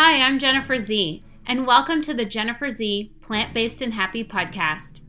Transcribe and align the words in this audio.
Hi, 0.00 0.22
I'm 0.22 0.38
Jennifer 0.38 0.78
Z, 0.78 1.24
and 1.46 1.66
welcome 1.66 2.00
to 2.02 2.14
the 2.14 2.24
Jennifer 2.24 2.70
Z 2.70 3.10
Plant 3.20 3.52
Based 3.52 3.82
and 3.82 3.92
Happy 3.92 4.22
podcast. 4.22 5.00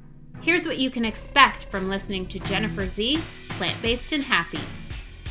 Here's 0.42 0.66
what 0.66 0.80
you 0.80 0.90
can 0.90 1.06
expect 1.06 1.66
from 1.66 1.90
listening 1.90 2.26
to 2.26 2.40
Jennifer 2.40 2.88
Z 2.88 3.22
Plant 3.50 3.80
Based 3.84 4.14
and 4.14 4.24
Happy. 4.24 4.62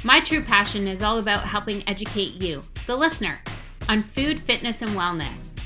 My 0.04 0.20
true 0.20 0.44
passion 0.44 0.86
is 0.86 1.02
all 1.02 1.18
about 1.18 1.42
helping 1.42 1.82
educate 1.88 2.34
you, 2.34 2.62
the 2.86 2.94
listener, 2.94 3.40
on 3.88 4.04
food, 4.04 4.38
fitness, 4.38 4.82
and 4.82 4.92
wellness. 4.92 5.58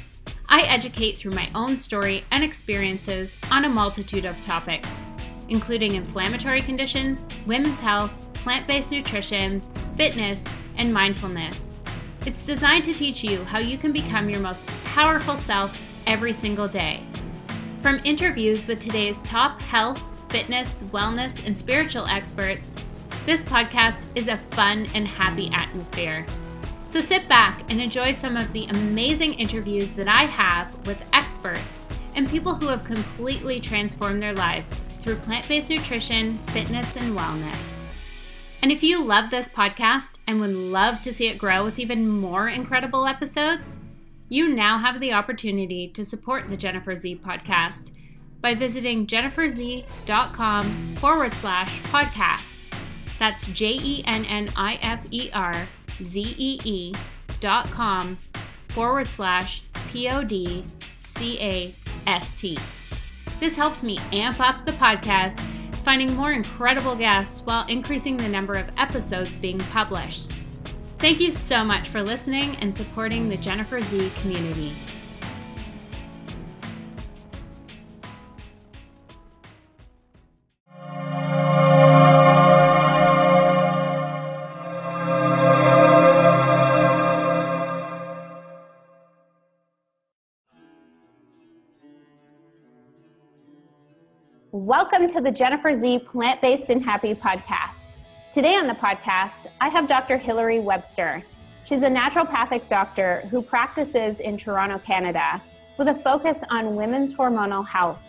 I 0.49 0.63
educate 0.63 1.19
through 1.19 1.33
my 1.33 1.51
own 1.55 1.77
story 1.77 2.25
and 2.31 2.43
experiences 2.43 3.37
on 3.51 3.67
a 3.67 3.69
multitude 3.69 4.25
of 4.25 4.41
topics, 4.41 5.03
including 5.51 5.97
inflammatory 5.97 6.63
conditions, 6.63 7.29
women's 7.45 7.79
health, 7.79 8.11
plant 8.33 8.67
based 8.67 8.91
nutrition, 8.91 9.61
fitness, 9.99 10.47
and 10.79 10.95
mindfulness 10.95 11.72
it's 12.27 12.47
designed 12.47 12.85
to 12.85 12.95
teach 12.95 13.25
you 13.25 13.45
how 13.45 13.59
you 13.59 13.77
can 13.77 13.93
become 13.93 14.29
your 14.31 14.41
most 14.41 14.67
powerful 14.85 15.37
self 15.37 15.79
every 16.07 16.33
single 16.33 16.69
day. 16.69 17.03
From 17.81 18.01
interviews 18.05 18.69
with 18.69 18.79
today's 18.79 19.23
top 19.23 19.61
health, 19.61 20.01
fitness, 20.29 20.85
wellness, 20.85 21.45
and 21.47 21.57
spiritual 21.57 22.07
experts, 22.07 22.77
this 23.27 23.45
podcast 23.45 23.99
is 24.15 24.29
a 24.29 24.37
fun 24.53 24.87
and 24.95 25.07
happy 25.07 25.51
atmosphere. 25.53 26.25
So 26.85 27.01
sit 27.01 27.29
back 27.29 27.71
and 27.71 27.81
enjoy 27.81 28.13
some 28.13 28.37
of 28.37 28.53
the 28.53 28.67
amazing 28.67 29.35
interviews 29.35 29.93
that 29.93 30.09
I 30.09 30.25
have 30.25 30.75
with 30.87 31.03
experts 31.13 31.87
and 32.15 32.29
people 32.29 32.55
who 32.55 32.69
have 32.69 32.85
completely 32.85 33.61
transformed 33.61 34.23
their 34.23 34.35
lives 34.35 34.83
through 35.01 35.17
plant 35.17 35.49
based 35.49 35.71
nutrition, 35.71 36.39
fitness, 36.49 36.97
and 36.97 37.17
wellness. 37.17 37.72
And 38.63 38.71
if 38.71 38.83
you 38.85 39.03
love 39.03 39.29
this 39.29 39.49
podcast 39.49 40.21
and 40.29 40.41
would 40.41 40.55
love 40.55 41.03
to 41.03 41.13
see 41.13 41.27
it 41.27 41.37
grow 41.37 41.65
with 41.65 41.81
even 41.81 42.09
more 42.09 42.49
incredible 42.49 43.07
episodes, 43.07 43.79
you 44.29 44.55
now 44.55 44.79
have 44.79 45.01
the 45.01 45.13
opportunity 45.13 45.89
to 45.89 46.05
support 46.05 46.49
the 46.49 46.57
Jennifer 46.57 46.95
Z 46.95 47.21
podcast 47.25 47.91
by 48.41 48.55
visiting 48.55 49.07
jenniferzee.com 49.07 50.95
forward 50.97 51.35
slash 51.35 51.83
podcast. 51.83 52.61
That's 53.19 53.47
J 53.49 53.79
E 53.83 54.05
N 54.07 54.25
N 54.27 54.51
I 54.57 54.79
F 54.81 55.07
E 55.11 55.31
R 55.35 55.69
Z 56.03 56.35
E 56.39 56.61
E 56.65 56.95
dot 57.41 57.69
com 57.71 58.17
forward 58.69 59.09
slash 59.09 59.65
P 59.89 60.09
O 60.09 60.23
D 60.23 60.65
C 61.01 61.39
A 61.41 61.75
S 62.07 62.35
T. 62.35 62.57
This 63.41 63.57
helps 63.57 63.83
me 63.83 63.99
amp 64.13 64.41
up 64.41 64.65
the 64.65 64.73
podcast 64.73 65.39
finding 65.83 66.15
more 66.15 66.33
incredible 66.33 66.95
guests 66.95 67.43
while 67.45 67.67
increasing 67.67 68.17
the 68.17 68.29
number 68.29 68.55
of 68.55 68.71
episodes 68.79 69.35
being 69.37 69.59
published. 69.59 70.33
Thank 70.99 71.21
you 71.21 71.33
so 71.33 71.65
much 71.65 71.89
for 71.89 72.03
listening 72.03 72.57
and 72.57 72.75
supporting 72.75 73.29
the 73.29 73.37
Jennifer 73.37 73.81
Z 73.81 74.13
community. 74.21 74.73
Welcome 94.73 95.07
to 95.09 95.21
the 95.21 95.31
Jennifer 95.31 95.79
Z 95.79 95.99
Plant 96.11 96.41
Based 96.41 96.71
and 96.71 96.83
Happy 96.83 97.15
podcast. 97.15 97.75
Today 98.33 98.55
on 98.55 98.67
the 98.67 98.73
podcast, 98.73 99.47
I 99.61 99.69
have 99.69 99.87
Dr. 99.87 100.17
Hilary 100.17 100.61
Webster. 100.61 101.23
She's 101.67 101.83
a 101.83 101.91
naturopathic 101.91 102.71
doctor 102.71 103.21
who 103.31 103.43
practices 103.43 104.19
in 104.21 104.39
Toronto, 104.39 104.79
Canada, 104.79 105.43
with 105.77 105.89
a 105.89 105.95
focus 105.97 106.39
on 106.49 106.75
women's 106.75 107.15
hormonal 107.15 107.69
health. 107.69 108.01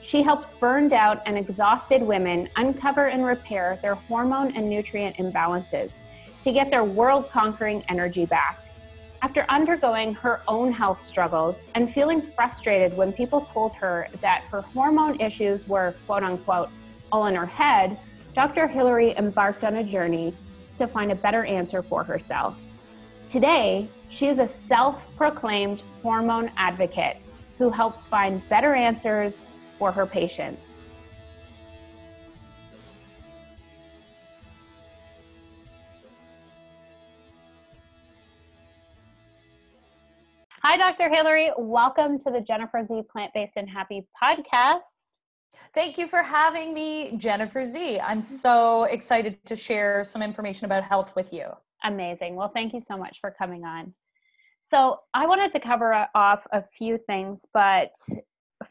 She 0.00 0.22
helps 0.22 0.52
burned 0.60 0.92
out 0.92 1.22
and 1.26 1.36
exhausted 1.36 2.02
women 2.02 2.48
uncover 2.54 3.08
and 3.08 3.26
repair 3.26 3.76
their 3.82 3.96
hormone 3.96 4.56
and 4.56 4.70
nutrient 4.70 5.16
imbalances 5.16 5.90
to 6.44 6.52
get 6.52 6.70
their 6.70 6.84
world 6.84 7.30
conquering 7.32 7.82
energy 7.88 8.26
back. 8.26 8.60
After 9.22 9.46
undergoing 9.48 10.14
her 10.14 10.42
own 10.46 10.72
health 10.72 11.06
struggles 11.06 11.56
and 11.74 11.92
feeling 11.92 12.20
frustrated 12.20 12.96
when 12.96 13.12
people 13.12 13.40
told 13.40 13.74
her 13.74 14.08
that 14.20 14.42
her 14.50 14.60
hormone 14.60 15.20
issues 15.20 15.66
were 15.66 15.94
quote 16.06 16.22
unquote 16.22 16.68
all 17.10 17.26
in 17.26 17.34
her 17.34 17.46
head, 17.46 17.98
Dr. 18.34 18.66
Hilary 18.68 19.16
embarked 19.16 19.64
on 19.64 19.76
a 19.76 19.84
journey 19.84 20.34
to 20.78 20.86
find 20.86 21.10
a 21.10 21.14
better 21.14 21.44
answer 21.44 21.82
for 21.82 22.04
herself. 22.04 22.56
Today, 23.30 23.88
she 24.10 24.26
is 24.26 24.38
a 24.38 24.48
self 24.68 25.02
proclaimed 25.16 25.82
hormone 26.02 26.50
advocate 26.56 27.26
who 27.58 27.70
helps 27.70 28.06
find 28.06 28.46
better 28.48 28.74
answers 28.74 29.46
for 29.78 29.90
her 29.90 30.06
patients. 30.06 30.65
Dr. 40.86 41.12
Hilary. 41.12 41.50
Welcome 41.58 42.16
to 42.20 42.30
the 42.30 42.40
Jennifer 42.40 42.86
Z 42.86 43.02
Plant 43.10 43.34
Based 43.34 43.54
and 43.56 43.68
Happy 43.68 44.06
podcast. 44.22 44.82
Thank 45.74 45.98
you 45.98 46.06
for 46.06 46.22
having 46.22 46.72
me, 46.72 47.16
Jennifer 47.16 47.64
Z. 47.64 47.98
I'm 47.98 48.22
mm-hmm. 48.22 48.34
so 48.36 48.84
excited 48.84 49.44
to 49.46 49.56
share 49.56 50.04
some 50.04 50.22
information 50.22 50.64
about 50.64 50.84
health 50.84 51.10
with 51.16 51.32
you. 51.32 51.46
Amazing. 51.82 52.36
Well, 52.36 52.52
thank 52.54 52.72
you 52.72 52.80
so 52.80 52.96
much 52.96 53.18
for 53.20 53.34
coming 53.36 53.64
on. 53.64 53.92
So, 54.68 55.00
I 55.12 55.26
wanted 55.26 55.50
to 55.52 55.60
cover 55.60 56.06
off 56.14 56.46
a 56.52 56.62
few 56.78 56.98
things, 56.98 57.42
but 57.52 57.90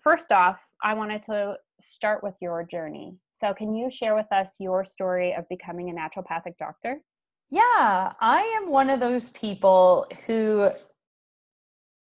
first 0.01 0.31
off, 0.31 0.61
I 0.81 0.93
wanted 0.93 1.21
to 1.23 1.57
start 1.81 2.23
with 2.23 2.35
your 2.41 2.63
journey. 2.63 3.17
So, 3.33 3.53
can 3.53 3.75
you 3.75 3.91
share 3.91 4.15
with 4.15 4.31
us 4.31 4.51
your 4.57 4.85
story 4.85 5.33
of 5.33 5.43
becoming 5.49 5.89
a 5.89 5.93
naturopathic 5.93 6.55
doctor? 6.57 7.01
Yeah, 7.49 8.13
I 8.21 8.59
am 8.61 8.71
one 8.71 8.89
of 8.89 9.01
those 9.01 9.31
people 9.31 10.07
who 10.25 10.69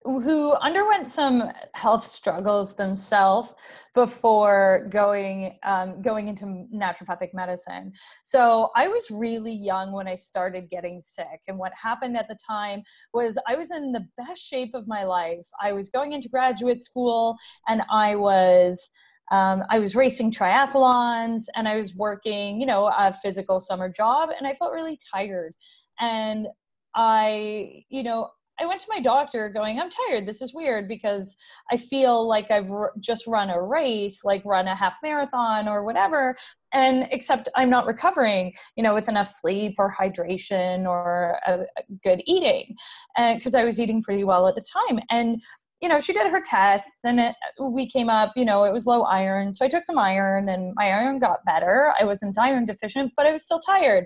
who 0.04 0.54
underwent 0.56 1.08
some 1.10 1.52
health 1.74 2.10
struggles 2.10 2.76
themselves 2.76 3.54
before 3.94 4.88
going 4.90 5.60
um, 5.64 6.02
going 6.02 6.28
into 6.28 6.66
naturopathic 6.74 7.34
medicine. 7.34 7.92
So 8.24 8.72
I 8.76 8.88
was 8.88 9.12
really 9.12 9.54
young 9.54 9.92
when 9.92 10.08
I 10.08 10.16
started 10.16 10.70
getting 10.70 11.02
sick, 11.02 11.42
and 11.48 11.58
what 11.58 11.72
happened 11.80 12.18
at 12.18 12.28
the 12.28 12.38
time 12.46 12.84
was 13.14 13.38
I 13.48 13.56
was 13.56 13.72
in 13.72 13.92
the 13.92 14.08
best 14.18 14.42
shape 14.42 14.74
of 14.74 14.88
my 14.88 15.04
life. 15.04 15.46
I 15.62 15.74
was 15.74 15.90
going 15.90 16.14
into 16.14 16.30
graduate 16.30 16.84
school, 16.84 17.38
and 17.68 17.82
I 17.92 18.16
was. 18.16 18.90
Um, 19.32 19.64
I 19.70 19.80
was 19.80 19.96
racing 19.96 20.34
triathlons 20.34 21.46
and 21.56 21.66
I 21.66 21.78
was 21.78 21.96
working, 21.96 22.60
you 22.60 22.66
know, 22.66 22.88
a 22.88 23.14
physical 23.14 23.62
summer 23.62 23.88
job, 23.88 24.28
and 24.38 24.46
I 24.46 24.54
felt 24.56 24.74
really 24.74 25.00
tired. 25.14 25.54
And 26.02 26.50
I, 26.96 27.86
you 27.88 28.04
know, 28.04 28.32
I 28.62 28.66
went 28.66 28.80
to 28.82 28.88
my 28.90 29.00
doctor 29.00 29.50
going, 29.50 29.80
I'm 29.80 29.90
tired. 29.90 30.28
This 30.28 30.42
is 30.42 30.54
weird 30.54 30.88
because 30.88 31.36
I 31.72 31.78
feel 31.78 32.28
like 32.28 32.52
I've 32.52 32.72
r- 32.72 32.94
just 33.00 33.26
run 33.26 33.50
a 33.50 33.60
race, 33.62 34.24
like 34.24 34.46
run 34.46 34.68
a 34.68 34.76
half 34.76 34.98
marathon 35.02 35.68
or 35.68 35.84
whatever. 35.84 36.36
And 36.72 37.08
except 37.12 37.50
I'm 37.56 37.72
not 37.72 37.88
recovering, 37.88 38.54
you 38.76 38.84
know, 38.84 38.94
with 38.94 39.10
enough 39.10 39.28
sleep 39.28 39.76
or 39.80 39.92
hydration 39.92 40.86
or 40.86 41.40
a, 41.48 41.62
a 41.62 41.84
good 42.04 42.22
eating. 42.26 42.76
Because 43.18 43.56
I 43.56 43.64
was 43.64 43.80
eating 43.80 44.04
pretty 44.04 44.24
well 44.24 44.48
at 44.48 44.56
the 44.56 44.64
time. 44.88 45.00
And 45.10 45.42
you 45.82 45.90
know, 45.90 46.00
she 46.00 46.14
did 46.14 46.28
her 46.28 46.42
tests 46.46 46.92
and 47.04 47.20
it, 47.20 47.36
uh, 47.60 47.66
we 47.66 47.90
came 47.90 48.08
up, 48.08 48.34
you 48.36 48.46
know, 48.46 48.66
it 48.66 48.72
was 48.72 48.86
low 48.86 49.02
iron. 49.02 49.52
So 49.52 49.66
I 49.66 49.68
took 49.68 49.84
some 49.84 49.98
iron 49.98 50.48
and 50.50 50.74
my 50.76 50.92
iron 50.92 51.18
got 51.18 51.44
better. 51.44 51.92
I 52.00 52.04
wasn't 52.04 52.38
iron 52.38 52.66
deficient, 52.66 53.12
but 53.18 53.26
I 53.26 53.32
was 53.32 53.44
still 53.44 53.60
tired. 53.60 54.06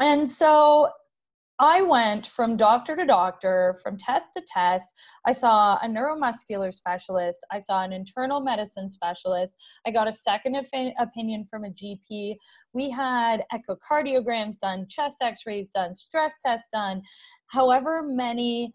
And 0.00 0.30
so 0.30 0.88
I 1.62 1.80
went 1.80 2.26
from 2.26 2.56
doctor 2.56 2.96
to 2.96 3.06
doctor, 3.06 3.78
from 3.84 3.96
test 3.96 4.30
to 4.36 4.42
test. 4.44 4.92
I 5.24 5.30
saw 5.30 5.76
a 5.76 5.86
neuromuscular 5.86 6.74
specialist. 6.74 7.38
I 7.52 7.60
saw 7.60 7.84
an 7.84 7.92
internal 7.92 8.40
medicine 8.40 8.90
specialist. 8.90 9.54
I 9.86 9.92
got 9.92 10.08
a 10.08 10.12
second 10.12 10.56
opinion 10.56 11.46
from 11.48 11.64
a 11.64 11.70
GP. 11.70 12.34
We 12.72 12.90
had 12.90 13.44
echocardiograms 13.54 14.58
done, 14.58 14.88
chest 14.88 15.18
x 15.20 15.42
rays 15.46 15.68
done, 15.72 15.94
stress 15.94 16.32
tests 16.44 16.66
done, 16.72 17.00
however 17.46 18.02
many 18.02 18.74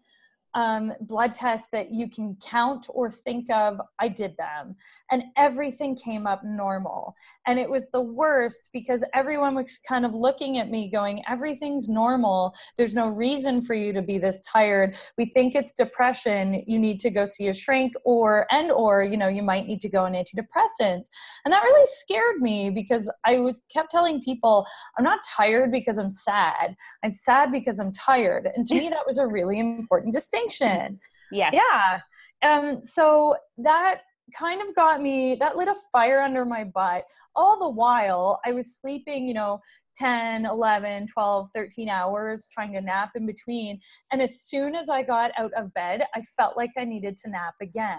um, 0.54 0.94
blood 1.02 1.34
tests 1.34 1.68
that 1.72 1.90
you 1.92 2.08
can 2.08 2.38
count 2.42 2.86
or 2.88 3.10
think 3.10 3.50
of, 3.50 3.82
I 3.98 4.08
did 4.08 4.34
them. 4.38 4.76
And 5.10 5.24
everything 5.36 5.96
came 5.96 6.26
up 6.26 6.42
normal. 6.44 7.14
And 7.46 7.58
it 7.58 7.68
was 7.68 7.86
the 7.92 8.00
worst 8.00 8.68
because 8.72 9.02
everyone 9.14 9.54
was 9.54 9.78
kind 9.88 10.04
of 10.04 10.14
looking 10.14 10.58
at 10.58 10.70
me 10.70 10.90
going, 10.90 11.22
everything's 11.28 11.88
normal. 11.88 12.54
There's 12.76 12.94
no 12.94 13.08
reason 13.08 13.62
for 13.62 13.74
you 13.74 13.92
to 13.94 14.02
be 14.02 14.18
this 14.18 14.40
tired. 14.46 14.96
We 15.16 15.26
think 15.26 15.54
it's 15.54 15.72
depression. 15.72 16.62
You 16.66 16.78
need 16.78 17.00
to 17.00 17.10
go 17.10 17.24
see 17.24 17.48
a 17.48 17.54
shrink 17.54 17.94
or, 18.04 18.46
and, 18.50 18.70
or, 18.70 19.02
you 19.02 19.16
know, 19.16 19.28
you 19.28 19.42
might 19.42 19.66
need 19.66 19.80
to 19.82 19.88
go 19.88 20.04
on 20.04 20.12
antidepressants. 20.12 21.06
And 21.44 21.52
that 21.52 21.62
really 21.62 21.88
scared 21.92 22.40
me 22.40 22.70
because 22.70 23.10
I 23.24 23.38
was 23.38 23.62
kept 23.72 23.90
telling 23.90 24.22
people, 24.22 24.66
I'm 24.98 25.04
not 25.04 25.20
tired 25.24 25.72
because 25.72 25.98
I'm 25.98 26.10
sad. 26.10 26.76
I'm 27.02 27.12
sad 27.12 27.50
because 27.50 27.80
I'm 27.80 27.92
tired. 27.92 28.48
And 28.54 28.66
to 28.66 28.74
me, 28.74 28.90
that 28.90 29.06
was 29.06 29.18
a 29.18 29.26
really 29.26 29.58
important 29.58 30.14
distinction. 30.14 30.98
Yes. 31.30 31.52
Yeah. 31.52 32.00
Um, 32.42 32.80
so 32.84 33.36
that 33.58 34.00
kind 34.36 34.60
of 34.66 34.74
got 34.74 35.00
me 35.02 35.36
that 35.40 35.56
lit 35.56 35.68
a 35.68 35.74
fire 35.92 36.20
under 36.20 36.44
my 36.44 36.64
butt. 36.64 37.04
All 37.34 37.58
the 37.58 37.68
while 37.68 38.40
i 38.44 38.52
was 38.52 38.76
sleeping 38.80 39.26
you 39.26 39.34
know 39.34 39.60
10 39.96 40.46
11 40.46 41.08
12 41.08 41.48
13 41.54 41.88
hours 41.88 42.48
trying 42.52 42.72
to 42.72 42.80
nap 42.80 43.10
in 43.16 43.26
between. 43.26 43.80
And 44.12 44.22
as 44.22 44.42
soon 44.42 44.74
as 44.74 44.88
i 44.88 45.02
got 45.02 45.32
out 45.38 45.52
of 45.56 45.72
bed 45.74 46.04
i 46.14 46.22
felt 46.36 46.56
like 46.56 46.70
i 46.78 46.84
needed 46.84 47.16
to 47.18 47.30
nap 47.30 47.54
again. 47.60 47.98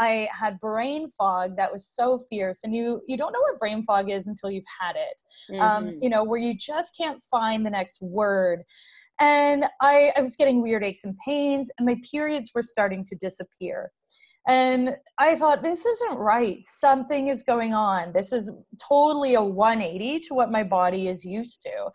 I 0.00 0.28
had 0.32 0.60
brain 0.60 1.10
fog 1.10 1.56
that 1.56 1.72
was 1.72 1.86
so 1.86 2.18
fierce 2.30 2.60
and 2.64 2.74
you 2.74 3.02
you 3.06 3.16
don't 3.16 3.32
know 3.32 3.40
what 3.40 3.58
brain 3.58 3.82
fog 3.82 4.10
is 4.10 4.26
until 4.26 4.50
you've 4.50 4.64
had 4.80 4.96
it. 4.96 5.22
Um, 5.54 5.58
mm-hmm. 5.58 5.88
um, 5.88 5.98
you 6.00 6.08
know 6.08 6.24
where 6.24 6.40
you 6.40 6.56
just 6.56 6.96
can't 6.96 7.22
find 7.30 7.64
the 7.64 7.70
next 7.70 8.00
word. 8.00 8.62
And 9.20 9.64
I, 9.80 10.12
I 10.16 10.20
was 10.20 10.36
getting 10.36 10.62
weird 10.62 10.84
aches 10.84 11.04
and 11.04 11.16
pains 11.24 11.72
and 11.78 11.86
my 11.86 11.96
periods 12.08 12.52
were 12.54 12.62
starting 12.62 13.04
to 13.06 13.16
disappear 13.16 13.90
and 14.48 14.96
I 15.18 15.36
thought, 15.36 15.62
this 15.62 15.84
isn't 15.84 16.16
right. 16.16 16.64
Something 16.66 17.28
is 17.28 17.42
going 17.42 17.74
on. 17.74 18.14
This 18.14 18.32
is 18.32 18.50
totally 18.82 19.34
a 19.34 19.42
180 19.42 20.20
to 20.20 20.34
what 20.34 20.50
my 20.50 20.64
body 20.64 21.08
is 21.08 21.22
used 21.22 21.60
to. 21.62 21.90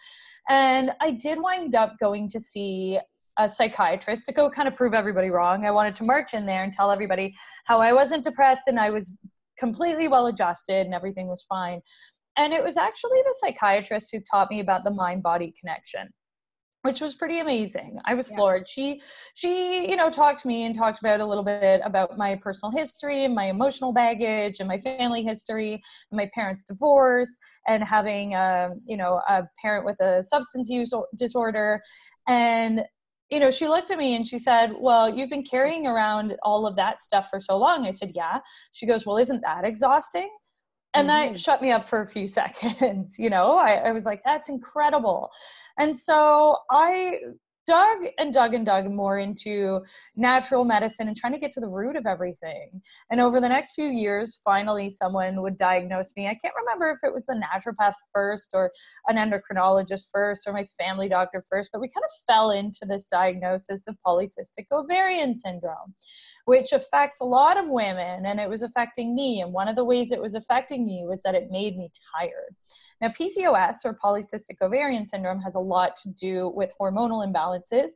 And 0.50 0.92
I 1.02 1.12
did 1.12 1.42
wind 1.42 1.74
up 1.74 1.96
going 2.00 2.30
to 2.30 2.40
see 2.40 3.00
a 3.40 3.50
psychiatrist 3.50 4.28
to 4.28 4.34
go 4.34 4.52
kind 4.52 4.68
of 4.68 4.76
prove 4.76 4.94
everybody 4.94 5.32
wrong. 5.32 5.66
I 5.66 5.72
wanted 5.72 5.96
to 5.96 6.04
march 6.04 6.36
in 6.36 6.46
there 6.46 6.64
and 6.64 6.72
tell 6.72 6.92
everybody 6.92 7.36
how 7.66 7.82
I 7.82 7.92
wasn't 7.92 8.24
depressed 8.24 8.64
and 8.68 8.80
I 8.80 8.92
was 8.92 9.12
completely 9.58 10.08
well 10.08 10.28
adjusted 10.28 10.86
and 10.86 10.94
everything 10.94 11.28
was 11.28 11.44
fine. 11.50 11.82
And 12.38 12.54
it 12.54 12.64
was 12.64 12.78
actually 12.78 13.20
the 13.26 13.36
psychiatrist 13.40 14.10
who 14.12 14.20
taught 14.30 14.52
me 14.52 14.60
about 14.60 14.84
the 14.84 14.92
mind 14.92 15.24
body 15.24 15.54
connection 15.60 16.10
which 16.84 17.00
was 17.00 17.16
pretty 17.16 17.40
amazing. 17.40 17.98
I 18.06 18.14
was 18.14 18.30
yeah. 18.30 18.36
floored. 18.36 18.68
She 18.68 19.02
she, 19.34 19.90
you 19.90 19.96
know, 19.96 20.10
talked 20.10 20.42
to 20.42 20.48
me 20.48 20.66
and 20.66 20.76
talked 20.76 21.00
about 21.00 21.22
a 21.22 21.26
little 21.26 21.44
bit 21.44 21.82
about 21.84 22.18
my 22.18 22.36
personal 22.36 22.72
history 22.72 23.24
and 23.24 23.34
my 23.34 23.46
emotional 23.46 23.94
baggage 23.94 24.60
and 24.60 24.68
my 24.68 24.80
family 24.80 25.24
history 25.24 25.74
and 25.74 26.18
my 26.18 26.30
parents' 26.34 26.64
divorce 26.64 27.40
and 27.68 27.84
having 27.84 28.36
um, 28.36 28.82
you 28.86 28.98
know, 28.98 29.22
a 29.30 29.44
parent 29.62 29.86
with 29.86 30.00
a 30.02 30.22
substance 30.22 30.70
use 30.70 30.94
disorder 31.18 31.82
and 32.28 32.84
you 33.30 33.40
know, 33.40 33.50
she 33.50 33.68
looked 33.68 33.90
at 33.90 33.98
me 33.98 34.16
and 34.16 34.28
she 34.28 34.38
said, 34.38 34.74
Well, 34.78 35.12
you've 35.12 35.30
been 35.30 35.44
carrying 35.44 35.88
around 35.88 36.36
all 36.44 36.68
of 36.68 36.76
that 36.76 37.04
stuff 37.04 37.30
for 37.32 37.40
so 37.40 37.58
long. 37.58 37.88
I 37.88 37.92
said, 37.92 38.12
Yeah. 38.14 38.40
She 38.74 38.86
goes, 38.86 39.06
Well, 39.06 39.18
isn't 39.18 39.42
that 39.42 39.66
exhausting? 39.66 40.30
And 40.94 41.10
mm-hmm. 41.10 41.34
that 41.34 41.40
shut 41.40 41.62
me 41.62 41.72
up 41.72 41.88
for 41.88 42.02
a 42.02 42.08
few 42.08 42.28
seconds. 42.40 43.18
You 43.18 43.30
know, 43.30 43.58
I, 43.58 43.74
I 43.76 43.92
was 43.92 44.06
like, 44.06 44.22
That's 44.24 44.50
incredible. 44.50 45.30
And 45.78 45.98
so 45.98 46.58
I 46.70 47.18
dug 47.66 47.98
and 48.18 48.34
dug 48.34 48.54
and 48.54 48.66
dug 48.66 48.92
more 48.92 49.20
into 49.20 49.82
natural 50.16 50.66
medicine 50.66 51.08
and 51.08 51.18
trying 51.18 51.34
to 51.34 51.40
get 51.40 51.52
to 51.54 51.60
the 51.60 51.68
root 51.68 51.96
of 51.96 52.06
everything. 52.06 52.82
And 53.10 53.22
over 53.22 53.40
the 53.40 53.50
next 53.50 53.74
few 53.74 53.88
years, 53.88 54.42
finally, 54.44 54.90
someone 54.90 55.42
would 55.42 55.58
diagnose 55.58 56.12
me. 56.18 56.28
I 56.28 56.38
can't 56.42 56.54
remember 56.56 56.92
if 56.92 57.08
it 57.08 57.14
was 57.14 57.26
the 57.26 57.42
naturopath 57.42 57.96
first 58.14 58.52
or 58.54 58.72
an 59.08 59.18
endocrinologist 59.18 60.06
first 60.12 60.48
or 60.48 60.54
my 60.54 60.66
family 60.78 61.10
doctor 61.10 61.46
first, 61.50 61.70
but 61.72 61.82
we 61.82 61.88
kind 61.88 62.04
of 62.04 62.12
fell 62.28 62.52
into 62.52 62.86
this 62.88 63.08
diagnosis 63.08 63.88
of 63.88 63.96
polycystic 64.06 64.66
ovarian 64.72 65.38
syndrome. 65.38 65.94
Which 66.46 66.74
affects 66.74 67.22
a 67.22 67.24
lot 67.24 67.56
of 67.56 67.70
women, 67.70 68.26
and 68.26 68.38
it 68.38 68.50
was 68.50 68.64
affecting 68.64 69.16
me. 69.16 69.40
And 69.40 69.54
one 69.54 69.70
of 69.70 69.78
the 69.78 69.86
ways 69.86 70.12
it 70.12 70.22
was 70.22 70.36
affecting 70.36 70.86
me 70.86 71.06
was 71.08 71.22
that 71.24 71.36
it 71.36 71.52
made 71.52 71.78
me 71.78 71.90
tired. 72.20 72.54
Now, 73.02 73.10
PCOS 73.10 73.78
or 73.86 73.98
polycystic 74.04 74.62
ovarian 74.62 75.06
syndrome 75.06 75.42
has 75.42 75.56
a 75.56 75.60
lot 75.60 75.96
to 75.98 76.10
do 76.10 76.52
with 76.56 76.72
hormonal 76.80 77.26
imbalances. 77.26 77.90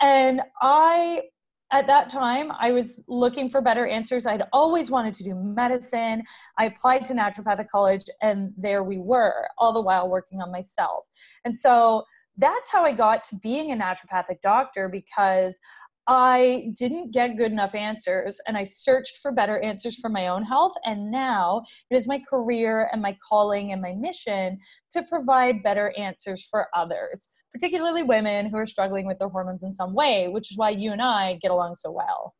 And 0.00 0.42
I, 0.60 1.22
at 1.70 1.86
that 1.86 2.10
time, 2.10 2.52
I 2.58 2.72
was 2.72 3.02
looking 3.08 3.48
for 3.48 3.60
better 3.60 3.86
answers. 3.86 4.26
I'd 4.26 4.44
always 4.52 4.90
wanted 4.90 5.14
to 5.14 5.24
do 5.24 5.34
medicine. 5.34 6.22
I 6.58 6.66
applied 6.66 7.04
to 7.06 7.14
naturopathic 7.14 7.68
college, 7.68 8.04
and 8.20 8.52
there 8.56 8.84
we 8.84 8.98
were, 8.98 9.48
all 9.58 9.72
the 9.72 9.80
while 9.80 10.08
working 10.08 10.40
on 10.42 10.52
myself. 10.52 11.06
And 11.44 11.58
so 11.58 12.04
that's 12.38 12.70
how 12.70 12.84
I 12.84 12.92
got 12.92 13.24
to 13.24 13.36
being 13.36 13.72
a 13.72 13.76
naturopathic 13.76 14.40
doctor 14.42 14.88
because 14.88 15.58
I 16.08 16.72
didn't 16.76 17.12
get 17.12 17.36
good 17.36 17.52
enough 17.52 17.74
answers 17.74 18.40
and 18.46 18.56
I 18.56 18.64
searched 18.64 19.18
for 19.22 19.30
better 19.30 19.60
answers 19.60 19.96
for 20.00 20.08
my 20.08 20.28
own 20.28 20.42
health. 20.42 20.74
And 20.84 21.10
now 21.10 21.62
it 21.90 21.96
is 21.96 22.08
my 22.08 22.20
career 22.28 22.88
and 22.92 23.00
my 23.00 23.16
calling 23.28 23.72
and 23.72 23.80
my 23.80 23.92
mission 23.92 24.58
to 24.92 25.02
provide 25.04 25.62
better 25.62 25.94
answers 25.96 26.46
for 26.50 26.66
others, 26.74 27.28
particularly 27.52 28.02
women 28.02 28.46
who 28.46 28.56
are 28.56 28.66
struggling 28.66 29.06
with 29.06 29.18
their 29.18 29.28
hormones 29.28 29.62
in 29.62 29.72
some 29.72 29.94
way, 29.94 30.28
which 30.28 30.50
is 30.50 30.58
why 30.58 30.70
you 30.70 30.90
and 30.90 31.02
I 31.02 31.38
get 31.40 31.52
along 31.52 31.76
so 31.76 31.92
well. 31.92 32.34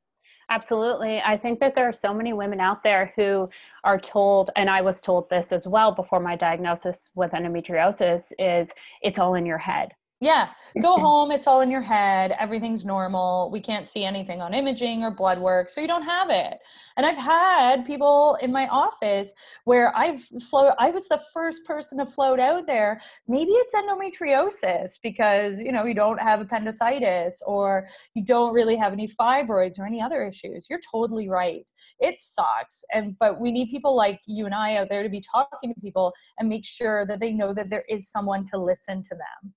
Absolutely. 0.50 1.22
I 1.24 1.38
think 1.38 1.60
that 1.60 1.74
there 1.74 1.88
are 1.88 1.94
so 1.94 2.12
many 2.12 2.32
women 2.32 2.60
out 2.60 2.82
there 2.82 3.12
who 3.16 3.48
are 3.84 3.98
told, 3.98 4.50
and 4.56 4.68
I 4.68 4.82
was 4.82 5.00
told 5.00 5.30
this 5.30 5.52
as 5.52 5.66
well 5.66 5.92
before 5.92 6.20
my 6.20 6.36
diagnosis 6.36 7.08
with 7.14 7.30
endometriosis, 7.30 8.24
is 8.38 8.68
it's 9.02 9.18
all 9.18 9.34
in 9.34 9.46
your 9.46 9.56
head 9.56 9.92
yeah, 10.22 10.50
go 10.80 10.96
home. 10.98 11.32
It's 11.32 11.48
all 11.48 11.62
in 11.62 11.70
your 11.70 11.82
head. 11.82 12.34
Everything's 12.38 12.84
normal. 12.84 13.50
We 13.52 13.60
can't 13.60 13.90
see 13.90 14.04
anything 14.04 14.40
on 14.40 14.54
imaging 14.54 15.02
or 15.02 15.10
blood 15.10 15.40
work, 15.40 15.68
so 15.68 15.80
you 15.80 15.88
don't 15.88 16.04
have 16.04 16.30
it. 16.30 16.58
And 16.96 17.04
I've 17.04 17.16
had 17.16 17.84
people 17.84 18.38
in 18.40 18.52
my 18.52 18.68
office 18.68 19.32
where 19.64 19.94
I've 19.96 20.22
float. 20.48 20.74
I 20.78 20.90
was 20.90 21.08
the 21.08 21.20
first 21.34 21.64
person 21.64 21.98
to 21.98 22.06
float 22.06 22.38
out 22.38 22.66
there. 22.68 23.00
Maybe 23.26 23.50
it's 23.50 23.74
endometriosis 23.74 25.00
because 25.02 25.58
you 25.58 25.72
know 25.72 25.84
you 25.84 25.94
don't 25.94 26.20
have 26.20 26.40
appendicitis 26.40 27.42
or 27.44 27.88
you 28.14 28.24
don't 28.24 28.54
really 28.54 28.76
have 28.76 28.92
any 28.92 29.08
fibroids 29.08 29.80
or 29.80 29.86
any 29.86 30.00
other 30.00 30.24
issues. 30.24 30.68
You're 30.70 30.80
totally 30.88 31.28
right. 31.28 31.68
It 31.98 32.20
sucks, 32.20 32.84
and 32.94 33.18
but 33.18 33.40
we 33.40 33.50
need 33.50 33.70
people 33.70 33.96
like 33.96 34.20
you 34.26 34.46
and 34.46 34.54
I 34.54 34.76
out 34.76 34.88
there 34.88 35.02
to 35.02 35.08
be 35.08 35.20
talking 35.34 35.74
to 35.74 35.80
people 35.80 36.12
and 36.38 36.48
make 36.48 36.64
sure 36.64 37.06
that 37.08 37.18
they 37.18 37.32
know 37.32 37.52
that 37.54 37.70
there 37.70 37.84
is 37.88 38.08
someone 38.08 38.46
to 38.52 38.56
listen 38.58 39.02
to 39.02 39.16
them. 39.16 39.52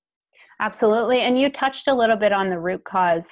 Absolutely. 0.59 1.21
And 1.21 1.39
you 1.39 1.49
touched 1.49 1.87
a 1.87 1.93
little 1.93 2.15
bit 2.15 2.31
on 2.31 2.49
the 2.49 2.59
root 2.59 2.83
cause. 2.85 3.27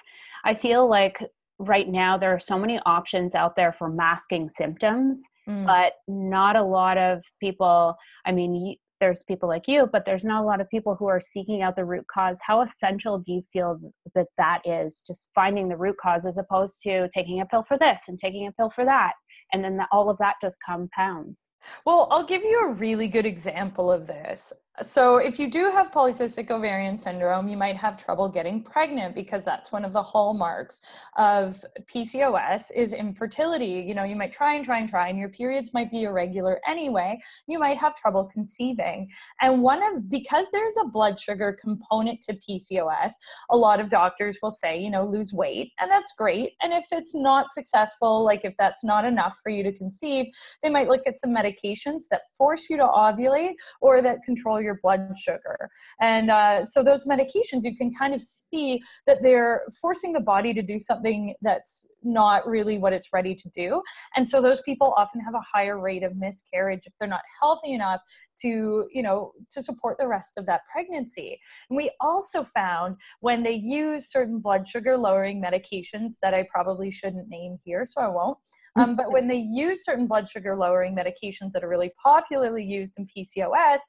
I 0.46 0.54
feel 0.54 0.90
like 0.90 1.18
right 1.60 1.88
now 1.88 2.18
there 2.18 2.34
are 2.34 2.40
so 2.40 2.58
many 2.58 2.80
options 2.86 3.36
out 3.36 3.56
there 3.56 3.74
for 3.74 3.90
masking 3.90 4.50
symptoms, 4.50 5.22
mm. 5.48 5.66
but 5.66 5.94
not 6.08 6.56
a 6.56 6.64
lot 6.64 6.98
of 6.98 7.24
people, 7.40 7.96
I 8.26 8.32
mean, 8.32 8.76
there's 9.00 9.24
people 9.24 9.50
like 9.50 9.68
you, 9.68 9.90
but 9.92 10.06
there's 10.06 10.24
not 10.24 10.44
a 10.44 10.46
lot 10.46 10.62
of 10.62 10.70
people 10.70 10.96
who 10.96 11.08
are 11.08 11.20
seeking 11.22 11.62
out 11.62 11.76
the 11.76 11.84
root 11.84 12.06
cause. 12.14 12.40
How 12.46 12.62
essential 12.62 13.20
do 13.20 13.34
you 13.34 13.44
feel 13.52 13.80
that 14.16 14.28
that 14.38 14.62
is? 14.66 15.04
Just 15.06 15.30
finding 15.36 15.68
the 15.68 15.76
root 15.76 15.96
cause 16.02 16.26
as 16.26 16.38
opposed 16.38 16.82
to 16.84 17.10
taking 17.14 17.42
a 17.42 17.46
pill 17.46 17.66
for 17.68 17.78
this 17.78 18.00
and 18.08 18.18
taking 18.18 18.48
a 18.48 18.52
pill 18.54 18.72
for 18.74 18.86
that. 18.86 19.14
And 19.52 19.64
then 19.64 19.78
the, 19.78 19.88
all 19.92 20.10
of 20.10 20.18
that 20.20 20.36
just 20.42 20.58
compounds. 20.66 21.40
Well, 21.86 22.08
I'll 22.12 22.26
give 22.26 22.44
you 22.44 22.66
a 22.66 22.74
really 22.74 23.08
good 23.08 23.26
example 23.26 23.92
of 23.92 24.08
this. 24.08 24.54
So, 24.82 25.18
if 25.18 25.38
you 25.38 25.52
do 25.52 25.70
have 25.70 25.92
polycystic 25.92 26.50
ovarian 26.50 26.98
syndrome, 26.98 27.48
you 27.48 27.56
might 27.56 27.76
have 27.76 27.96
trouble 27.96 28.28
getting 28.28 28.64
pregnant 28.64 29.14
because 29.14 29.44
that's 29.44 29.72
one 29.72 29.86
of 29.86 29.94
the 29.94 30.02
hallmarks 30.02 30.82
of 31.16 31.64
PCOS 31.86 32.72
is 32.76 32.92
infertility. 32.92 33.86
You 33.88 33.94
know, 33.94 34.04
you 34.04 34.16
might 34.16 34.34
try 34.34 34.56
and 34.56 34.66
try 34.66 34.80
and 34.80 34.90
try, 34.90 35.10
and 35.10 35.20
your 35.20 35.30
periods 35.30 35.76
might 35.76 35.92
be 35.92 36.04
irregular 36.04 36.60
anyway. 36.68 37.20
You 37.46 37.60
might 37.60 37.78
have 37.78 37.94
trouble 37.96 38.26
conceiving. 38.34 39.08
And 39.42 39.62
one 39.62 39.84
of 39.84 40.10
because 40.10 40.48
there's 40.52 40.74
a 40.82 40.88
blood 40.88 41.20
sugar 41.20 41.56
component 41.62 42.22
to 42.22 42.34
PCOS, 42.34 43.12
a 43.52 43.56
lot 43.56 43.80
of 43.80 43.90
doctors 43.90 44.40
will 44.42 44.50
say, 44.50 44.80
you 44.80 44.90
know, 44.90 45.06
lose 45.06 45.34
weight, 45.34 45.72
and 45.82 45.92
that's 45.92 46.14
great. 46.18 46.54
And 46.64 46.74
if 46.74 46.86
it's 46.92 47.14
not 47.14 47.54
successful, 47.54 48.26
like 48.26 48.44
if 48.44 48.56
that's 48.58 48.84
not 48.84 49.06
enough 49.06 49.38
for 49.44 49.52
you 49.52 49.62
to 49.62 49.72
conceive, 49.72 50.34
they 50.64 50.70
might 50.70 50.88
look 50.88 51.02
at 51.06 51.20
some 51.20 51.30
medications 51.30 52.06
that 52.10 52.22
force 52.36 52.72
you 52.72 52.78
to 52.78 52.88
ovulate 52.88 53.54
or 53.80 54.02
that 54.02 54.24
control 54.24 54.63
your 54.64 54.80
blood 54.82 55.14
sugar. 55.18 55.70
And 56.02 56.32
uh, 56.32 56.66
so 56.66 56.84
those 56.84 57.06
medications, 57.06 57.64
you 57.64 57.76
can 57.76 57.92
kind 57.94 58.14
of 58.14 58.22
see 58.22 58.82
that 59.06 59.18
they're 59.22 59.64
forcing 59.82 60.14
the 60.14 60.20
body 60.20 60.54
to 60.54 60.62
do 60.62 60.80
something 60.80 61.36
that's 61.42 61.86
not 62.04 62.48
really 62.48 62.78
what 62.78 62.94
it's 62.94 63.10
ready 63.14 63.36
to 63.36 63.50
do. 63.50 63.82
And 64.16 64.28
so 64.28 64.42
those 64.42 64.62
people 64.62 64.94
often 64.98 65.22
have 65.22 65.36
a 65.36 65.42
higher 65.54 65.80
rate 65.80 66.04
of 66.04 66.16
miscarriage 66.16 66.82
if 66.86 66.94
they're 67.00 67.10
not 67.10 67.22
healthy 67.42 67.74
enough 67.74 68.02
to 68.42 68.88
you 68.92 69.04
know 69.04 69.32
to 69.52 69.62
support 69.62 69.98
the 69.98 70.08
rest 70.08 70.38
of 70.38 70.46
that 70.46 70.62
pregnancy 70.72 71.40
and 71.70 71.78
we 71.78 71.92
also 72.00 72.44
found 72.44 72.96
when 73.20 73.44
they 73.44 73.54
use 73.54 74.12
certain 74.12 74.40
blood 74.40 74.68
sugar 74.68 74.98
lowering 74.98 75.42
medications 75.42 76.12
that 76.22 76.34
i 76.34 76.46
probably 76.52 76.92
shouldn't 76.92 77.30
name 77.30 77.58
here 77.64 77.86
so 77.86 78.02
i 78.02 78.08
won't 78.08 78.38
um, 78.80 78.96
but 78.96 79.12
when 79.12 79.28
they 79.28 79.38
use 79.38 79.86
certain 79.86 80.08
blood 80.08 80.28
sugar 80.28 80.56
lowering 80.56 80.96
medications 80.96 81.52
that 81.52 81.64
are 81.64 81.70
really 81.70 81.92
popularly 82.02 82.64
used 82.64 82.96
in 82.98 83.06
pcos 83.06 83.80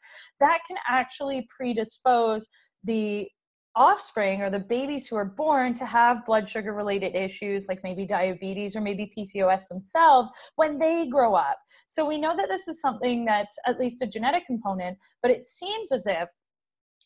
that 0.41 0.59
can 0.67 0.77
actually 0.89 1.47
predispose 1.57 2.47
the 2.85 3.27
offspring 3.77 4.41
or 4.41 4.51
the 4.51 4.59
babies 4.59 5.07
who 5.07 5.17
are 5.17 5.25
born 5.25 5.75
to 5.75 5.85
have 5.85 6.25
blood 6.25 6.49
sugar 6.49 6.73
related 6.73 7.15
issues 7.15 7.67
like 7.69 7.83
maybe 7.83 8.07
diabetes 8.07 8.77
or 8.77 8.81
maybe 8.81 9.13
PCOS 9.17 9.67
themselves 9.69 10.31
when 10.57 10.79
they 10.79 11.09
grow 11.09 11.35
up. 11.35 11.59
So 11.87 12.05
we 12.07 12.19
know 12.19 12.37
that 12.37 12.49
this 12.49 12.69
is 12.69 12.81
something 12.81 13.25
that's 13.25 13.57
at 13.67 13.79
least 13.79 14.03
a 14.03 14.07
genetic 14.07 14.47
component, 14.47 14.99
but 15.23 15.31
it 15.31 15.47
seems 15.47 15.93
as 15.93 16.07
if 16.07 16.29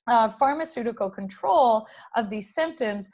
uh, 0.07 0.31
pharmaceutical 0.31 1.11
control 1.11 1.87
of 2.17 2.31
these 2.31 2.55
symptoms 2.55 3.11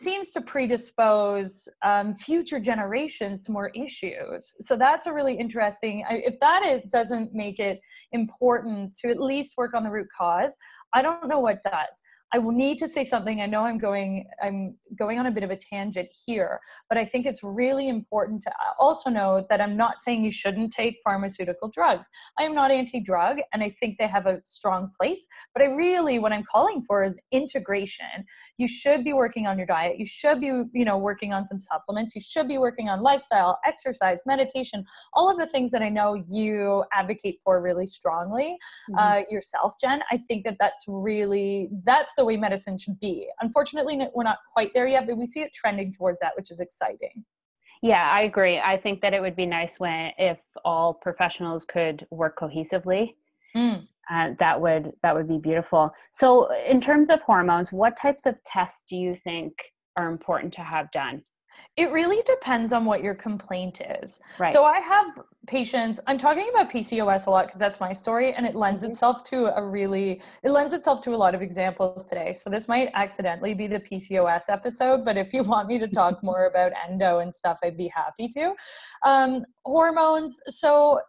seems 0.00 0.30
to 0.30 0.40
predispose 0.40 1.68
um, 1.84 2.14
future 2.14 2.58
generations 2.58 3.42
to 3.42 3.52
more 3.52 3.70
issues. 3.74 4.50
So 4.62 4.76
that's 4.76 5.06
a 5.06 5.12
really 5.12 5.36
interesting. 5.36 6.04
If 6.08 6.40
that 6.40 6.64
is, 6.64 6.82
doesn't 6.90 7.34
make 7.34 7.58
it 7.58 7.78
important 8.12 8.96
to 9.02 9.10
at 9.10 9.20
least 9.20 9.54
work 9.58 9.74
on 9.74 9.84
the 9.84 9.90
root 9.90 10.08
cause, 10.16 10.56
I 10.94 11.02
don't 11.02 11.28
know 11.28 11.40
what 11.40 11.62
does. 11.62 11.99
I 12.32 12.38
will 12.38 12.52
need 12.52 12.78
to 12.78 12.88
say 12.88 13.04
something. 13.04 13.40
I 13.40 13.46
know 13.46 13.64
I'm 13.64 13.78
going 13.78 14.26
I'm 14.42 14.76
going 14.96 15.18
on 15.18 15.26
a 15.26 15.30
bit 15.30 15.42
of 15.42 15.50
a 15.50 15.56
tangent 15.56 16.08
here, 16.26 16.60
but 16.88 16.96
I 16.96 17.04
think 17.04 17.26
it's 17.26 17.42
really 17.42 17.88
important 17.88 18.42
to 18.42 18.50
uh, 18.50 18.72
also 18.78 19.10
know 19.10 19.46
that 19.50 19.60
I'm 19.60 19.76
not 19.76 20.02
saying 20.02 20.24
you 20.24 20.30
shouldn't 20.30 20.72
take 20.72 20.98
pharmaceutical 21.02 21.68
drugs. 21.68 22.08
I 22.38 22.44
am 22.44 22.54
not 22.54 22.70
anti-drug 22.70 23.38
and 23.52 23.62
I 23.62 23.74
think 23.80 23.98
they 23.98 24.06
have 24.06 24.26
a 24.26 24.40
strong 24.44 24.90
place, 25.00 25.26
but 25.54 25.62
I 25.62 25.66
really 25.66 26.18
what 26.18 26.32
I'm 26.32 26.44
calling 26.50 26.84
for 26.86 27.02
is 27.02 27.18
integration. 27.32 28.06
You 28.60 28.68
should 28.68 29.04
be 29.04 29.14
working 29.14 29.46
on 29.46 29.56
your 29.56 29.66
diet. 29.66 29.98
You 29.98 30.04
should 30.04 30.38
be, 30.38 30.46
you 30.46 30.84
know, 30.84 30.98
working 30.98 31.32
on 31.32 31.46
some 31.46 31.58
supplements. 31.58 32.14
You 32.14 32.20
should 32.20 32.46
be 32.46 32.58
working 32.58 32.90
on 32.90 33.00
lifestyle, 33.00 33.58
exercise, 33.66 34.18
meditation, 34.26 34.84
all 35.14 35.30
of 35.30 35.38
the 35.38 35.46
things 35.46 35.70
that 35.72 35.80
I 35.80 35.88
know 35.88 36.22
you 36.28 36.84
advocate 36.92 37.40
for 37.42 37.62
really 37.62 37.86
strongly 37.86 38.58
mm-hmm. 38.90 38.98
uh, 38.98 39.22
yourself, 39.30 39.74
Jen. 39.80 40.00
I 40.10 40.18
think 40.28 40.44
that 40.44 40.56
that's 40.60 40.84
really 40.86 41.70
that's 41.84 42.12
the 42.18 42.24
way 42.24 42.36
medicine 42.36 42.76
should 42.76 43.00
be. 43.00 43.28
Unfortunately, 43.40 43.98
we're 44.14 44.24
not 44.24 44.38
quite 44.52 44.72
there 44.74 44.86
yet, 44.86 45.06
but 45.06 45.16
we 45.16 45.26
see 45.26 45.40
it 45.40 45.52
trending 45.54 45.94
towards 45.94 46.20
that, 46.20 46.32
which 46.36 46.50
is 46.50 46.60
exciting. 46.60 47.24
Yeah, 47.82 48.10
I 48.12 48.22
agree. 48.22 48.58
I 48.58 48.76
think 48.76 49.00
that 49.00 49.14
it 49.14 49.22
would 49.22 49.36
be 49.36 49.46
nice 49.46 49.78
when 49.78 50.12
if 50.18 50.38
all 50.66 50.92
professionals 50.92 51.64
could 51.64 52.06
work 52.10 52.38
cohesively. 52.38 53.14
Mm. 53.56 53.86
Uh, 54.10 54.30
that 54.38 54.60
would 54.60 54.92
that 55.02 55.14
would 55.14 55.28
be 55.28 55.38
beautiful. 55.38 55.90
So, 56.12 56.52
in 56.66 56.80
terms 56.80 57.10
of 57.10 57.20
hormones, 57.22 57.72
what 57.72 57.96
types 57.96 58.26
of 58.26 58.36
tests 58.44 58.82
do 58.88 58.96
you 58.96 59.16
think 59.24 59.52
are 59.96 60.10
important 60.10 60.52
to 60.54 60.62
have 60.62 60.90
done? 60.90 61.22
It 61.76 61.92
really 61.92 62.22
depends 62.26 62.72
on 62.72 62.84
what 62.84 63.02
your 63.02 63.14
complaint 63.14 63.80
is. 64.02 64.20
Right. 64.38 64.52
So 64.52 64.64
I 64.64 64.80
have 64.80 65.06
patients, 65.46 66.00
I'm 66.06 66.18
talking 66.18 66.50
about 66.50 66.70
PCOS 66.70 67.26
a 67.26 67.30
lot 67.30 67.46
because 67.46 67.58
that's 67.58 67.80
my 67.80 67.92
story 67.92 68.34
and 68.34 68.44
it 68.44 68.54
lends 68.54 68.82
mm-hmm. 68.82 68.92
itself 68.92 69.24
to 69.24 69.56
a 69.56 69.64
really, 69.64 70.20
it 70.42 70.50
lends 70.50 70.74
itself 70.74 71.00
to 71.02 71.14
a 71.14 71.16
lot 71.16 71.34
of 71.34 71.42
examples 71.42 72.04
today. 72.06 72.32
So 72.32 72.50
this 72.50 72.66
might 72.68 72.90
accidentally 72.94 73.54
be 73.54 73.66
the 73.66 73.80
PCOS 73.80 74.42
episode, 74.48 75.04
but 75.04 75.16
if 75.16 75.32
you 75.32 75.42
want 75.44 75.68
me 75.68 75.78
to 75.78 75.88
talk 75.88 76.20
more 76.22 76.46
about 76.46 76.72
endo 76.88 77.20
and 77.20 77.34
stuff, 77.34 77.58
I'd 77.62 77.76
be 77.76 77.90
happy 77.94 78.28
to. 78.34 78.52
Um, 79.04 79.44
hormones. 79.64 80.40
So, 80.48 81.00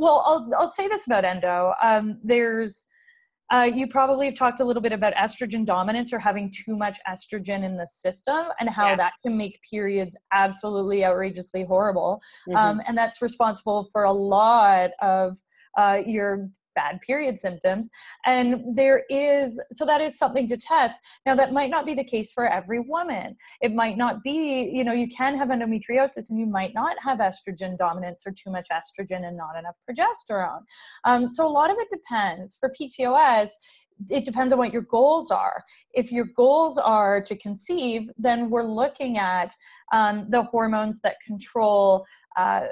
well, 0.00 0.24
I'll, 0.26 0.50
I'll 0.58 0.70
say 0.70 0.88
this 0.88 1.06
about 1.06 1.24
endo. 1.24 1.74
Um, 1.82 2.18
there's, 2.24 2.88
uh, 3.52 3.64
you 3.64 3.86
probably 3.86 4.26
have 4.26 4.34
talked 4.36 4.60
a 4.60 4.64
little 4.64 4.80
bit 4.80 4.92
about 4.92 5.12
estrogen 5.14 5.66
dominance 5.66 6.12
or 6.12 6.18
having 6.18 6.50
too 6.50 6.76
much 6.76 6.98
estrogen 7.06 7.64
in 7.64 7.76
the 7.76 7.86
system 7.86 8.46
and 8.58 8.70
how 8.70 8.88
yeah. 8.88 8.96
that 8.96 9.12
can 9.22 9.36
make 9.36 9.60
periods 9.68 10.16
absolutely 10.32 11.04
outrageously 11.04 11.64
horrible. 11.64 12.20
Mm-hmm. 12.48 12.56
Um, 12.56 12.80
and 12.86 12.96
that's 12.96 13.20
responsible 13.20 13.88
for 13.92 14.04
a 14.04 14.12
lot 14.12 14.90
of 15.02 15.36
uh, 15.76 15.98
your 16.06 16.48
bad 16.80 17.00
period 17.00 17.38
symptoms. 17.38 17.88
And 18.26 18.76
there 18.76 19.04
is, 19.10 19.60
so 19.72 19.84
that 19.86 20.00
is 20.00 20.18
something 20.18 20.46
to 20.48 20.56
test. 20.56 21.00
Now, 21.26 21.34
that 21.36 21.52
might 21.52 21.70
not 21.70 21.84
be 21.86 21.94
the 21.94 22.04
case 22.04 22.30
for 22.32 22.46
every 22.48 22.80
woman. 22.80 23.36
It 23.60 23.72
might 23.74 23.96
not 23.96 24.22
be, 24.22 24.70
you 24.72 24.84
know, 24.84 24.92
you 24.92 25.08
can 25.08 25.36
have 25.36 25.48
endometriosis 25.48 26.30
and 26.30 26.38
you 26.38 26.46
might 26.46 26.74
not 26.74 26.96
have 27.06 27.18
estrogen 27.18 27.76
dominance 27.76 28.22
or 28.26 28.32
too 28.32 28.50
much 28.50 28.68
estrogen 28.78 29.22
and 29.28 29.36
not 29.36 29.54
enough 29.58 29.76
progesterone. 29.88 30.62
Um, 31.04 31.28
so 31.28 31.46
a 31.46 31.54
lot 31.60 31.70
of 31.70 31.76
it 31.78 31.88
depends. 31.90 32.56
For 32.58 32.72
PCOS, 32.78 33.50
it 34.08 34.24
depends 34.24 34.52
on 34.52 34.58
what 34.58 34.72
your 34.72 34.82
goals 34.82 35.30
are. 35.30 35.62
If 35.92 36.10
your 36.10 36.26
goals 36.36 36.78
are 36.78 37.20
to 37.20 37.36
conceive, 37.36 38.08
then 38.16 38.48
we're 38.48 38.64
looking 38.82 39.18
at 39.18 39.54
um, 39.92 40.26
the 40.30 40.42
hormones 40.44 41.00
that 41.00 41.16
control 41.26 42.06
uh, 42.40 42.66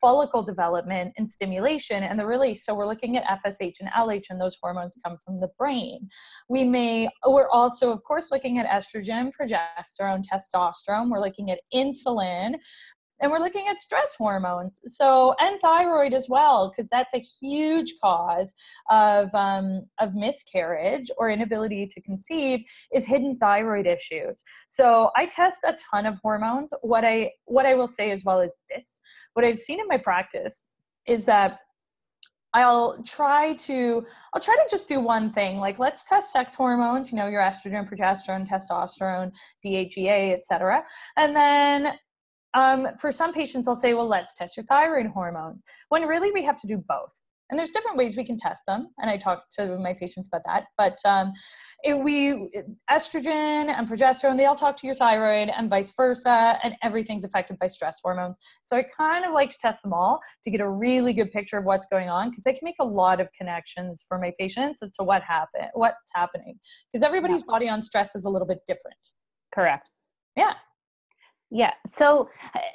follicle 0.00 0.42
development 0.42 1.12
and 1.16 1.30
stimulation 1.30 2.02
and 2.02 2.18
the 2.18 2.26
release. 2.26 2.64
So 2.66 2.74
we're 2.74 2.86
looking 2.86 3.16
at 3.16 3.24
FSH 3.44 3.74
and 3.80 3.88
LH, 3.90 4.24
and 4.30 4.40
those 4.40 4.56
hormones 4.60 4.96
come 5.04 5.16
from 5.24 5.40
the 5.40 5.48
brain. 5.56 6.08
We 6.48 6.64
may, 6.64 7.08
we're 7.26 7.48
also, 7.48 7.92
of 7.92 8.02
course, 8.02 8.32
looking 8.32 8.58
at 8.58 8.66
estrogen, 8.66 9.30
progesterone, 9.38 10.24
testosterone. 10.30 11.08
We're 11.08 11.20
looking 11.20 11.52
at 11.52 11.60
insulin, 11.72 12.54
and 13.22 13.30
we're 13.30 13.38
looking 13.38 13.68
at 13.68 13.80
stress 13.80 14.14
hormones. 14.14 14.80
So 14.84 15.34
and 15.38 15.58
thyroid 15.60 16.12
as 16.12 16.28
well 16.28 16.70
because 16.70 16.88
that's 16.90 17.14
a 17.14 17.18
huge 17.18 17.94
cause 18.02 18.52
of 18.90 19.34
um, 19.34 19.86
of 20.00 20.14
miscarriage 20.14 21.10
or 21.16 21.30
inability 21.30 21.86
to 21.86 22.00
conceive 22.02 22.60
is 22.92 23.06
hidden 23.06 23.38
thyroid 23.38 23.86
issues. 23.86 24.44
So 24.68 25.10
i 25.16 25.26
test 25.26 25.60
a 25.64 25.76
ton 25.90 26.04
of 26.04 26.18
hormones. 26.22 26.74
What 26.82 27.04
i 27.04 27.30
what 27.44 27.64
i 27.64 27.74
will 27.74 27.88
say 27.88 28.10
as 28.10 28.24
well 28.24 28.40
is 28.40 28.50
this. 28.68 29.00
What 29.34 29.44
i've 29.46 29.58
seen 29.58 29.80
in 29.80 29.86
my 29.88 29.98
practice 29.98 30.62
is 31.06 31.24
that 31.24 31.60
I'll 32.54 33.02
try 33.04 33.54
to 33.54 34.04
I'll 34.34 34.40
try 34.40 34.54
to 34.54 34.70
just 34.70 34.86
do 34.86 35.00
one 35.00 35.32
thing 35.32 35.56
like 35.56 35.78
let's 35.78 36.04
test 36.04 36.32
sex 36.32 36.54
hormones 36.54 37.10
you 37.10 37.16
know 37.16 37.26
your 37.26 37.40
estrogen 37.40 37.88
progesterone 37.88 38.46
testosterone 38.46 39.32
DHEA 39.64 40.34
etc 40.38 40.84
and 41.16 41.34
then 41.34 41.94
um, 42.54 42.88
for 43.00 43.12
some 43.12 43.32
patients, 43.32 43.68
I'll 43.68 43.76
say, 43.76 43.94
well, 43.94 44.08
let's 44.08 44.34
test 44.34 44.56
your 44.56 44.66
thyroid 44.66 45.06
hormones, 45.06 45.62
when 45.88 46.02
really 46.02 46.30
we 46.32 46.44
have 46.44 46.60
to 46.60 46.66
do 46.66 46.82
both. 46.88 47.12
And 47.50 47.58
there's 47.58 47.70
different 47.70 47.98
ways 47.98 48.16
we 48.16 48.24
can 48.24 48.38
test 48.38 48.62
them, 48.66 48.88
and 48.98 49.10
I 49.10 49.18
talk 49.18 49.44
to 49.58 49.76
my 49.76 49.92
patients 49.92 50.28
about 50.28 50.40
that. 50.46 50.64
But 50.78 50.96
um, 51.04 51.34
we 51.84 52.50
estrogen 52.90 53.68
and 53.68 53.86
progesterone, 53.86 54.38
they 54.38 54.46
all 54.46 54.54
talk 54.54 54.74
to 54.78 54.86
your 54.86 54.94
thyroid, 54.94 55.50
and 55.50 55.68
vice 55.68 55.92
versa, 55.94 56.58
and 56.62 56.74
everything's 56.82 57.24
affected 57.24 57.58
by 57.58 57.66
stress 57.66 57.98
hormones. 58.02 58.38
So 58.64 58.76
I 58.76 58.84
kind 58.96 59.26
of 59.26 59.34
like 59.34 59.50
to 59.50 59.58
test 59.60 59.82
them 59.82 59.92
all 59.92 60.18
to 60.44 60.50
get 60.50 60.62
a 60.62 60.68
really 60.68 61.12
good 61.12 61.30
picture 61.30 61.58
of 61.58 61.64
what's 61.64 61.84
going 61.86 62.08
on, 62.08 62.30
because 62.30 62.46
I 62.46 62.52
can 62.52 62.60
make 62.62 62.76
a 62.80 62.86
lot 62.86 63.20
of 63.20 63.28
connections 63.36 64.02
for 64.08 64.18
my 64.18 64.32
patients 64.38 64.82
as 64.82 64.92
to 64.98 65.04
what 65.04 65.22
happened, 65.22 65.68
what's 65.74 66.10
happening, 66.14 66.58
because 66.90 67.04
everybody's 67.04 67.40
yeah. 67.40 67.52
body 67.52 67.68
on 67.68 67.82
stress 67.82 68.14
is 68.14 68.24
a 68.24 68.30
little 68.30 68.48
bit 68.48 68.60
different. 68.66 68.96
Correct. 69.54 69.90
Yeah 70.36 70.54
yeah 71.52 71.72
so 71.86 72.28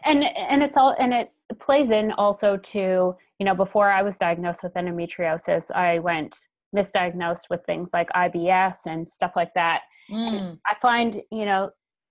and 0.05 0.24
and 0.24 0.62
it's 0.62 0.77
all 0.77 0.96
and 1.00 1.13
it 1.13 1.31
plays 1.60 1.89
in 1.89 2.12
also 2.12 2.57
to 2.57 3.15
you 3.39 3.46
know 3.46 3.55
before 3.55 3.89
i 3.89 4.03
was 4.03 4.17
diagnosed 4.17 4.62
with 4.63 4.74
endometriosis 4.75 5.72
i 5.72 5.98
went 6.00 6.38
misdiagnosed 6.75 7.50
with 7.50 7.60
things 7.65 7.89
like 7.91 8.07
ibs 8.10 8.77
and 8.86 9.10
stuff 9.10 9.31
like 9.36 9.53
that 9.55 9.81
mm. 10.12 10.57
i 10.67 10.75
find 10.81 11.22
you 11.31 11.46
know 11.46 11.69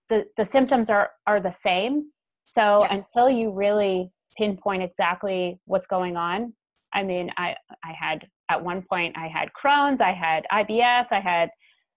the 0.08 0.24
the 0.36 0.44
symptoms 0.44 0.90
are 0.90 1.10
are 1.26 1.40
the 1.40 1.52
same 1.52 2.10
so 2.46 2.82
yeah. 2.82 2.94
until 2.94 3.30
you 3.30 3.52
really 3.52 4.10
pinpoint 4.36 4.82
exactly 4.82 5.60
what's 5.66 5.86
going 5.86 6.16
on 6.16 6.52
i 6.92 7.02
mean 7.02 7.30
i 7.36 7.54
i 7.84 7.92
had 7.92 8.26
at 8.50 8.62
one 8.62 8.82
point 8.82 9.14
i 9.16 9.28
had 9.28 9.48
crohn's 9.52 10.00
i 10.00 10.12
had 10.12 10.44
ibs 10.52 11.12
i 11.12 11.20
had 11.20 11.48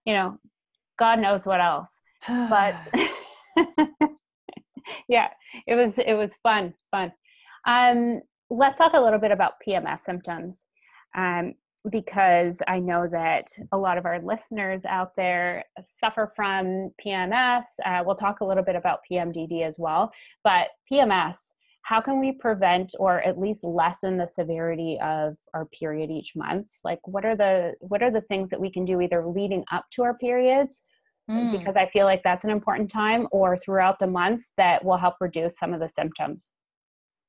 you 0.05 0.13
know 0.13 0.37
god 0.99 1.19
knows 1.19 1.45
what 1.45 1.59
else 1.59 2.01
but 2.27 2.87
yeah, 5.09 5.27
it 5.67 5.75
was 5.75 5.97
it 5.97 6.13
was 6.13 6.31
fun, 6.43 6.73
fun. 6.91 7.11
Um, 7.67 8.21
let's 8.49 8.77
talk 8.77 8.93
a 8.93 9.01
little 9.01 9.19
bit 9.19 9.31
about 9.31 9.53
PMS 9.67 10.01
symptoms, 10.01 10.63
um, 11.17 11.55
because 11.91 12.61
I 12.67 12.79
know 12.79 13.07
that 13.11 13.47
a 13.71 13.77
lot 13.77 13.97
of 13.97 14.05
our 14.05 14.21
listeners 14.21 14.85
out 14.85 15.11
there 15.17 15.63
suffer 15.99 16.31
from 16.35 16.91
PMS. 17.05 17.63
Uh, 17.85 18.03
we'll 18.05 18.15
talk 18.15 18.41
a 18.41 18.45
little 18.45 18.63
bit 18.63 18.75
about 18.75 18.99
PMDD 19.11 19.63
as 19.67 19.75
well, 19.79 20.11
but 20.43 20.67
PMS. 20.91 21.37
how 21.83 22.01
can 22.01 22.19
we 22.19 22.31
prevent 22.31 22.93
or 22.99 23.21
at 23.21 23.39
least 23.39 23.63
lessen 23.63 24.17
the 24.17 24.27
severity 24.27 24.99
of 25.01 25.35
our 25.53 25.65
period 25.67 26.11
each 26.11 26.33
month 26.35 26.67
like 26.83 26.99
what 27.05 27.25
are 27.25 27.35
the 27.35 27.73
what 27.79 28.03
are 28.03 28.11
the 28.11 28.21
things 28.29 28.49
that 28.49 28.59
we 28.61 28.71
can 28.71 28.85
do 28.85 29.01
either 29.01 29.25
leading 29.25 29.63
up 29.71 29.85
to 29.91 30.03
our 30.03 30.13
periods 30.15 30.83
mm. 31.29 31.57
because 31.57 31.75
i 31.75 31.85
feel 31.87 32.05
like 32.05 32.21
that's 32.23 32.43
an 32.43 32.49
important 32.49 32.89
time 32.89 33.27
or 33.31 33.55
throughout 33.57 33.99
the 33.99 34.07
month 34.07 34.43
that 34.57 34.83
will 34.83 34.97
help 34.97 35.15
reduce 35.19 35.57
some 35.57 35.73
of 35.73 35.79
the 35.79 35.87
symptoms 35.87 36.51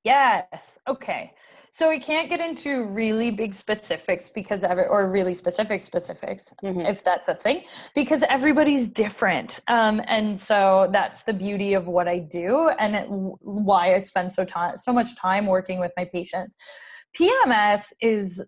yes 0.04 0.78
okay 0.88 1.32
so 1.72 1.88
we 1.88 2.00
can't 2.00 2.28
get 2.28 2.40
into 2.40 2.84
really 2.86 3.30
big 3.30 3.54
specifics 3.54 4.28
because 4.28 4.64
every 4.64 4.86
or 4.86 5.10
really 5.10 5.34
specific 5.34 5.80
specifics 5.80 6.44
mm-hmm. 6.64 6.80
if 6.80 7.04
that's 7.04 7.28
a 7.28 7.34
thing 7.34 7.62
because 7.94 8.24
everybody's 8.28 8.88
different 8.88 9.60
um, 9.68 10.02
and 10.06 10.40
so 10.40 10.88
that's 10.92 11.22
the 11.24 11.32
beauty 11.32 11.74
of 11.74 11.86
what 11.86 12.08
i 12.08 12.18
do 12.18 12.70
and 12.78 12.96
it, 12.96 13.06
why 13.08 13.94
i 13.94 13.98
spend 13.98 14.32
so 14.32 14.44
time 14.44 14.76
so 14.76 14.92
much 14.92 15.16
time 15.16 15.46
working 15.46 15.78
with 15.78 15.92
my 15.96 16.04
patients 16.12 16.56
pms 17.16 17.82
is 18.00 18.42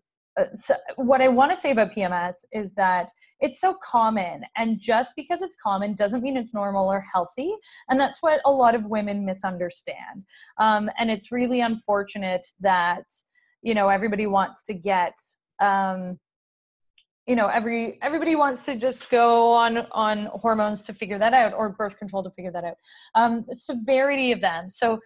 so 0.57 0.75
what 0.97 1.21
I 1.21 1.29
want 1.29 1.53
to 1.55 1.61
say 1.61 1.73
about 1.73 1.93
PMS 1.93 2.35
is 2.53 2.73
that 2.75 3.11
it's 3.41 3.61
so 3.61 3.77
common, 3.83 4.43
and 4.57 4.79
just 4.81 5.15
because 5.17 5.43
it's 5.43 5.57
common 5.57 5.95
doesn't 5.95 6.23
mean 6.23 6.37
it's 6.37 6.55
normal 6.55 6.91
or 6.91 7.01
healthy. 7.01 7.53
And 7.89 7.99
that's 7.99 8.23
what 8.23 8.41
a 8.47 8.51
lot 8.51 8.75
of 8.75 8.85
women 8.87 9.27
misunderstand. 9.27 10.25
Um, 10.59 10.89
and 10.99 11.11
it's 11.11 11.33
really 11.33 11.61
unfortunate 11.61 12.47
that 12.61 13.05
you 13.63 13.75
know 13.75 13.89
everybody 13.89 14.27
wants 14.27 14.65
to 14.65 14.75
get 14.75 15.15
um, 15.61 16.19
you 17.27 17.37
know 17.37 17.49
every 17.49 17.99
everybody 18.03 18.35
wants 18.35 18.65
to 18.67 18.77
just 18.77 19.11
go 19.11 19.53
on 19.53 19.87
on 19.93 20.27
hormones 20.27 20.83
to 20.83 20.95
figure 20.95 21.19
that 21.19 21.35
out 21.35 21.53
or 21.53 21.69
birth 21.69 21.99
control 21.99 22.23
to 22.23 22.31
figure 22.31 22.53
that 22.53 22.65
out. 22.65 22.77
Um, 23.15 23.45
severity 23.53 24.33
of 24.33 24.41
them. 24.41 24.71
So 24.71 24.99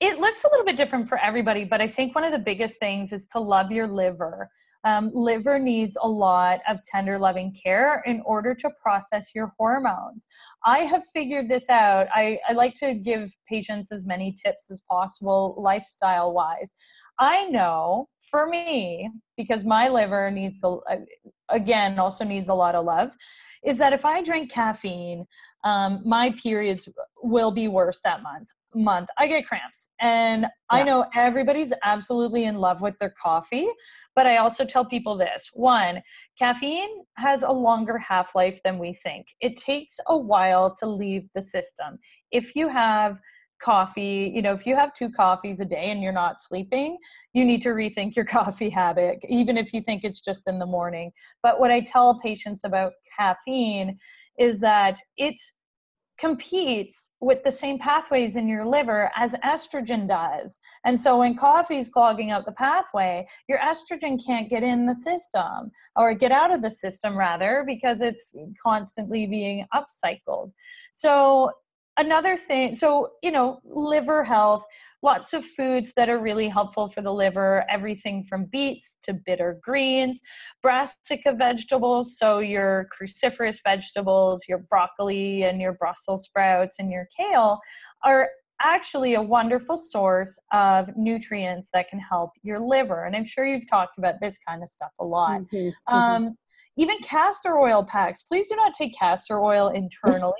it 0.00 0.18
looks 0.18 0.44
a 0.44 0.48
little 0.48 0.64
bit 0.64 0.76
different 0.76 1.08
for 1.08 1.18
everybody, 1.18 1.64
but 1.64 1.80
I 1.80 1.88
think 1.88 2.14
one 2.14 2.24
of 2.24 2.32
the 2.32 2.38
biggest 2.38 2.78
things 2.78 3.12
is 3.12 3.26
to 3.32 3.40
love 3.40 3.72
your 3.72 3.88
liver. 3.88 4.48
Um, 4.84 5.10
liver 5.12 5.58
needs 5.58 5.98
a 6.00 6.08
lot 6.08 6.60
of 6.68 6.78
tender, 6.84 7.18
loving 7.18 7.52
care 7.52 8.02
in 8.06 8.22
order 8.24 8.54
to 8.54 8.70
process 8.80 9.34
your 9.34 9.52
hormones. 9.58 10.26
I 10.64 10.80
have 10.80 11.02
figured 11.12 11.48
this 11.48 11.68
out. 11.68 12.06
I, 12.14 12.38
I 12.48 12.52
like 12.52 12.74
to 12.74 12.94
give 12.94 13.32
patients 13.48 13.90
as 13.90 14.06
many 14.06 14.36
tips 14.44 14.70
as 14.70 14.82
possible, 14.88 15.56
lifestyle 15.58 16.32
wise. 16.32 16.72
I 17.18 17.46
know 17.46 18.08
for 18.30 18.46
me, 18.46 19.10
because 19.36 19.64
my 19.64 19.88
liver 19.88 20.30
needs, 20.30 20.60
to, 20.60 20.80
again, 21.48 21.98
also 21.98 22.24
needs 22.24 22.48
a 22.48 22.54
lot 22.54 22.76
of 22.76 22.84
love, 22.84 23.10
is 23.64 23.78
that 23.78 23.92
if 23.92 24.04
I 24.04 24.22
drink 24.22 24.50
caffeine, 24.50 25.26
um, 25.64 26.02
my 26.04 26.34
periods 26.42 26.88
will 27.22 27.50
be 27.50 27.68
worse 27.68 28.00
that 28.04 28.22
month 28.22 28.48
month. 28.74 29.08
I 29.18 29.26
get 29.26 29.46
cramps. 29.46 29.88
And 30.00 30.42
yeah. 30.42 30.48
i 30.70 30.82
know 30.82 31.06
everybody's 31.14 31.72
absolutely 31.84 32.44
in 32.44 32.56
love 32.56 32.80
with 32.80 32.98
their 32.98 33.14
coffee 33.20 33.66
but 34.14 34.26
i 34.26 34.36
also 34.36 34.64
tell 34.64 34.84
people 34.84 35.16
this. 35.16 35.50
One 35.52 36.02
caffeine 36.38 37.04
has 37.16 37.42
a 37.42 37.50
longer 37.50 37.98
half 37.98 38.34
life 38.34 38.60
than 38.64 38.78
we 38.78 38.94
think. 39.02 39.26
It 39.40 39.56
takes 39.56 39.98
a 40.06 40.16
while 40.16 40.74
to 40.76 40.86
leave 40.86 41.28
the 41.34 41.42
system. 41.42 41.98
If 42.30 42.54
you 42.54 42.68
have 42.68 43.18
coffee 43.60 44.30
you 44.34 44.42
know 44.42 44.52
if 44.52 44.66
you 44.66 44.74
have 44.74 44.92
two 44.92 45.10
coffees 45.10 45.60
a 45.60 45.64
day 45.64 45.90
and 45.90 46.02
you're 46.02 46.12
not 46.12 46.42
sleeping 46.42 46.96
you 47.32 47.44
need 47.44 47.62
to 47.62 47.70
rethink 47.70 48.14
your 48.16 48.24
coffee 48.36 48.70
habit 48.70 49.18
even 49.28 49.56
if 49.56 49.72
you 49.72 49.80
think 49.80 50.04
it's 50.04 50.20
just 50.20 50.48
in 50.48 50.58
the 50.58 50.66
morning 50.66 51.10
but 51.42 51.60
what 51.60 51.70
i 51.70 51.80
tell 51.80 52.18
patients 52.20 52.64
about 52.64 52.92
caffeine 53.16 53.98
is 54.38 54.58
that 54.58 54.98
it 55.16 55.38
competes 56.18 57.10
with 57.20 57.42
the 57.44 57.50
same 57.50 57.78
pathways 57.78 58.36
in 58.36 58.48
your 58.48 58.66
liver 58.66 59.10
as 59.16 59.32
estrogen 59.44 60.08
does. 60.08 60.58
And 60.84 61.00
so 61.00 61.18
when 61.18 61.36
coffee's 61.36 61.88
clogging 61.88 62.32
up 62.32 62.44
the 62.44 62.52
pathway, 62.52 63.26
your 63.48 63.58
estrogen 63.58 64.22
can't 64.24 64.50
get 64.50 64.64
in 64.64 64.84
the 64.84 64.94
system 64.94 65.70
or 65.96 66.14
get 66.14 66.32
out 66.32 66.52
of 66.52 66.60
the 66.60 66.70
system 66.70 67.16
rather 67.16 67.62
because 67.66 68.00
it's 68.00 68.34
constantly 68.62 69.26
being 69.26 69.64
upcycled. 69.72 70.50
So 70.92 71.52
another 71.98 72.36
thing, 72.36 72.74
so 72.74 73.10
you 73.22 73.30
know, 73.30 73.60
liver 73.64 74.24
health, 74.24 74.62
lots 75.02 75.34
of 75.34 75.44
foods 75.44 75.92
that 75.96 76.08
are 76.08 76.20
really 76.20 76.48
helpful 76.48 76.88
for 76.88 77.02
the 77.02 77.12
liver, 77.12 77.64
everything 77.68 78.24
from 78.28 78.46
beets 78.46 78.96
to 79.02 79.12
bitter 79.12 79.60
greens, 79.62 80.20
brassica 80.62 81.32
vegetables, 81.32 82.18
so 82.18 82.38
your 82.38 82.88
cruciferous 82.96 83.58
vegetables, 83.62 84.44
your 84.48 84.58
broccoli 84.70 85.44
and 85.44 85.60
your 85.60 85.74
Brussels 85.74 86.24
sprouts 86.24 86.78
and 86.78 86.90
your 86.90 87.06
kale 87.16 87.60
are 88.04 88.28
actually 88.60 89.14
a 89.14 89.22
wonderful 89.22 89.76
source 89.76 90.36
of 90.52 90.88
nutrients 90.96 91.68
that 91.72 91.88
can 91.88 92.00
help 92.00 92.30
your 92.42 92.58
liver. 92.58 93.04
And 93.04 93.14
I'm 93.14 93.24
sure 93.24 93.46
you've 93.46 93.68
talked 93.68 93.98
about 93.98 94.16
this 94.20 94.36
kind 94.38 94.62
of 94.62 94.68
stuff 94.68 94.90
a 94.98 95.04
lot. 95.04 95.42
Mm-hmm, 95.42 95.56
mm-hmm. 95.56 95.94
Um, 95.94 96.36
even 96.76 96.98
castor 96.98 97.58
oil 97.58 97.84
packs. 97.84 98.22
Please 98.22 98.48
do 98.48 98.56
not 98.56 98.72
take 98.72 98.96
castor 98.96 99.40
oil 99.40 99.68
internally, 99.68 100.32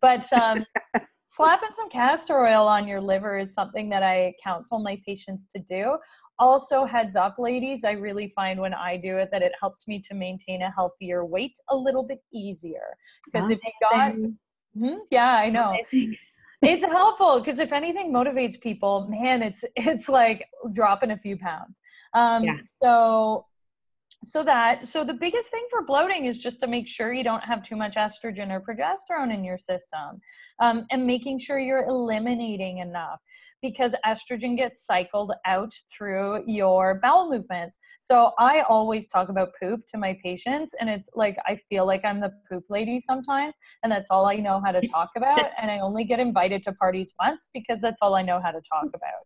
but 0.00 0.30
um, 0.32 0.64
slapping 1.28 1.70
some 1.76 1.88
castor 1.88 2.46
oil 2.46 2.66
on 2.68 2.86
your 2.86 3.00
liver 3.00 3.38
is 3.38 3.54
something 3.54 3.88
that 3.88 4.02
I 4.02 4.34
counsel 4.42 4.78
my 4.78 5.00
patients 5.06 5.46
to 5.54 5.58
do. 5.58 5.96
Also, 6.38 6.84
heads 6.84 7.16
up, 7.16 7.36
ladies, 7.38 7.84
I 7.84 7.92
really 7.92 8.32
find 8.34 8.60
when 8.60 8.74
I 8.74 8.96
do 8.96 9.18
it 9.18 9.30
that 9.32 9.42
it 9.42 9.52
helps 9.60 9.86
me 9.86 10.00
to 10.08 10.14
maintain 10.14 10.62
a 10.62 10.70
healthier 10.70 11.24
weight 11.24 11.56
a 11.70 11.76
little 11.76 12.02
bit 12.02 12.20
easier. 12.32 12.96
Because 13.24 13.50
if 13.50 13.60
you 13.64 13.72
got, 13.90 14.12
mm-hmm, 14.12 14.96
yeah, 15.10 15.36
I 15.36 15.50
know. 15.50 15.76
it's 16.62 16.84
helpful 16.84 17.40
because 17.40 17.58
if 17.58 17.72
anything 17.72 18.12
motivates 18.12 18.60
people, 18.60 19.06
man, 19.08 19.42
it's 19.42 19.64
it's 19.76 20.08
like 20.08 20.46
dropping 20.72 21.12
a 21.12 21.18
few 21.18 21.36
pounds. 21.36 21.80
Um, 22.14 22.44
yeah. 22.44 22.56
So 22.82 23.46
so 24.24 24.42
that 24.42 24.88
so 24.88 25.04
the 25.04 25.14
biggest 25.14 25.50
thing 25.50 25.66
for 25.70 25.84
bloating 25.84 26.26
is 26.26 26.38
just 26.38 26.60
to 26.60 26.66
make 26.66 26.88
sure 26.88 27.12
you 27.12 27.24
don't 27.24 27.42
have 27.44 27.62
too 27.62 27.76
much 27.76 27.96
estrogen 27.96 28.50
or 28.50 28.60
progesterone 28.60 29.32
in 29.32 29.44
your 29.44 29.58
system 29.58 30.20
um, 30.60 30.86
and 30.90 31.06
making 31.06 31.38
sure 31.38 31.58
you're 31.58 31.86
eliminating 31.86 32.78
enough 32.78 33.20
because 33.64 33.94
estrogen 34.04 34.58
gets 34.58 34.84
cycled 34.84 35.32
out 35.46 35.72
through 35.96 36.44
your 36.46 37.00
bowel 37.02 37.30
movements. 37.30 37.78
So 38.02 38.32
I 38.38 38.60
always 38.68 39.08
talk 39.08 39.30
about 39.30 39.52
poop 39.60 39.80
to 39.86 39.98
my 39.98 40.18
patients, 40.22 40.74
and 40.78 40.90
it's 40.90 41.08
like 41.14 41.38
I 41.46 41.58
feel 41.70 41.86
like 41.86 42.04
I'm 42.04 42.20
the 42.20 42.30
poop 42.50 42.64
lady 42.68 43.00
sometimes, 43.00 43.54
and 43.82 43.90
that's 43.90 44.10
all 44.10 44.26
I 44.26 44.36
know 44.36 44.60
how 44.62 44.70
to 44.70 44.86
talk 44.88 45.08
about. 45.16 45.48
and 45.62 45.70
I 45.70 45.78
only 45.78 46.04
get 46.04 46.20
invited 46.20 46.62
to 46.64 46.72
parties 46.72 47.14
once 47.18 47.48
because 47.54 47.80
that's 47.80 47.96
all 48.02 48.14
I 48.14 48.20
know 48.20 48.38
how 48.38 48.50
to 48.50 48.60
talk 48.70 48.88
about 48.88 49.24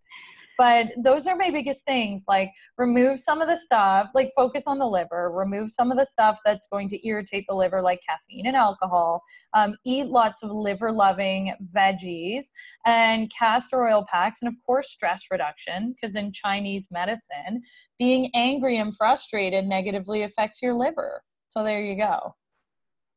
but 0.58 0.88
those 1.02 1.26
are 1.26 1.36
my 1.36 1.50
biggest 1.50 1.84
things 1.84 2.24
like 2.28 2.50
remove 2.76 3.18
some 3.18 3.40
of 3.40 3.48
the 3.48 3.56
stuff 3.56 4.08
like 4.14 4.30
focus 4.36 4.64
on 4.66 4.78
the 4.78 4.86
liver 4.86 5.30
remove 5.32 5.70
some 5.70 5.90
of 5.90 5.96
the 5.96 6.04
stuff 6.04 6.38
that's 6.44 6.66
going 6.66 6.88
to 6.88 7.06
irritate 7.06 7.44
the 7.48 7.54
liver 7.54 7.80
like 7.80 8.00
caffeine 8.06 8.46
and 8.46 8.56
alcohol 8.56 9.22
um, 9.54 9.74
eat 9.86 10.06
lots 10.06 10.42
of 10.42 10.50
liver 10.50 10.92
loving 10.92 11.54
veggies 11.74 12.46
and 12.84 13.32
castor 13.36 13.86
oil 13.86 14.04
packs 14.10 14.40
and 14.42 14.48
of 14.48 14.54
course 14.66 14.90
stress 14.90 15.22
reduction 15.30 15.94
because 15.94 16.16
in 16.16 16.32
chinese 16.32 16.88
medicine 16.90 17.62
being 17.98 18.30
angry 18.34 18.78
and 18.78 18.96
frustrated 18.96 19.64
negatively 19.64 20.22
affects 20.22 20.62
your 20.62 20.74
liver. 20.74 21.22
So 21.48 21.62
there 21.62 21.80
you 21.80 21.96
go. 21.96 22.34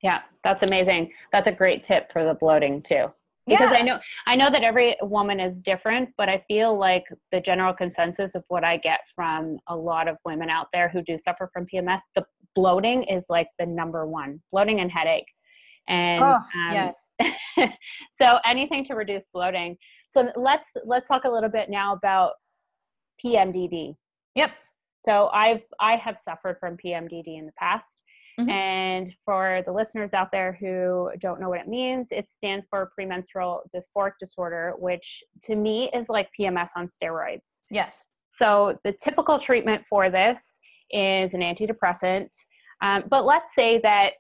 Yeah 0.02 0.22
that's 0.44 0.64
amazing. 0.64 1.12
That's 1.32 1.48
a 1.48 1.52
great 1.52 1.84
tip 1.84 2.12
for 2.12 2.24
the 2.24 2.34
bloating 2.34 2.82
too 2.82 3.12
because 3.52 3.70
yeah. 3.72 3.80
i 3.80 3.82
know 3.82 4.00
i 4.28 4.36
know 4.36 4.50
that 4.50 4.64
every 4.64 4.96
woman 5.02 5.40
is 5.40 5.62
different 5.62 6.10
but 6.18 6.30
i 6.30 6.44
feel 6.48 6.78
like 6.78 7.04
the 7.32 7.40
general 7.42 7.74
consensus 7.74 8.32
of 8.36 8.44
what 8.48 8.64
i 8.64 8.78
get 8.78 9.02
from 9.16 9.58
a 9.68 9.76
lot 9.76 10.08
of 10.08 10.18
women 10.26 10.50
out 10.50 10.68
there 10.74 10.90
who 10.90 11.02
do 11.04 11.18
suffer 11.18 11.50
from 11.54 11.66
pms 11.72 12.00
the 12.16 12.24
bloating 12.56 13.04
is 13.04 13.26
like 13.30 13.48
the 13.60 13.66
number 13.66 14.06
one 14.06 14.42
bloating 14.52 14.80
and 14.80 14.92
headache. 14.92 15.26
And 15.88 16.24
oh, 16.24 16.36
um, 16.36 16.94
yes. 17.20 17.70
so 18.12 18.40
anything 18.46 18.86
to 18.86 18.94
reduce 18.94 19.26
bloating. 19.34 19.78
So 20.08 20.32
let's 20.36 20.68
let's 20.86 21.08
talk 21.08 21.26
a 21.26 21.30
little 21.30 21.50
bit 21.50 21.70
now 21.70 21.94
about 21.94 22.34
pmdd 23.24 23.96
yep. 24.36 24.52
So 25.06 25.30
i've 25.34 25.62
i 25.80 25.96
have 25.96 26.18
suffered 26.18 26.58
from 26.60 26.78
pmdd 26.84 27.24
in 27.28 27.46
the 27.46 27.52
past 27.58 28.04
Mm-hmm. 28.39 28.50
And 28.50 29.13
for 29.26 29.62
the 29.65 29.72
listeners 29.72 30.13
out 30.13 30.32
there 30.32 30.58
who 30.60 31.12
don't 31.20 31.39
know 31.39 31.50
what 31.50 31.60
it 31.60 31.67
means, 31.67 32.10
it 32.12 32.30
stands 32.30 32.65
for 32.70 32.91
premenstrual 32.96 33.62
dysphoric 33.76 34.13
disorder, 34.20 34.74
which 34.78 35.24
to 35.44 35.56
me 35.56 35.89
is 35.94 36.08
like 36.10 36.30
PMS 36.39 36.70
on 36.76 36.88
steroids. 36.88 37.62
Yes. 37.70 38.04
So 38.32 38.78
the 38.84 38.94
typical 39.04 39.38
treatment 39.38 39.84
for 39.89 40.10
this 40.10 40.60
is 40.91 41.34
an 41.34 41.41
antidepressant. 41.41 42.30
Um, 42.82 43.04
but 43.10 43.26
let's 43.26 43.54
say 43.56 43.80
that 43.84 44.12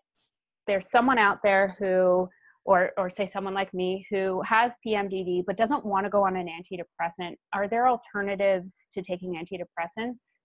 there's 0.67 0.89
someone 0.89 1.17
out 1.17 1.39
there 1.43 1.75
who, 1.79 2.27
or, 2.65 2.91
or 2.97 3.09
say 3.09 3.25
someone 3.25 3.53
like 3.53 3.73
me 3.73 4.05
who 4.11 4.41
has 4.43 4.73
PMDD 4.85 5.43
but 5.47 5.57
doesn't 5.57 5.85
want 5.85 6.05
to 6.05 6.09
go 6.09 6.25
on 6.25 6.35
an 6.35 6.47
antidepressant. 6.47 7.35
Are 7.53 7.67
there 7.67 7.87
alternatives 7.87 8.87
to 8.93 9.01
taking 9.01 9.33
antidepressants? 9.33 10.37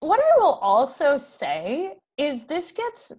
What 0.00 0.18
I 0.20 0.38
will 0.38 0.54
also 0.54 1.18
say 1.18 1.92
is 2.20 2.40
this 2.48 2.72
gets 2.72 3.12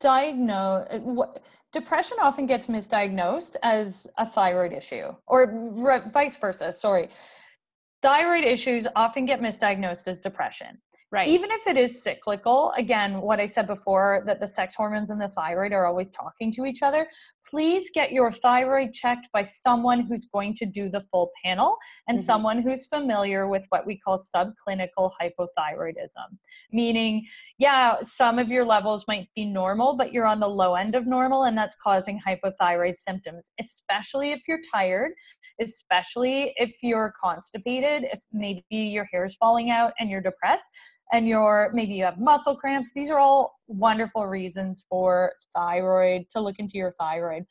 diagnosed 0.00 0.90
uh, 0.92 1.24
depression 1.72 2.16
often 2.20 2.46
gets 2.46 2.66
misdiagnosed 2.68 3.56
as 3.62 4.06
a 4.18 4.26
thyroid 4.26 4.72
issue 4.72 5.08
or 5.26 5.38
re- 5.86 6.10
vice 6.12 6.36
versa 6.36 6.72
sorry 6.72 7.08
thyroid 8.02 8.44
issues 8.44 8.86
often 8.96 9.26
get 9.26 9.40
misdiagnosed 9.40 10.06
as 10.06 10.20
depression. 10.20 10.78
Right. 11.10 11.28
Even 11.28 11.50
if 11.50 11.66
it 11.66 11.78
is 11.78 12.02
cyclical, 12.02 12.72
again, 12.76 13.22
what 13.22 13.40
I 13.40 13.46
said 13.46 13.66
before 13.66 14.22
that 14.26 14.40
the 14.40 14.46
sex 14.46 14.74
hormones 14.74 15.08
and 15.08 15.18
the 15.18 15.28
thyroid 15.28 15.72
are 15.72 15.86
always 15.86 16.10
talking 16.10 16.52
to 16.52 16.66
each 16.66 16.82
other, 16.82 17.08
please 17.48 17.88
get 17.94 18.12
your 18.12 18.32
thyroid 18.32 18.92
checked 18.92 19.28
by 19.32 19.42
someone 19.42 20.00
who's 20.00 20.26
going 20.26 20.54
to 20.54 20.66
do 20.66 20.90
the 20.90 21.04
full 21.10 21.30
panel 21.44 21.76
and 22.06 22.18
mm-hmm. 22.18 22.24
someone 22.24 22.60
who's 22.60 22.86
familiar 22.86 23.48
with 23.48 23.64
what 23.70 23.86
we 23.86 23.98
call 23.98 24.18
subclinical 24.18 25.10
hypothyroidism. 25.20 26.36
Meaning, 26.72 27.26
yeah, 27.58 27.96
some 28.04 28.38
of 28.38 28.48
your 28.48 28.64
levels 28.64 29.04
might 29.08 29.28
be 29.34 29.44
normal, 29.44 29.96
but 29.96 30.12
you're 30.12 30.26
on 30.26 30.40
the 30.40 30.48
low 30.48 30.74
end 30.74 30.94
of 30.94 31.06
normal, 31.06 31.44
and 31.44 31.56
that's 31.56 31.76
causing 31.82 32.20
hypothyroid 32.26 32.98
symptoms, 32.98 33.52
especially 33.60 34.32
if 34.32 34.40
you're 34.46 34.60
tired, 34.72 35.12
especially 35.60 36.52
if 36.56 36.72
you're 36.82 37.14
constipated, 37.22 38.04
maybe 38.32 38.64
your 38.70 39.04
hair's 39.10 39.34
falling 39.36 39.70
out 39.70 39.92
and 39.98 40.10
you're 40.10 40.20
depressed 40.20 40.64
and 41.12 41.26
your 41.26 41.70
maybe 41.74 41.94
you 41.94 42.04
have 42.04 42.18
muscle 42.18 42.56
cramps. 42.56 42.90
These 42.94 43.10
are 43.10 43.18
all 43.18 43.58
wonderful 43.66 44.26
reasons 44.26 44.84
for 44.88 45.32
thyroid 45.54 46.28
to 46.30 46.40
look 46.40 46.58
into 46.58 46.76
your 46.76 46.94
thyroid. 46.98 47.44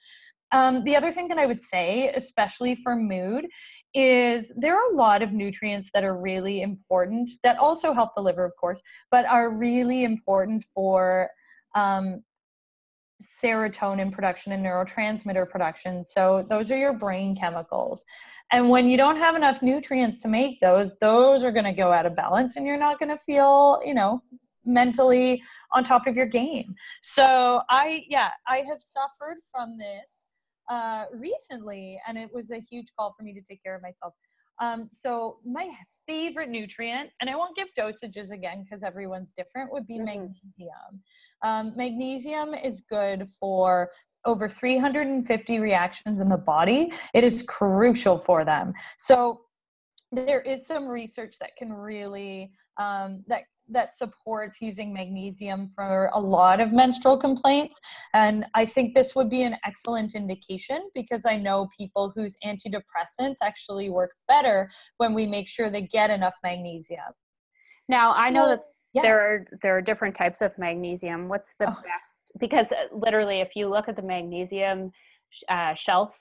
Um, 0.51 0.83
the 0.85 0.95
other 0.95 1.11
thing 1.11 1.27
that 1.27 1.37
i 1.37 1.45
would 1.45 1.61
say 1.61 2.09
especially 2.15 2.75
for 2.75 2.95
mood 2.95 3.47
is 3.93 4.49
there 4.55 4.75
are 4.75 4.93
a 4.93 4.95
lot 4.95 5.21
of 5.21 5.33
nutrients 5.33 5.89
that 5.93 6.05
are 6.05 6.15
really 6.15 6.61
important 6.61 7.29
that 7.43 7.57
also 7.57 7.91
help 7.91 8.11
the 8.15 8.21
liver 8.21 8.45
of 8.45 8.53
course 8.55 8.79
but 9.11 9.25
are 9.25 9.49
really 9.51 10.05
important 10.05 10.65
for 10.73 11.29
um, 11.75 12.23
serotonin 13.41 14.11
production 14.11 14.51
and 14.51 14.65
neurotransmitter 14.65 15.49
production. 15.49 16.05
So 16.05 16.45
those 16.49 16.71
are 16.71 16.77
your 16.77 16.93
brain 16.93 17.35
chemicals 17.35 18.05
and 18.51 18.69
when 18.69 18.87
you 18.87 18.97
don't 18.97 19.17
have 19.17 19.35
enough 19.35 19.61
nutrients 19.61 20.21
to 20.23 20.27
make 20.27 20.59
those, 20.59 20.91
those 21.01 21.43
are 21.43 21.51
going 21.51 21.65
to 21.65 21.73
go 21.73 21.91
out 21.91 22.05
of 22.05 22.15
balance 22.15 22.55
and 22.55 22.65
you're 22.65 22.77
not 22.77 22.99
going 22.99 23.09
to 23.09 23.17
feel, 23.17 23.81
you 23.85 23.93
know, 23.93 24.21
mentally 24.65 25.41
on 25.73 25.83
top 25.83 26.07
of 26.07 26.15
your 26.15 26.25
game. 26.25 26.73
So 27.01 27.61
I, 27.69 28.03
yeah, 28.07 28.29
I 28.47 28.57
have 28.57 28.79
suffered 28.79 29.37
from 29.51 29.77
this 29.77 30.25
uh, 30.69 31.05
recently 31.13 31.99
and 32.07 32.17
it 32.17 32.29
was 32.33 32.51
a 32.51 32.59
huge 32.59 32.87
call 32.97 33.13
for 33.17 33.23
me 33.23 33.33
to 33.33 33.41
take 33.41 33.63
care 33.63 33.75
of 33.75 33.81
myself. 33.81 34.13
Um, 34.59 34.89
so 34.91 35.37
my 35.45 35.69
favorite 36.07 36.49
nutrient, 36.49 37.11
and 37.21 37.29
I 37.29 37.35
won't 37.35 37.55
give 37.55 37.67
dosages 37.77 38.31
again 38.31 38.63
because 38.63 38.83
everyone's 38.83 39.33
different, 39.33 39.71
would 39.71 39.85
be 39.85 39.95
mm-hmm. 39.95 40.05
magnesium. 40.05 41.01
Um, 41.43 41.73
magnesium 41.75 42.53
is 42.55 42.81
good 42.81 43.27
for 43.39 43.89
over 44.27 44.47
350 44.47 45.59
reactions 45.59 46.21
in 46.21 46.29
the 46.29 46.37
body, 46.37 46.91
it 47.15 47.23
is 47.23 47.41
crucial 47.41 48.19
for 48.19 48.45
them. 48.45 48.73
So 48.97 49.41
there 50.11 50.41
is 50.41 50.67
some 50.67 50.87
research 50.87 51.37
that 51.39 51.55
can 51.57 51.73
really 51.73 52.51
um, 52.77 53.23
that 53.27 53.41
that 53.69 53.97
supports 53.97 54.61
using 54.61 54.93
magnesium 54.93 55.69
for 55.75 56.09
a 56.13 56.19
lot 56.19 56.61
of 56.61 56.71
menstrual 56.71 57.17
complaints. 57.17 57.79
And 58.13 58.45
I 58.53 58.65
think 58.65 58.93
this 58.93 59.13
would 59.13 59.29
be 59.29 59.43
an 59.43 59.57
excellent 59.65 60.15
indication 60.15 60.89
because 60.95 61.25
I 61.25 61.35
know 61.35 61.67
people 61.77 62.13
whose 62.15 62.33
antidepressants 62.45 63.35
actually 63.41 63.89
work 63.89 64.11
better 64.29 64.69
when 64.97 65.13
we 65.13 65.25
make 65.25 65.49
sure 65.49 65.69
they 65.69 65.81
get 65.81 66.09
enough 66.09 66.35
magnesium. 66.43 67.11
Now, 67.89 68.13
I 68.13 68.29
know 68.29 68.47
that 68.47 68.63
yeah. 68.93 69.01
there 69.01 69.19
are 69.19 69.45
there 69.61 69.77
are 69.77 69.81
different 69.81 70.15
types 70.15 70.41
of 70.41 70.57
magnesium. 70.57 71.27
What's 71.27 71.49
the 71.59 71.69
oh. 71.69 71.75
Because 72.39 72.71
uh, 72.71 72.95
literally 72.95 73.41
if 73.41 73.49
you 73.55 73.69
look 73.69 73.87
at 73.87 73.95
the 73.95 74.01
magnesium 74.01 74.91
uh, 75.49 75.73
shelf 75.75 76.11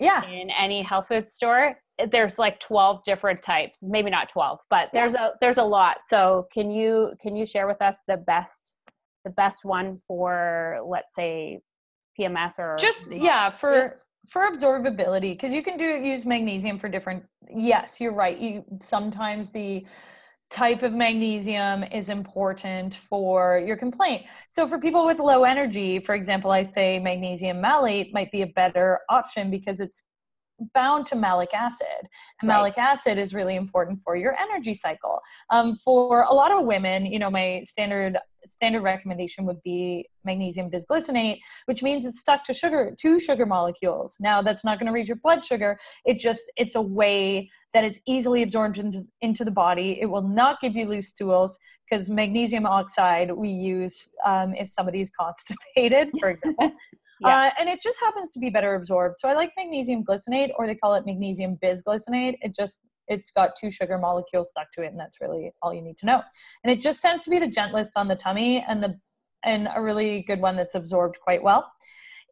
yeah. 0.00 0.24
in 0.28 0.50
any 0.50 0.82
health 0.82 1.06
food 1.08 1.30
store 1.30 1.76
there's 2.10 2.38
like 2.38 2.58
12 2.58 3.04
different 3.04 3.40
types. 3.42 3.78
Maybe 3.82 4.10
not 4.10 4.28
12 4.28 4.58
but 4.70 4.88
there's 4.92 5.12
yeah. 5.12 5.28
a 5.28 5.30
there's 5.40 5.58
a 5.58 5.62
lot. 5.62 5.98
So 6.08 6.46
can 6.52 6.70
you 6.70 7.12
can 7.20 7.36
you 7.36 7.46
share 7.46 7.66
with 7.66 7.80
us 7.80 7.94
the 8.08 8.16
best 8.16 8.76
the 9.24 9.30
best 9.30 9.64
one 9.64 10.00
for 10.06 10.78
let's 10.86 11.14
say 11.14 11.58
pms 12.18 12.58
or 12.58 12.76
just 12.78 13.06
yeah 13.10 13.50
for 13.50 14.02
for 14.28 14.42
absorbability 14.50 15.32
because 15.32 15.52
you 15.52 15.62
can 15.62 15.76
do 15.76 15.84
use 15.84 16.24
magnesium 16.24 16.78
for 16.78 16.88
different 16.88 17.22
yes 17.48 17.96
you're 18.00 18.14
right 18.14 18.38
you 18.38 18.64
sometimes 18.82 19.50
the 19.50 19.84
type 20.54 20.84
of 20.84 20.92
magnesium 20.92 21.82
is 21.82 22.08
important 22.08 22.98
for 23.08 23.60
your 23.66 23.76
complaint. 23.76 24.22
So 24.46 24.68
for 24.68 24.78
people 24.78 25.04
with 25.04 25.18
low 25.18 25.42
energy, 25.42 25.98
for 25.98 26.14
example, 26.14 26.52
I 26.52 26.70
say 26.70 27.00
magnesium 27.00 27.60
malate 27.60 28.14
might 28.14 28.30
be 28.30 28.42
a 28.42 28.46
better 28.46 29.00
option 29.08 29.50
because 29.50 29.80
it's 29.80 30.04
bound 30.72 31.06
to 31.06 31.16
malic 31.16 31.52
acid. 31.52 31.86
And 32.40 32.48
right. 32.48 32.56
malic 32.56 32.78
acid 32.78 33.18
is 33.18 33.34
really 33.34 33.56
important 33.56 34.00
for 34.04 34.16
your 34.16 34.36
energy 34.38 34.74
cycle. 34.74 35.20
Um, 35.50 35.76
for 35.76 36.22
a 36.22 36.34
lot 36.34 36.52
of 36.52 36.64
women, 36.64 37.06
you 37.06 37.18
know, 37.18 37.30
my 37.30 37.62
standard 37.64 38.18
standard 38.46 38.82
recommendation 38.82 39.46
would 39.46 39.62
be 39.62 40.06
magnesium 40.24 40.70
bisglycinate, 40.70 41.38
which 41.64 41.82
means 41.82 42.06
it's 42.06 42.20
stuck 42.20 42.44
to 42.44 42.52
sugar, 42.52 42.94
two 42.98 43.18
sugar 43.18 43.46
molecules. 43.46 44.16
Now 44.20 44.42
that's 44.42 44.64
not 44.64 44.78
going 44.78 44.86
to 44.86 44.92
raise 44.92 45.08
your 45.08 45.16
blood 45.16 45.44
sugar. 45.44 45.78
It 46.04 46.18
just 46.18 46.42
it's 46.56 46.74
a 46.74 46.82
way 46.82 47.50
that 47.72 47.84
it's 47.84 47.98
easily 48.06 48.42
absorbed 48.42 48.78
into, 48.78 49.04
into 49.22 49.44
the 49.44 49.50
body. 49.50 49.98
It 50.00 50.06
will 50.06 50.22
not 50.22 50.60
give 50.60 50.76
you 50.76 50.86
loose 50.86 51.08
stools 51.08 51.58
because 51.88 52.08
magnesium 52.08 52.66
oxide 52.66 53.32
we 53.32 53.48
use 53.48 54.06
um, 54.24 54.54
if 54.54 54.70
somebody's 54.70 55.10
constipated, 55.10 56.10
for 56.20 56.30
example. 56.30 56.72
yeah. 57.20 57.46
uh, 57.46 57.50
and 57.58 57.68
it 57.68 57.80
just 57.82 57.98
happens 58.00 58.32
to 58.32 58.38
be 58.38 58.50
better 58.50 58.74
absorbed. 58.74 59.16
So 59.18 59.28
I 59.28 59.34
like 59.34 59.52
magnesium 59.56 60.04
glycinate, 60.04 60.50
or 60.56 60.66
they 60.66 60.74
call 60.74 60.94
it 60.94 61.04
magnesium 61.06 61.58
bisglycinate. 61.62 62.36
It 62.40 62.54
just 62.54 62.80
it's 63.06 63.30
got 63.30 63.50
two 63.60 63.70
sugar 63.70 63.98
molecules 63.98 64.48
stuck 64.50 64.72
to 64.72 64.82
it, 64.82 64.88
and 64.88 64.98
that's 64.98 65.20
really 65.20 65.52
all 65.62 65.74
you 65.74 65.82
need 65.82 65.98
to 65.98 66.06
know. 66.06 66.22
And 66.62 66.72
it 66.72 66.80
just 66.80 67.02
tends 67.02 67.24
to 67.24 67.30
be 67.30 67.38
the 67.38 67.48
gentlest 67.48 67.92
on 67.96 68.08
the 68.08 68.16
tummy 68.16 68.64
and 68.66 68.82
the 68.82 68.98
and 69.44 69.68
a 69.74 69.82
really 69.82 70.22
good 70.22 70.40
one 70.40 70.56
that's 70.56 70.74
absorbed 70.74 71.18
quite 71.20 71.42
well 71.42 71.70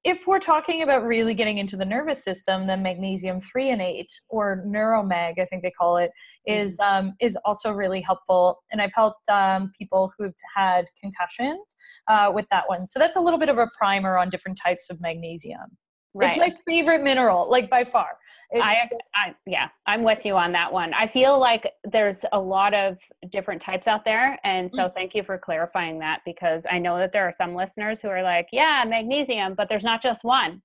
if 0.04 0.26
we're 0.26 0.40
talking 0.40 0.82
about 0.82 1.04
really 1.04 1.34
getting 1.34 1.58
into 1.58 1.76
the 1.76 1.84
nervous 1.84 2.24
system, 2.24 2.66
then 2.66 2.82
magnesium 2.82 3.40
threonate, 3.40 4.10
or 4.28 4.64
neuromag, 4.66 5.38
I 5.38 5.44
think 5.46 5.62
they 5.62 5.70
call 5.70 5.96
it, 5.96 6.10
is 6.46 6.76
mm-hmm. 6.78 7.06
um, 7.06 7.14
is 7.20 7.36
also 7.44 7.70
really 7.70 8.00
helpful. 8.00 8.62
And 8.72 8.80
I've 8.80 8.92
helped 8.94 9.28
um, 9.28 9.70
people 9.78 10.12
who've 10.18 10.34
had 10.54 10.86
concussions 11.00 11.76
uh, 12.08 12.32
with 12.34 12.46
that 12.50 12.64
one. 12.68 12.88
So 12.88 12.98
that's 12.98 13.16
a 13.16 13.20
little 13.20 13.38
bit 13.38 13.48
of 13.48 13.58
a 13.58 13.68
primer 13.76 14.18
on 14.18 14.28
different 14.28 14.58
types 14.62 14.90
of 14.90 15.00
magnesium. 15.00 15.76
Right. 16.14 16.28
It's 16.28 16.36
my 16.36 16.52
favorite 16.66 17.02
mineral, 17.02 17.48
like 17.50 17.70
by 17.70 17.84
far. 17.84 18.08
I, 18.54 18.86
I, 19.14 19.34
yeah, 19.46 19.68
I'm 19.86 20.02
with 20.02 20.26
you 20.26 20.36
on 20.36 20.52
that 20.52 20.70
one. 20.70 20.92
I 20.92 21.06
feel 21.06 21.38
like 21.40 21.72
there's 21.84 22.18
a 22.32 22.38
lot 22.38 22.74
of 22.74 22.98
different 23.32 23.60
types 23.60 23.86
out 23.88 24.04
there, 24.04 24.38
and 24.44 24.70
so 24.72 24.82
mm-hmm. 24.82 24.94
thank 24.94 25.14
you 25.14 25.22
for 25.24 25.38
clarifying 25.38 25.98
that 25.98 26.20
because 26.24 26.62
I 26.70 26.78
know 26.78 26.98
that 26.98 27.12
there 27.12 27.26
are 27.26 27.32
some 27.36 27.54
listeners 27.54 28.00
who 28.00 28.08
are 28.08 28.22
like, 28.22 28.48
"Yeah, 28.52 28.84
magnesium," 28.86 29.54
but 29.54 29.68
there's 29.68 29.82
not 29.82 30.02
just 30.02 30.22
one. 30.22 30.62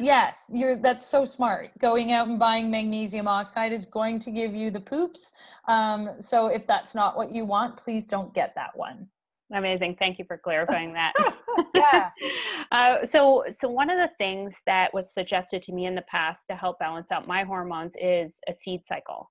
yes, 0.00 0.34
you're. 0.52 0.76
That's 0.76 1.06
so 1.06 1.24
smart. 1.24 1.70
Going 1.78 2.12
out 2.12 2.28
and 2.28 2.38
buying 2.38 2.70
magnesium 2.70 3.28
oxide 3.28 3.72
is 3.72 3.86
going 3.86 4.18
to 4.20 4.30
give 4.30 4.54
you 4.54 4.70
the 4.70 4.80
poops. 4.80 5.32
Um, 5.68 6.10
so 6.20 6.48
if 6.48 6.66
that's 6.66 6.94
not 6.94 7.16
what 7.16 7.30
you 7.30 7.44
want, 7.44 7.76
please 7.76 8.06
don't 8.06 8.34
get 8.34 8.54
that 8.56 8.76
one. 8.76 9.08
Amazing. 9.54 9.96
Thank 9.98 10.18
you 10.18 10.26
for 10.26 10.36
clarifying 10.36 10.92
that. 10.92 11.14
yeah. 11.74 12.10
uh, 12.72 13.06
so, 13.06 13.44
so 13.50 13.68
one 13.68 13.88
of 13.88 13.96
the 13.96 14.10
things 14.18 14.52
that 14.66 14.92
was 14.92 15.06
suggested 15.14 15.62
to 15.62 15.72
me 15.72 15.86
in 15.86 15.94
the 15.94 16.02
past 16.02 16.42
to 16.50 16.56
help 16.56 16.78
balance 16.78 17.10
out 17.10 17.26
my 17.26 17.44
hormones 17.44 17.92
is 17.98 18.34
a 18.46 18.54
seed 18.62 18.82
cycle. 18.86 19.30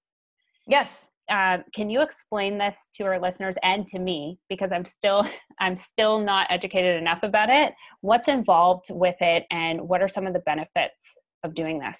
Yes. 0.65 1.05
Uh, 1.29 1.59
can 1.75 1.89
you 1.89 2.01
explain 2.01 2.57
this 2.57 2.77
to 2.95 3.03
our 3.03 3.19
listeners 3.19 3.55
and 3.63 3.87
to 3.87 3.99
me 3.99 4.39
because 4.49 4.71
I'm 4.71 4.85
still 4.85 5.27
I'm 5.59 5.75
still 5.75 6.19
not 6.19 6.47
educated 6.49 7.01
enough 7.01 7.19
about 7.23 7.49
it. 7.49 7.73
What's 8.01 8.27
involved 8.27 8.87
with 8.89 9.15
it, 9.21 9.45
and 9.51 9.81
what 9.81 10.01
are 10.01 10.07
some 10.07 10.27
of 10.27 10.33
the 10.33 10.39
benefits 10.39 10.95
of 11.43 11.53
doing 11.55 11.79
this? 11.79 11.97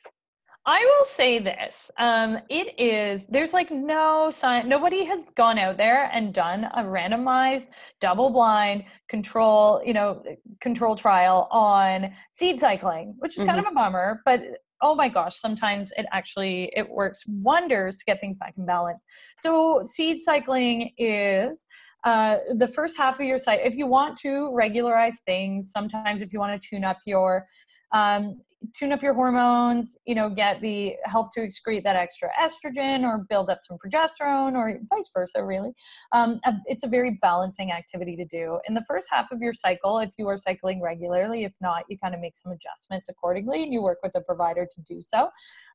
I 0.68 0.82
will 0.82 1.06
say 1.06 1.40
this. 1.40 1.90
Um, 1.98 2.40
it 2.50 2.78
is, 2.78 3.26
there's 3.30 3.54
like 3.54 3.72
no 3.72 4.30
sign, 4.30 4.68
nobody 4.68 5.06
has 5.06 5.22
gone 5.38 5.58
out 5.58 5.78
there 5.78 6.12
and 6.14 6.34
done 6.34 6.66
a 6.66 6.84
randomized, 6.84 7.68
double 8.02 8.32
blind 8.32 8.84
control, 9.08 9.82
you 9.86 9.94
know, 9.94 10.22
control 10.60 10.98
trial 10.98 11.48
on 11.52 12.14
seed 12.34 12.60
cycling, 12.60 13.16
which 13.20 13.38
is 13.38 13.44
mm-hmm. 13.44 13.52
kind 13.52 13.60
of 13.62 13.72
a 13.72 13.74
bummer, 13.74 14.22
but 14.26 14.42
oh 14.82 14.96
my 14.96 15.10
gosh, 15.10 15.40
sometimes 15.40 15.92
it 15.98 16.06
actually, 16.12 16.72
it 16.76 16.88
works 16.90 17.24
wonders 17.28 17.98
to 17.98 18.06
get 18.06 18.20
things 18.20 18.38
back 18.38 18.54
in 18.58 18.66
balance. 18.66 19.06
So 19.38 19.82
seed 19.84 20.24
cycling 20.24 20.92
is, 20.98 21.66
uh, 22.04 22.38
the 22.56 22.68
first 22.68 22.96
half 22.96 23.20
of 23.20 23.26
your 23.26 23.38
site 23.38 23.60
if 23.64 23.76
you 23.76 23.88
want 23.88 24.18
to 24.20 24.52
regularize 24.54 25.18
things, 25.26 25.72
sometimes 25.72 26.22
if 26.22 26.32
you 26.32 26.40
want 26.40 26.62
to 26.62 26.70
tune 26.70 26.84
up 26.84 26.98
your 27.06 27.48
um, 27.92 28.40
tune 28.76 28.92
up 28.92 29.02
your 29.02 29.14
hormones, 29.14 29.98
you 30.06 30.16
know, 30.16 30.30
get 30.30 30.62
the 30.62 30.96
help 31.04 31.32
to 31.34 31.42
excrete 31.42 31.84
that 31.84 31.96
extra 31.96 32.30
estrogen 32.42 33.04
or 33.04 33.26
build 33.30 33.50
up 33.50 33.60
some 33.64 33.78
progesterone 33.78 34.56
or 34.56 34.80
vice 34.90 35.10
versa, 35.14 35.44
really. 35.44 35.74
Um, 36.12 36.40
it's 36.66 36.84
a 36.84 36.88
very 36.88 37.20
balancing 37.22 37.72
activity 37.72 38.16
to 38.16 38.26
do. 38.26 38.60
In 38.68 38.74
the 38.74 38.84
first 38.88 39.08
half 39.12 39.32
of 39.32 39.42
your 39.42 39.54
cycle, 39.54 40.00
if 40.00 40.12
you 40.18 40.28
are 40.28 40.38
cycling 40.38 40.82
regularly, 40.82 41.44
if 41.44 41.54
not, 41.62 41.84
you 41.90 41.98
kind 41.98 42.16
of 42.16 42.22
make 42.22 42.36
some 42.36 42.52
adjustments 42.52 43.10
accordingly 43.10 43.64
and 43.64 43.72
you 43.72 43.82
work 43.82 44.00
with 44.02 44.16
a 44.16 44.22
provider 44.22 44.66
to 44.66 44.82
do 44.82 45.02
so. 45.02 45.30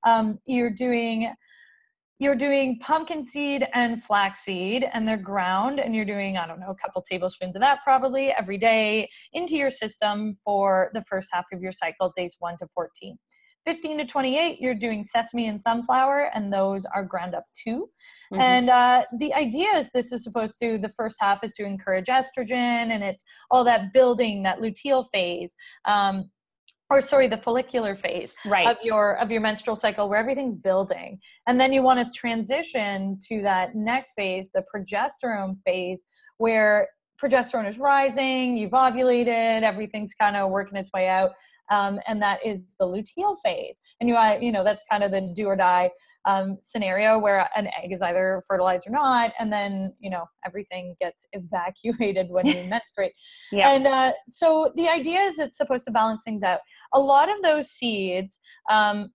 Um, 0.05 0.39
you're 0.45 0.71
doing 0.71 1.33
you're 2.23 2.37
doing 2.37 2.79
pumpkin 2.79 3.27
seed 3.27 3.67
and 3.75 4.03
flax 4.05 4.45
seed, 4.45 4.87
and 4.93 5.07
they're 5.07 5.17
ground, 5.17 5.81
and 5.81 5.95
you're 5.95 6.05
doing, 6.05 6.37
I 6.37 6.47
don't 6.47 6.61
know, 6.61 6.71
a 6.71 6.75
couple 6.77 7.03
tablespoons 7.03 7.57
of 7.57 7.61
that 7.61 7.81
probably 7.83 8.29
every 8.39 8.59
day 8.59 9.09
into 9.33 9.57
your 9.57 9.71
system 9.71 10.39
for 10.45 10.91
the 10.95 11.03
first 11.09 11.29
half 11.33 11.45
of 11.53 11.61
your 11.61 11.73
cycle, 11.73 12.13
days 12.17 12.37
1 12.39 12.59
to 12.59 12.67
14. 12.75 13.17
15 13.65 13.99
to 13.99 14.05
28, 14.05 14.61
you're 14.61 14.75
doing 14.75 15.07
sesame 15.07 15.47
and 15.47 15.63
sunflower, 15.63 16.31
and 16.35 16.53
those 16.53 16.85
are 16.95 17.05
ground 17.05 17.35
up 17.35 17.45
too. 17.55 17.89
Mm-hmm. 18.33 18.41
And 18.41 18.71
uh, 18.71 19.03
the 19.19 19.33
idea 19.35 19.69
is 19.77 19.89
this 19.95 20.13
is 20.13 20.25
supposed 20.25 20.59
to, 20.61 20.79
the 20.79 20.89
first 20.91 21.17
half 21.21 21.45
is 21.45 21.53
to 21.55 21.65
encourage 21.65 22.07
estrogen, 22.07 22.91
and 22.93 23.03
it's 23.03 23.23
all 23.51 23.65
that 23.65 23.93
building, 23.93 24.43
that 24.43 24.61
luteal 24.61 25.07
phase. 25.13 25.55
Um, 25.87 26.31
or 26.93 27.01
sorry 27.01 27.27
the 27.27 27.37
follicular 27.37 27.97
phase 27.97 28.35
right. 28.47 28.67
of 28.67 28.77
your 28.83 29.19
of 29.19 29.31
your 29.31 29.41
menstrual 29.41 29.77
cycle 29.77 30.09
where 30.09 30.19
everything's 30.19 30.57
building 30.57 31.19
and 31.47 31.61
then 31.61 31.73
you 31.73 31.83
want 31.83 32.03
to 32.03 32.11
transition 32.19 33.19
to 33.29 33.43
that 33.43 33.75
next 33.75 34.13
phase 34.13 34.51
the 34.55 34.63
progesterone 34.75 35.57
phase 35.65 36.05
where 36.39 36.89
progesterone 37.21 37.69
is 37.69 37.79
rising 37.79 38.57
you've 38.57 38.73
ovulated 38.73 39.63
everything's 39.63 40.15
kind 40.15 40.37
of 40.37 40.51
working 40.51 40.77
its 40.77 40.91
way 40.93 41.09
out 41.09 41.31
um, 41.71 41.99
and 42.07 42.21
that 42.21 42.45
is 42.45 42.59
the 42.79 42.87
luteal 42.87 43.37
phase. 43.43 43.81
And 44.01 44.09
you, 44.09 44.17
uh, 44.17 44.37
you 44.41 44.53
know, 44.53 44.63
that's 44.63 44.85
kind 44.91 45.03
of 45.03 45.11
the 45.11 45.33
do 45.35 45.47
or 45.47 45.57
die 45.57 45.91
um, 46.25 46.57
scenario 46.61 47.19
where 47.19 47.49
an 47.57 47.69
egg 47.83 47.93
is 47.93 48.03
either 48.03 48.43
fertilized 48.47 48.87
or 48.87 48.91
not, 48.91 49.33
and 49.39 49.53
then 49.53 49.93
you 49.99 50.11
know 50.11 50.25
everything 50.47 50.95
gets 51.01 51.27
evacuated 51.33 52.29
when 52.31 52.47
you 52.47 52.65
menstruate. 52.69 53.13
Yeah. 53.51 53.69
And 53.71 53.87
uh, 53.87 54.13
so 54.29 54.73
the 54.77 54.89
idea 54.89 55.21
is 55.21 55.39
it's 55.39 55.59
supposed 55.59 55.85
to 55.87 55.91
balance 55.91 56.23
things 56.25 56.43
out. 56.43 56.61
A 56.95 57.01
lot 57.01 57.29
of 57.29 57.43
those 57.43 57.71
seeds 57.71 58.39
um, 58.71 59.11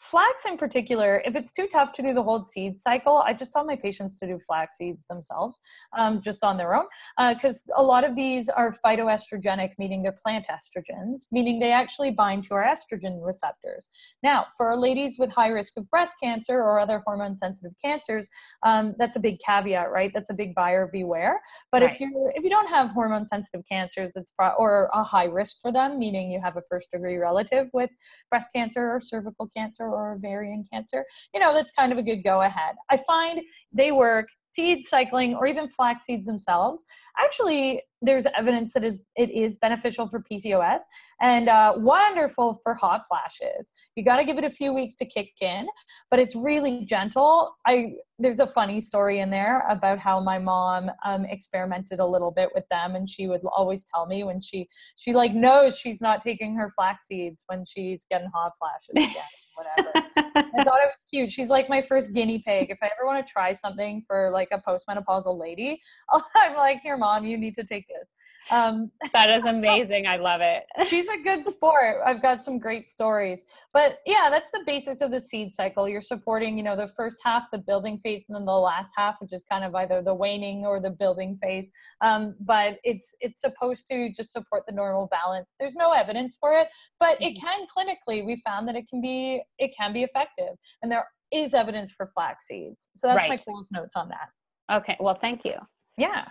flax 0.00 0.44
in 0.46 0.56
particular, 0.56 1.22
if 1.24 1.36
it's 1.36 1.50
too 1.50 1.66
tough 1.70 1.92
to 1.92 2.02
do 2.02 2.12
the 2.12 2.22
whole 2.22 2.44
seed 2.44 2.80
cycle, 2.80 3.18
I 3.18 3.32
just 3.32 3.52
tell 3.52 3.64
my 3.64 3.76
patients 3.76 4.18
to 4.18 4.26
do 4.26 4.38
flax 4.46 4.76
seeds 4.76 5.06
themselves, 5.08 5.60
um, 5.96 6.20
just 6.20 6.44
on 6.44 6.56
their 6.56 6.74
own, 6.74 6.86
because 7.34 7.66
uh, 7.76 7.80
a 7.80 7.82
lot 7.82 8.04
of 8.04 8.14
these 8.14 8.48
are 8.48 8.74
phytoestrogenic, 8.84 9.72
meaning 9.78 10.02
they're 10.02 10.16
plant 10.24 10.46
estrogens, 10.50 11.26
meaning 11.32 11.58
they 11.58 11.72
actually 11.72 12.10
bind 12.10 12.44
to 12.44 12.54
our 12.54 12.64
estrogen 12.64 13.24
receptors. 13.24 13.88
Now, 14.22 14.46
for 14.56 14.76
ladies 14.76 15.18
with 15.18 15.30
high 15.30 15.48
risk 15.48 15.74
of 15.76 15.88
breast 15.90 16.16
cancer 16.22 16.54
or 16.54 16.78
other 16.78 17.02
hormone 17.06 17.36
sensitive 17.36 17.72
cancers, 17.82 18.28
um, 18.64 18.94
that's 18.98 19.16
a 19.16 19.20
big 19.20 19.38
caveat, 19.38 19.90
right? 19.90 20.10
That's 20.14 20.30
a 20.30 20.34
big 20.34 20.54
buyer 20.54 20.88
beware. 20.92 21.40
But 21.72 21.82
right. 21.82 21.92
if 21.92 22.00
you 22.00 22.30
if 22.34 22.44
you 22.44 22.50
don't 22.50 22.68
have 22.68 22.90
hormone 22.90 23.26
sensitive 23.26 23.62
cancers, 23.70 24.12
it's 24.16 24.30
pro- 24.30 24.54
or 24.58 24.90
a 24.92 25.02
high 25.02 25.24
risk 25.24 25.56
for 25.62 25.72
them, 25.72 25.98
meaning 25.98 26.30
you 26.30 26.40
have 26.42 26.56
a 26.56 26.62
first 26.70 26.90
degree 26.90 27.16
relative 27.16 27.68
with 27.72 27.90
breast 28.30 28.50
cancer 28.54 28.90
or 28.90 29.00
cervical 29.00 29.48
cancer 29.56 29.85
or 29.88 30.14
ovarian 30.14 30.64
cancer, 30.72 31.02
you 31.34 31.40
know, 31.40 31.54
that's 31.54 31.70
kind 31.72 31.92
of 31.92 31.98
a 31.98 32.02
good 32.02 32.22
go 32.22 32.42
ahead. 32.42 32.74
I 32.90 32.98
find 32.98 33.40
they 33.72 33.92
work 33.92 34.26
seed 34.56 34.88
cycling 34.88 35.34
or 35.34 35.46
even 35.46 35.68
flax 35.68 36.06
seeds 36.06 36.26
themselves. 36.26 36.84
Actually 37.22 37.82
there's 38.02 38.26
evidence 38.38 38.74
that 38.74 38.84
is 38.84 39.00
it 39.16 39.30
is 39.30 39.56
beneficial 39.56 40.08
for 40.08 40.22
pcos 40.22 40.80
and 41.20 41.48
uh, 41.48 41.72
wonderful 41.76 42.60
for 42.62 42.74
hot 42.74 43.02
flashes. 43.08 43.70
You 43.94 44.04
got 44.04 44.16
to 44.16 44.24
give 44.24 44.38
it 44.38 44.44
a 44.44 44.50
few 44.50 44.72
weeks 44.72 44.94
to 44.96 45.04
kick 45.04 45.30
in 45.40 45.66
but 46.10 46.18
it's 46.18 46.34
really 46.34 46.84
gentle. 46.86 47.54
I 47.66 47.92
there's 48.18 48.40
a 48.40 48.46
funny 48.46 48.80
story 48.80 49.20
in 49.20 49.30
there 49.30 49.62
about 49.68 49.98
how 49.98 50.20
my 50.20 50.38
mom 50.38 50.90
um, 51.04 51.26
experimented 51.26 52.00
a 52.00 52.06
little 52.06 52.30
bit 52.30 52.48
with 52.54 52.64
them 52.70 52.96
and 52.96 53.08
she 53.08 53.28
would 53.28 53.42
always 53.54 53.84
tell 53.84 54.06
me 54.06 54.24
when 54.24 54.40
she 54.40 54.66
she 54.96 55.12
like 55.12 55.32
knows 55.32 55.78
she's 55.78 56.00
not 56.00 56.22
taking 56.22 56.54
her 56.56 56.72
flax 56.76 57.08
seeds 57.08 57.44
when 57.48 57.64
she's 57.66 58.06
getting 58.10 58.30
hot 58.34 58.52
flashes 58.58 58.90
again 59.10 59.22
whatever. 59.56 59.90
I 60.36 60.62
thought 60.62 60.80
it 60.80 60.86
was 60.86 61.04
cute. 61.10 61.30
She's 61.30 61.48
like 61.48 61.68
my 61.68 61.82
first 61.82 62.12
guinea 62.12 62.42
pig. 62.46 62.70
If 62.70 62.78
I 62.82 62.86
ever 62.86 63.06
want 63.06 63.26
to 63.26 63.30
try 63.30 63.54
something 63.54 64.04
for 64.06 64.30
like 64.30 64.48
a 64.52 64.58
postmenopausal 64.58 65.38
lady, 65.38 65.80
I'm 66.36 66.54
like, 66.56 66.80
here, 66.82 66.96
mom, 66.96 67.24
you 67.24 67.36
need 67.36 67.56
to 67.56 67.64
take 67.64 67.86
this. 67.88 68.08
Um, 68.50 68.90
that 69.12 69.30
is 69.30 69.44
amazing. 69.46 70.06
I 70.06 70.16
love 70.16 70.40
it. 70.40 70.64
she's 70.88 71.06
a 71.08 71.22
good 71.22 71.46
sport. 71.46 71.98
I've 72.04 72.22
got 72.22 72.42
some 72.42 72.58
great 72.58 72.90
stories. 72.90 73.40
But 73.72 73.98
yeah, 74.06 74.28
that's 74.30 74.50
the 74.50 74.62
basics 74.66 75.00
of 75.00 75.10
the 75.10 75.20
seed 75.20 75.54
cycle. 75.54 75.88
You're 75.88 76.00
supporting, 76.00 76.56
you 76.56 76.64
know, 76.64 76.76
the 76.76 76.88
first 76.88 77.18
half, 77.24 77.44
the 77.52 77.58
building 77.58 77.98
phase, 78.02 78.24
and 78.28 78.36
then 78.36 78.44
the 78.44 78.52
last 78.52 78.92
half, 78.96 79.16
which 79.20 79.32
is 79.32 79.44
kind 79.50 79.64
of 79.64 79.74
either 79.74 80.02
the 80.02 80.14
waning 80.14 80.64
or 80.64 80.80
the 80.80 80.90
building 80.90 81.38
phase. 81.42 81.68
Um, 82.00 82.34
but 82.40 82.78
it's 82.84 83.14
it's 83.20 83.40
supposed 83.40 83.86
to 83.90 84.12
just 84.12 84.32
support 84.32 84.64
the 84.66 84.74
normal 84.74 85.08
balance. 85.10 85.48
There's 85.58 85.76
no 85.76 85.92
evidence 85.92 86.36
for 86.40 86.56
it, 86.58 86.68
but 87.00 87.20
it 87.20 87.36
mm-hmm. 87.36 87.46
can 87.46 87.66
clinically. 87.76 88.24
We 88.24 88.40
found 88.46 88.68
that 88.68 88.76
it 88.76 88.88
can 88.88 89.00
be 89.00 89.42
it 89.58 89.74
can 89.76 89.92
be 89.92 90.02
effective, 90.02 90.56
and 90.82 90.90
there 90.90 91.06
is 91.32 91.54
evidence 91.54 91.92
for 91.92 92.10
flax 92.14 92.46
seeds. 92.46 92.88
So 92.94 93.08
that's 93.08 93.28
right. 93.28 93.28
my 93.28 93.36
close 93.36 93.68
notes 93.72 93.94
on 93.96 94.08
that. 94.08 94.76
Okay. 94.76 94.96
Well, 95.00 95.18
thank 95.20 95.44
you. 95.44 95.54
Yeah. 95.96 96.24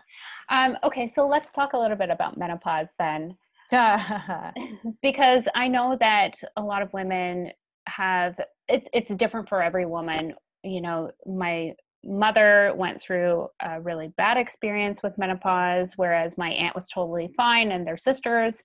Um, 0.49 0.77
okay, 0.83 1.11
so 1.15 1.27
let's 1.27 1.51
talk 1.53 1.73
a 1.73 1.77
little 1.77 1.97
bit 1.97 2.09
about 2.09 2.37
menopause 2.37 2.87
then. 2.99 3.35
because 5.01 5.43
I 5.55 5.67
know 5.67 5.97
that 5.99 6.35
a 6.57 6.61
lot 6.61 6.81
of 6.81 6.93
women 6.93 7.51
have 7.87 8.39
it, 8.67 8.87
it's 8.93 9.13
different 9.15 9.49
for 9.49 9.61
every 9.61 9.85
woman. 9.85 10.33
You 10.63 10.81
know, 10.81 11.11
my 11.25 11.73
mother 12.03 12.73
went 12.75 13.01
through 13.01 13.47
a 13.61 13.81
really 13.81 14.13
bad 14.17 14.37
experience 14.37 15.01
with 15.03 15.17
menopause, 15.17 15.93
whereas 15.95 16.37
my 16.37 16.49
aunt 16.51 16.75
was 16.75 16.87
totally 16.93 17.31
fine 17.35 17.71
and 17.71 17.85
their 17.85 17.97
sisters. 17.97 18.61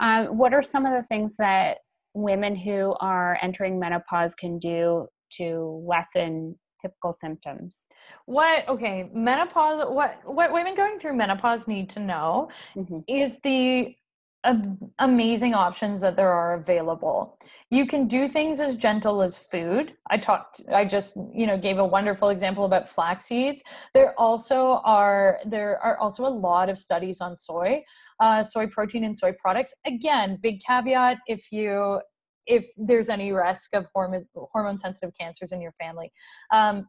Um, 0.00 0.38
what 0.38 0.54
are 0.54 0.62
some 0.62 0.86
of 0.86 0.92
the 0.92 1.06
things 1.08 1.32
that 1.38 1.78
women 2.14 2.56
who 2.56 2.94
are 3.00 3.38
entering 3.42 3.78
menopause 3.78 4.34
can 4.34 4.58
do 4.58 5.06
to 5.36 5.84
lessen 5.86 6.58
typical 6.80 7.12
symptoms? 7.12 7.86
what 8.26 8.68
okay 8.68 9.10
menopause 9.12 9.84
what 9.88 10.18
what 10.24 10.52
women 10.52 10.74
going 10.74 10.98
through 10.98 11.14
menopause 11.14 11.66
need 11.66 11.88
to 11.90 12.00
know 12.00 12.48
mm-hmm. 12.76 12.98
is 13.08 13.32
the 13.42 13.94
uh, 14.44 14.54
amazing 15.00 15.52
options 15.52 16.00
that 16.00 16.16
there 16.16 16.30
are 16.30 16.54
available 16.54 17.38
you 17.70 17.86
can 17.86 18.08
do 18.08 18.26
things 18.26 18.58
as 18.58 18.74
gentle 18.74 19.20
as 19.20 19.36
food 19.36 19.94
i 20.08 20.16
talked 20.16 20.62
i 20.72 20.82
just 20.82 21.14
you 21.34 21.46
know 21.46 21.58
gave 21.58 21.78
a 21.78 21.84
wonderful 21.84 22.30
example 22.30 22.64
about 22.64 22.88
flax 22.88 23.26
seeds 23.26 23.62
there 23.92 24.14
also 24.18 24.80
are 24.84 25.40
there 25.44 25.78
are 25.82 25.98
also 25.98 26.24
a 26.24 26.34
lot 26.48 26.70
of 26.70 26.78
studies 26.78 27.20
on 27.20 27.36
soy 27.36 27.82
uh, 28.20 28.42
soy 28.42 28.66
protein 28.66 29.04
and 29.04 29.18
soy 29.18 29.32
products 29.32 29.74
again 29.86 30.38
big 30.40 30.58
caveat 30.66 31.18
if 31.26 31.52
you 31.52 32.00
if 32.46 32.68
there's 32.76 33.08
any 33.08 33.32
risk 33.32 33.74
of 33.74 33.86
hormone 33.94 34.26
hormone 34.34 34.78
sensitive 34.78 35.12
cancers 35.18 35.52
in 35.52 35.60
your 35.60 35.72
family 35.72 36.12
um, 36.52 36.86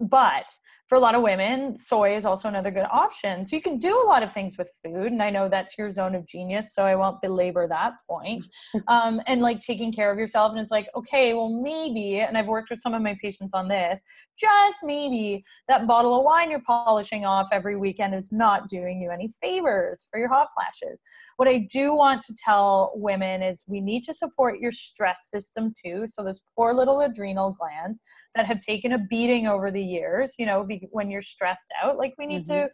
but 0.00 0.48
for 0.86 0.94
a 0.94 1.00
lot 1.00 1.16
of 1.16 1.22
women, 1.22 1.76
soy 1.76 2.14
is 2.14 2.24
also 2.24 2.46
another 2.46 2.70
good 2.70 2.86
option. 2.90 3.44
So 3.44 3.56
you 3.56 3.62
can 3.62 3.78
do 3.78 4.00
a 4.00 4.06
lot 4.06 4.22
of 4.22 4.32
things 4.32 4.56
with 4.56 4.70
food. 4.84 5.10
And 5.10 5.20
I 5.20 5.28
know 5.28 5.48
that's 5.48 5.76
your 5.76 5.90
zone 5.90 6.14
of 6.14 6.24
genius, 6.24 6.72
so 6.72 6.82
I 6.82 6.94
won't 6.94 7.20
belabor 7.20 7.66
that 7.68 7.94
point. 8.08 8.46
Um, 8.86 9.20
and 9.26 9.42
like 9.42 9.60
taking 9.60 9.92
care 9.92 10.10
of 10.10 10.18
yourself. 10.18 10.52
And 10.52 10.60
it's 10.60 10.70
like, 10.70 10.88
okay, 10.96 11.34
well, 11.34 11.48
maybe, 11.48 12.20
and 12.20 12.38
I've 12.38 12.46
worked 12.46 12.70
with 12.70 12.80
some 12.80 12.94
of 12.94 13.02
my 13.02 13.16
patients 13.20 13.52
on 13.52 13.68
this, 13.68 14.00
just 14.38 14.78
maybe 14.82 15.44
that 15.68 15.86
bottle 15.86 16.16
of 16.16 16.24
wine 16.24 16.50
you're 16.50 16.62
polishing 16.62 17.26
off 17.26 17.48
every 17.52 17.76
weekend 17.76 18.14
is 18.14 18.32
not 18.32 18.68
doing 18.68 19.02
you 19.02 19.10
any 19.10 19.28
favors 19.42 20.06
for 20.10 20.18
your 20.18 20.28
hot 20.28 20.48
flashes. 20.54 21.02
What 21.38 21.46
I 21.46 21.68
do 21.72 21.94
want 21.94 22.20
to 22.22 22.34
tell 22.34 22.90
women 22.96 23.42
is 23.42 23.62
we 23.68 23.80
need 23.80 24.02
to 24.04 24.12
support 24.12 24.58
your 24.58 24.72
stress 24.72 25.30
system 25.30 25.72
too. 25.72 26.04
So, 26.08 26.24
those 26.24 26.42
poor 26.56 26.74
little 26.74 27.00
adrenal 27.02 27.56
glands 27.58 28.00
that 28.34 28.44
have 28.44 28.60
taken 28.60 28.94
a 28.94 28.98
beating 28.98 29.46
over 29.46 29.70
the 29.70 29.82
years, 29.82 30.34
you 30.36 30.46
know, 30.46 30.66
when 30.90 31.12
you're 31.12 31.22
stressed 31.22 31.72
out, 31.80 31.96
like 31.96 32.14
we 32.18 32.26
need 32.26 32.44
mm-hmm. 32.44 32.66
to 32.66 32.70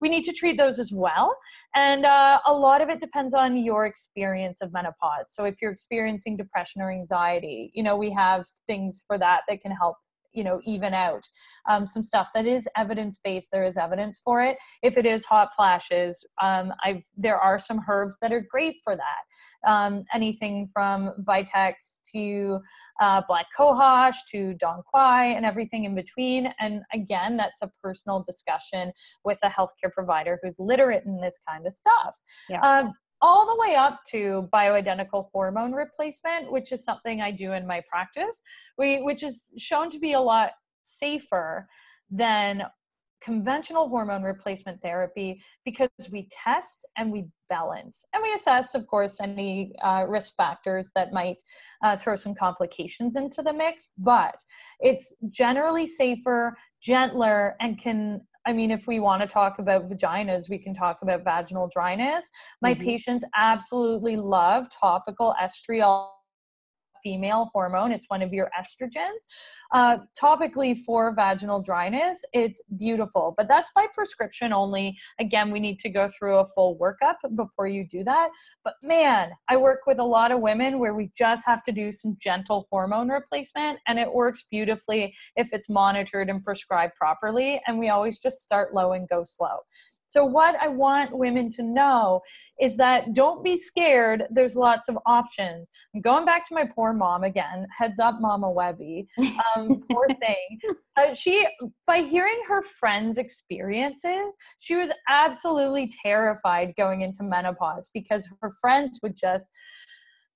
we 0.00 0.08
need 0.08 0.22
to 0.24 0.32
treat 0.32 0.56
those 0.56 0.78
as 0.78 0.92
well. 0.92 1.36
And 1.74 2.04
uh, 2.04 2.38
a 2.46 2.52
lot 2.52 2.80
of 2.80 2.90
it 2.90 3.00
depends 3.00 3.34
on 3.34 3.56
your 3.56 3.86
experience 3.86 4.60
of 4.60 4.72
menopause. 4.72 5.32
So 5.32 5.44
if 5.44 5.56
you're 5.60 5.72
experiencing 5.72 6.36
depression 6.36 6.82
or 6.82 6.92
anxiety, 6.92 7.70
you 7.74 7.82
know, 7.82 7.96
we 7.96 8.12
have 8.12 8.46
things 8.68 9.02
for 9.06 9.18
that 9.18 9.42
that 9.48 9.60
can 9.60 9.72
help 9.72 9.96
you 10.36 10.44
know 10.44 10.60
even 10.64 10.94
out. 10.94 11.24
Um, 11.68 11.86
some 11.86 12.02
stuff 12.02 12.28
that 12.34 12.46
is 12.46 12.68
evidence 12.76 13.18
based 13.22 13.48
there 13.50 13.64
is 13.64 13.76
evidence 13.76 14.20
for 14.22 14.42
it. 14.42 14.56
If 14.82 14.96
it 14.96 15.06
is 15.06 15.24
hot 15.24 15.50
flashes 15.56 16.24
um, 16.42 16.72
i 16.82 17.02
there 17.16 17.38
are 17.38 17.58
some 17.58 17.82
herbs 17.88 18.18
that 18.20 18.32
are 18.32 18.46
great 18.50 18.76
for 18.84 18.96
that. 18.96 19.70
Um, 19.70 20.04
anything 20.12 20.68
from 20.72 21.12
vitex 21.22 22.00
to 22.12 22.60
uh, 23.00 23.22
black 23.28 23.46
cohosh 23.58 24.16
to 24.30 24.54
dong 24.54 24.82
quai 24.86 25.26
and 25.26 25.44
everything 25.44 25.84
in 25.84 25.94
between. 25.94 26.52
And 26.60 26.82
again 26.92 27.36
that's 27.36 27.62
a 27.62 27.72
personal 27.82 28.22
discussion 28.22 28.92
with 29.24 29.38
a 29.42 29.48
healthcare 29.48 29.92
provider 29.92 30.38
who's 30.42 30.56
literate 30.58 31.04
in 31.04 31.20
this 31.20 31.38
kind 31.48 31.66
of 31.66 31.72
stuff. 31.72 32.18
Yeah. 32.48 32.60
Um, 32.60 32.92
all 33.22 33.46
the 33.46 33.60
way 33.60 33.74
up 33.74 34.00
to 34.08 34.48
bioidentical 34.52 35.28
hormone 35.32 35.72
replacement, 35.72 36.50
which 36.50 36.72
is 36.72 36.84
something 36.84 37.20
I 37.20 37.30
do 37.30 37.52
in 37.52 37.66
my 37.66 37.82
practice, 37.88 38.40
we, 38.78 39.02
which 39.02 39.22
is 39.22 39.48
shown 39.56 39.90
to 39.90 39.98
be 39.98 40.12
a 40.12 40.20
lot 40.20 40.52
safer 40.82 41.68
than 42.10 42.62
conventional 43.22 43.88
hormone 43.88 44.22
replacement 44.22 44.80
therapy 44.82 45.42
because 45.64 45.88
we 46.12 46.28
test 46.30 46.86
and 46.96 47.10
we 47.10 47.26
balance. 47.48 48.04
And 48.12 48.22
we 48.22 48.32
assess 48.34 48.74
of 48.74 48.86
course 48.86 49.20
any 49.20 49.72
uh, 49.82 50.04
risk 50.06 50.36
factors 50.36 50.90
that 50.94 51.12
might 51.12 51.42
uh, 51.82 51.96
throw 51.96 52.14
some 52.14 52.34
complications 52.34 53.16
into 53.16 53.42
the 53.42 53.52
mix 53.52 53.88
but 53.98 54.36
it's 54.80 55.12
generally 55.28 55.86
safer 55.86 56.56
gentler 56.80 57.56
and 57.60 57.78
can 57.80 58.20
I 58.46 58.52
mean, 58.52 58.70
if 58.70 58.86
we 58.86 59.00
want 59.00 59.22
to 59.22 59.26
talk 59.26 59.58
about 59.58 59.90
vaginas, 59.90 60.48
we 60.48 60.58
can 60.58 60.72
talk 60.72 61.02
about 61.02 61.24
vaginal 61.24 61.68
dryness. 61.68 62.30
My 62.62 62.74
mm-hmm. 62.74 62.84
patients 62.84 63.24
absolutely 63.34 64.16
love 64.16 64.68
topical 64.70 65.34
estriol 65.42 66.10
female 67.06 67.50
hormone. 67.54 67.92
It's 67.92 68.06
one 68.08 68.20
of 68.20 68.32
your 68.32 68.50
estrogens. 68.58 69.22
Uh, 69.72 69.98
topically 70.20 70.76
for 70.84 71.14
vaginal 71.14 71.60
dryness, 71.60 72.24
it's 72.32 72.60
beautiful, 72.76 73.32
but 73.36 73.46
that's 73.46 73.70
by 73.76 73.86
prescription 73.94 74.52
only. 74.52 74.96
Again, 75.20 75.52
we 75.52 75.60
need 75.60 75.78
to 75.80 75.88
go 75.88 76.08
through 76.18 76.38
a 76.38 76.46
full 76.46 76.76
workup 76.78 77.14
before 77.36 77.68
you 77.68 77.86
do 77.86 78.02
that. 78.02 78.30
But 78.64 78.74
man, 78.82 79.30
I 79.48 79.56
work 79.56 79.82
with 79.86 80.00
a 80.00 80.04
lot 80.04 80.32
of 80.32 80.40
women 80.40 80.80
where 80.80 80.94
we 80.94 81.12
just 81.16 81.46
have 81.46 81.62
to 81.64 81.72
do 81.72 81.92
some 81.92 82.16
gentle 82.20 82.66
hormone 82.72 83.08
replacement, 83.08 83.78
and 83.86 84.00
it 84.00 84.12
works 84.12 84.46
beautifully 84.50 85.14
if 85.36 85.48
it's 85.52 85.68
monitored 85.68 86.28
and 86.28 86.44
prescribed 86.44 86.94
properly. 86.96 87.60
And 87.68 87.78
we 87.78 87.88
always 87.88 88.18
just 88.18 88.38
start 88.38 88.74
low 88.74 88.94
and 88.94 89.08
go 89.08 89.22
slow. 89.24 89.58
So, 90.08 90.24
what 90.24 90.56
I 90.60 90.68
want 90.68 91.16
women 91.16 91.50
to 91.50 91.62
know 91.62 92.20
is 92.60 92.76
that 92.76 93.12
don't 93.12 93.44
be 93.44 93.56
scared. 93.56 94.24
There's 94.30 94.56
lots 94.56 94.88
of 94.88 94.98
options. 95.06 95.66
I'm 95.94 96.00
going 96.00 96.24
back 96.24 96.46
to 96.48 96.54
my 96.54 96.64
poor 96.64 96.92
mom 96.92 97.24
again. 97.24 97.66
Heads 97.76 98.00
up, 98.00 98.20
Mama 98.20 98.50
Webby. 98.50 99.06
Um, 99.18 99.80
poor 99.90 100.06
thing. 100.20 100.58
Uh, 100.96 101.12
she, 101.12 101.46
by 101.86 102.02
hearing 102.02 102.40
her 102.48 102.62
friends' 102.62 103.18
experiences, 103.18 104.34
she 104.58 104.76
was 104.76 104.90
absolutely 105.08 105.92
terrified 106.02 106.72
going 106.76 107.02
into 107.02 107.22
menopause 107.22 107.90
because 107.92 108.28
her 108.40 108.52
friends 108.60 108.98
would 109.02 109.16
just 109.16 109.46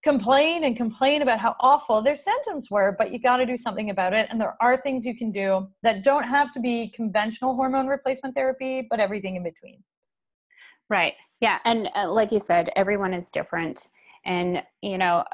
complain 0.02 0.64
and 0.64 0.76
complain 0.76 1.22
about 1.22 1.38
how 1.38 1.54
awful 1.60 2.00
their 2.00 2.14
symptoms 2.14 2.70
were, 2.70 2.94
but 2.98 3.12
you 3.12 3.18
got 3.18 3.36
to 3.36 3.46
do 3.46 3.56
something 3.56 3.90
about 3.90 4.14
it. 4.14 4.28
And 4.30 4.40
there 4.40 4.56
are 4.60 4.80
things 4.80 5.04
you 5.04 5.16
can 5.16 5.30
do 5.30 5.68
that 5.82 6.02
don't 6.02 6.24
have 6.24 6.52
to 6.52 6.60
be 6.60 6.88
conventional 6.88 7.54
hormone 7.54 7.86
replacement 7.86 8.34
therapy, 8.34 8.86
but 8.88 8.98
everything 8.98 9.36
in 9.36 9.42
between. 9.42 9.82
Right. 10.88 11.14
Yeah. 11.40 11.58
And 11.64 11.90
uh, 11.94 12.10
like 12.10 12.32
you 12.32 12.40
said, 12.40 12.70
everyone 12.76 13.14
is 13.14 13.30
different. 13.30 13.88
And, 14.24 14.62
you 14.82 14.98
know, 14.98 15.24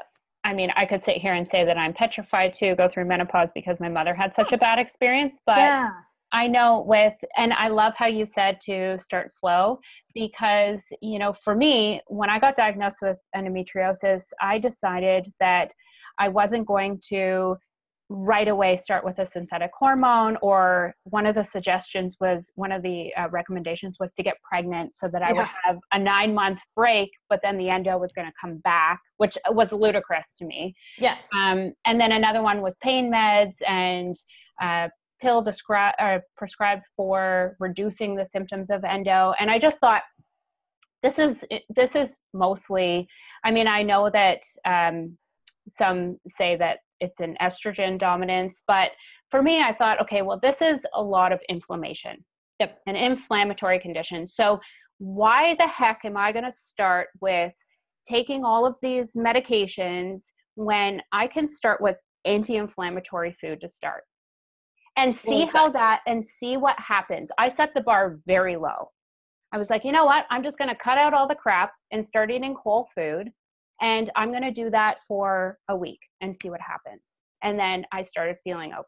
I 0.43 0.53
mean, 0.53 0.71
I 0.75 0.85
could 0.85 1.03
sit 1.03 1.17
here 1.17 1.33
and 1.33 1.47
say 1.47 1.65
that 1.65 1.77
I'm 1.77 1.93
petrified 1.93 2.53
to 2.55 2.75
go 2.75 2.87
through 2.87 3.05
menopause 3.05 3.49
because 3.53 3.79
my 3.79 3.89
mother 3.89 4.13
had 4.13 4.35
such 4.35 4.51
a 4.51 4.57
bad 4.57 4.79
experience, 4.79 5.39
but 5.45 5.57
yeah. 5.57 5.89
I 6.31 6.47
know 6.47 6.83
with, 6.85 7.13
and 7.37 7.53
I 7.53 7.69
love 7.69 7.93
how 7.95 8.07
you 8.07 8.25
said 8.25 8.59
to 8.65 8.99
start 8.99 9.31
slow 9.33 9.79
because, 10.13 10.79
you 11.01 11.19
know, 11.19 11.33
for 11.43 11.55
me, 11.55 12.01
when 12.07 12.29
I 12.29 12.39
got 12.39 12.55
diagnosed 12.55 12.97
with 13.01 13.17
endometriosis, 13.35 14.23
I 14.41 14.59
decided 14.59 15.31
that 15.39 15.71
I 16.19 16.27
wasn't 16.27 16.67
going 16.67 17.01
to 17.09 17.57
right 18.09 18.47
away 18.47 18.77
start 18.77 19.03
with 19.03 19.19
a 19.19 19.25
synthetic 19.25 19.71
hormone 19.77 20.37
or 20.41 20.95
one 21.03 21.25
of 21.25 21.35
the 21.35 21.43
suggestions 21.43 22.15
was 22.21 22.49
one 22.55 22.71
of 22.71 22.81
the 22.81 23.13
uh, 23.15 23.27
recommendations 23.29 23.97
was 23.99 24.13
to 24.13 24.23
get 24.23 24.35
pregnant 24.49 24.95
so 24.95 25.09
that 25.09 25.21
i 25.21 25.29
yeah. 25.29 25.33
would 25.33 25.47
have 25.65 25.77
a 25.91 25.99
nine 25.99 26.33
month 26.33 26.59
break 26.73 27.09
but 27.29 27.41
then 27.43 27.57
the 27.57 27.69
endo 27.69 27.97
was 27.97 28.13
going 28.13 28.25
to 28.25 28.33
come 28.39 28.59
back 28.59 29.01
which 29.17 29.37
was 29.49 29.73
ludicrous 29.73 30.27
to 30.37 30.45
me 30.45 30.73
yes 30.97 31.19
um, 31.35 31.73
and 31.85 31.99
then 31.99 32.13
another 32.13 32.41
one 32.41 32.61
was 32.61 32.75
pain 32.81 33.11
meds 33.11 33.55
and 33.67 34.15
uh, 34.61 34.87
pill 35.21 35.45
or 35.99 36.21
prescribed 36.35 36.83
for 36.95 37.55
reducing 37.59 38.15
the 38.15 38.25
symptoms 38.25 38.69
of 38.69 38.83
endo 38.83 39.33
and 39.39 39.49
i 39.49 39.57
just 39.57 39.79
thought 39.79 40.03
this 41.03 41.19
is 41.19 41.37
this 41.69 41.95
is 41.95 42.15
mostly 42.33 43.07
i 43.43 43.51
mean 43.51 43.67
i 43.67 43.81
know 43.81 44.09
that 44.11 44.39
um, 44.65 45.17
some 45.69 46.17
say 46.37 46.55
that 46.55 46.79
it's 46.99 47.19
an 47.19 47.35
estrogen 47.41 47.99
dominance 47.99 48.63
but 48.67 48.91
for 49.29 49.41
me 49.41 49.61
i 49.61 49.73
thought 49.73 50.01
okay 50.01 50.21
well 50.21 50.39
this 50.41 50.61
is 50.61 50.81
a 50.93 51.01
lot 51.01 51.31
of 51.31 51.39
inflammation 51.49 52.23
yep. 52.59 52.79
an 52.87 52.95
inflammatory 52.95 53.79
condition 53.79 54.27
so 54.27 54.59
why 54.99 55.55
the 55.59 55.67
heck 55.67 55.99
am 56.05 56.17
i 56.17 56.31
going 56.31 56.45
to 56.45 56.51
start 56.51 57.07
with 57.21 57.53
taking 58.07 58.43
all 58.43 58.65
of 58.65 58.75
these 58.81 59.13
medications 59.13 60.21
when 60.55 61.01
i 61.11 61.27
can 61.27 61.47
start 61.47 61.81
with 61.81 61.97
anti-inflammatory 62.25 63.35
food 63.39 63.61
to 63.61 63.69
start 63.69 64.03
and 64.97 65.15
see 65.15 65.47
how 65.53 65.69
that 65.69 66.01
and 66.07 66.25
see 66.39 66.57
what 66.57 66.75
happens. 66.79 67.29
I 67.37 67.53
set 67.55 67.73
the 67.73 67.81
bar 67.81 68.19
very 68.25 68.57
low. 68.57 68.89
I 69.53 69.57
was 69.57 69.69
like, 69.69 69.85
you 69.85 69.91
know 69.91 70.05
what? 70.05 70.25
I'm 70.29 70.43
just 70.43 70.57
going 70.57 70.69
to 70.69 70.75
cut 70.75 70.97
out 70.97 71.13
all 71.13 71.27
the 71.27 71.35
crap 71.35 71.71
and 71.91 72.05
start 72.05 72.31
eating 72.31 72.55
whole 72.61 72.89
food. 72.93 73.29
And 73.79 74.11
I'm 74.15 74.31
going 74.31 74.43
to 74.43 74.51
do 74.51 74.69
that 74.71 74.97
for 75.07 75.59
a 75.69 75.75
week 75.75 75.99
and 76.21 76.35
see 76.41 76.49
what 76.49 76.59
happens. 76.59 77.21
And 77.43 77.57
then 77.57 77.85
I 77.91 78.03
started 78.03 78.37
feeling 78.43 78.73
okay. 78.73 78.83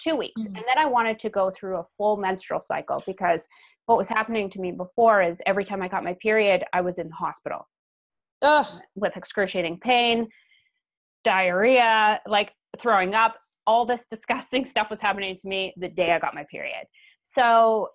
Two 0.00 0.16
weeks. 0.16 0.40
Mm-hmm. 0.40 0.54
And 0.54 0.64
then 0.68 0.78
I 0.78 0.84
wanted 0.84 1.18
to 1.20 1.30
go 1.30 1.50
through 1.50 1.78
a 1.78 1.86
full 1.96 2.18
menstrual 2.18 2.60
cycle 2.60 3.02
because 3.06 3.46
what 3.86 3.96
was 3.96 4.08
happening 4.08 4.50
to 4.50 4.60
me 4.60 4.70
before 4.70 5.22
is 5.22 5.38
every 5.46 5.64
time 5.64 5.82
I 5.82 5.88
got 5.88 6.04
my 6.04 6.14
period, 6.20 6.62
I 6.72 6.82
was 6.82 6.98
in 6.98 7.08
the 7.08 7.14
hospital 7.14 7.66
Ugh. 8.42 8.66
with 8.94 9.16
excruciating 9.16 9.80
pain, 9.80 10.28
diarrhea, 11.24 12.20
like 12.26 12.52
throwing 12.78 13.14
up 13.14 13.36
all 13.66 13.86
this 13.86 14.02
disgusting 14.10 14.66
stuff 14.70 14.88
was 14.90 15.00
happening 15.00 15.36
to 15.36 15.48
me 15.48 15.74
the 15.76 15.88
day 15.88 16.12
I 16.12 16.18
got 16.18 16.34
my 16.34 16.44
period. 16.50 16.86
So 17.22 17.88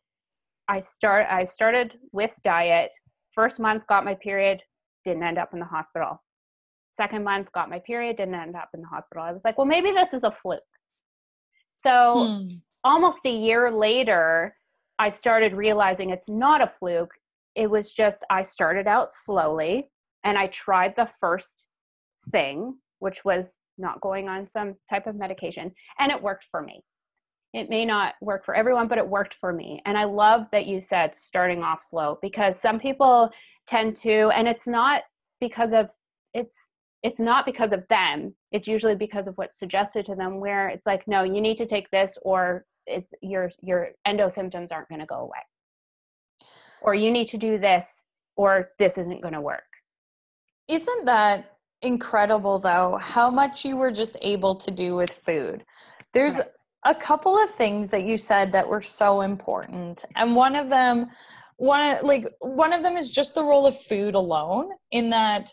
I 0.68 0.80
start 0.80 1.28
I 1.30 1.44
started 1.44 1.94
with 2.12 2.32
diet. 2.44 2.92
First 3.34 3.60
month 3.60 3.86
got 3.88 4.06
my 4.06 4.16
period, 4.16 4.62
didn't 5.06 5.24
end 5.24 5.38
up 5.38 5.54
in 5.54 5.60
the 5.60 5.66
hospital. 5.66 6.22
Second 6.92 7.24
month 7.24 7.52
got 7.54 7.70
my 7.70 7.80
period, 7.80 8.18
didn't 8.18 8.36
end 8.36 8.56
up 8.56 8.70
in 8.74 8.82
the 8.82 8.88
hospital. 8.88 9.24
I 9.24 9.32
was 9.32 9.44
like, 9.46 9.58
well 9.58 9.68
maybe 9.68 9.92
this 9.92 10.14
is 10.14 10.24
a 10.24 10.32
fluke. 10.32 10.62
So 11.82 12.40
hmm. 12.40 12.56
almost 12.84 13.20
a 13.26 13.32
year 13.32 13.72
later, 13.72 14.56
I 14.98 15.10
started 15.10 15.54
realizing 15.54 16.10
it's 16.10 16.28
not 16.28 16.62
a 16.62 16.72
fluke. 16.80 17.14
It 17.56 17.70
was 17.70 17.92
just 17.92 18.24
I 18.30 18.44
started 18.44 18.86
out 18.86 19.14
slowly 19.14 19.90
and 20.24 20.38
I 20.38 20.48
tried 20.48 20.96
the 20.96 21.10
first 21.20 21.68
thing, 22.32 22.76
which 23.00 23.24
was 23.24 23.60
not 23.80 24.02
going 24.02 24.28
on 24.28 24.48
some 24.50 24.76
type 24.90 25.08
of 25.08 25.16
medication. 25.16 25.72
And 26.00 26.12
it 26.12 26.22
worked 26.22 26.46
for 26.52 26.62
me. 26.62 26.84
It 27.54 27.70
may 27.70 27.84
not 27.84 28.14
work 28.22 28.46
for 28.46 28.54
everyone 28.56 28.88
but 28.88 28.98
it 28.98 29.08
worked 29.08 29.36
for 29.40 29.52
me. 29.52 29.82
And 29.86 29.98
i 29.98 30.04
love 30.04 30.48
that 30.52 30.68
you 30.68 30.82
said 30.82 31.16
starting 31.16 31.64
off 31.64 31.84
slow 31.88 32.20
because 32.22 32.60
some 32.60 32.80
people 32.80 33.30
tend 33.68 33.96
to 33.98 34.32
and 34.36 34.48
it's 34.48 34.68
not 34.68 35.04
because 35.40 35.72
of 35.74 35.90
it's 36.34 36.56
it's 37.02 37.20
not 37.20 37.46
because 37.46 37.72
of 37.72 37.88
them. 37.90 38.36
It's 38.52 38.68
usually 38.68 38.96
because 38.96 39.26
of 39.28 39.38
what's 39.38 39.58
suggested 39.58 40.04
to 40.06 40.16
them 40.16 40.40
where 40.40 40.68
it's 40.68 40.86
like 40.86 41.08
no 41.08 41.24
you 41.24 41.42
need 41.42 41.58
to 41.58 41.66
take 41.66 41.90
this 41.92 42.18
or 42.22 42.66
it's 42.86 43.14
your 43.22 43.52
your 43.62 43.90
endo 44.06 44.30
symptoms 44.30 44.72
aren't 44.72 44.90
going 44.90 45.00
to 45.00 45.06
go 45.06 45.20
away. 45.22 45.40
Or 46.82 46.94
you 46.94 47.12
need 47.12 47.28
to 47.30 47.38
do 47.38 47.58
this 47.58 47.86
or 48.36 48.70
this 48.80 48.98
isn't 48.98 49.22
going 49.22 49.34
to 49.34 49.42
work. 49.42 49.64
Isn't 50.68 51.06
that 51.06 51.58
incredible 51.82 52.60
though 52.60 52.98
how 53.02 53.30
much 53.30 53.64
you 53.64 53.78
were 53.78 53.92
just 53.92 54.18
able 54.22 54.56
to 54.56 54.72
do 54.72 54.96
with 54.96 55.12
food. 55.26 55.64
There's 56.14 56.40
a 56.86 56.96
couple 56.96 57.42
of 57.42 57.54
things 57.56 57.92
that 57.92 58.04
you 58.04 58.18
said 58.18 58.52
that 58.52 58.68
were 58.68 58.82
so 58.82 59.22
important. 59.22 60.06
And 60.16 60.36
one 60.36 60.56
of 60.56 60.70
them 60.70 61.08
one 61.58 61.98
like 62.04 62.26
one 62.40 62.72
of 62.72 62.84
them 62.84 62.96
is 62.96 63.12
just 63.12 63.36
the 63.36 63.44
role 63.44 63.68
of 63.68 63.80
food 63.84 64.16
alone 64.16 64.70
in 64.92 65.10
that 65.10 65.52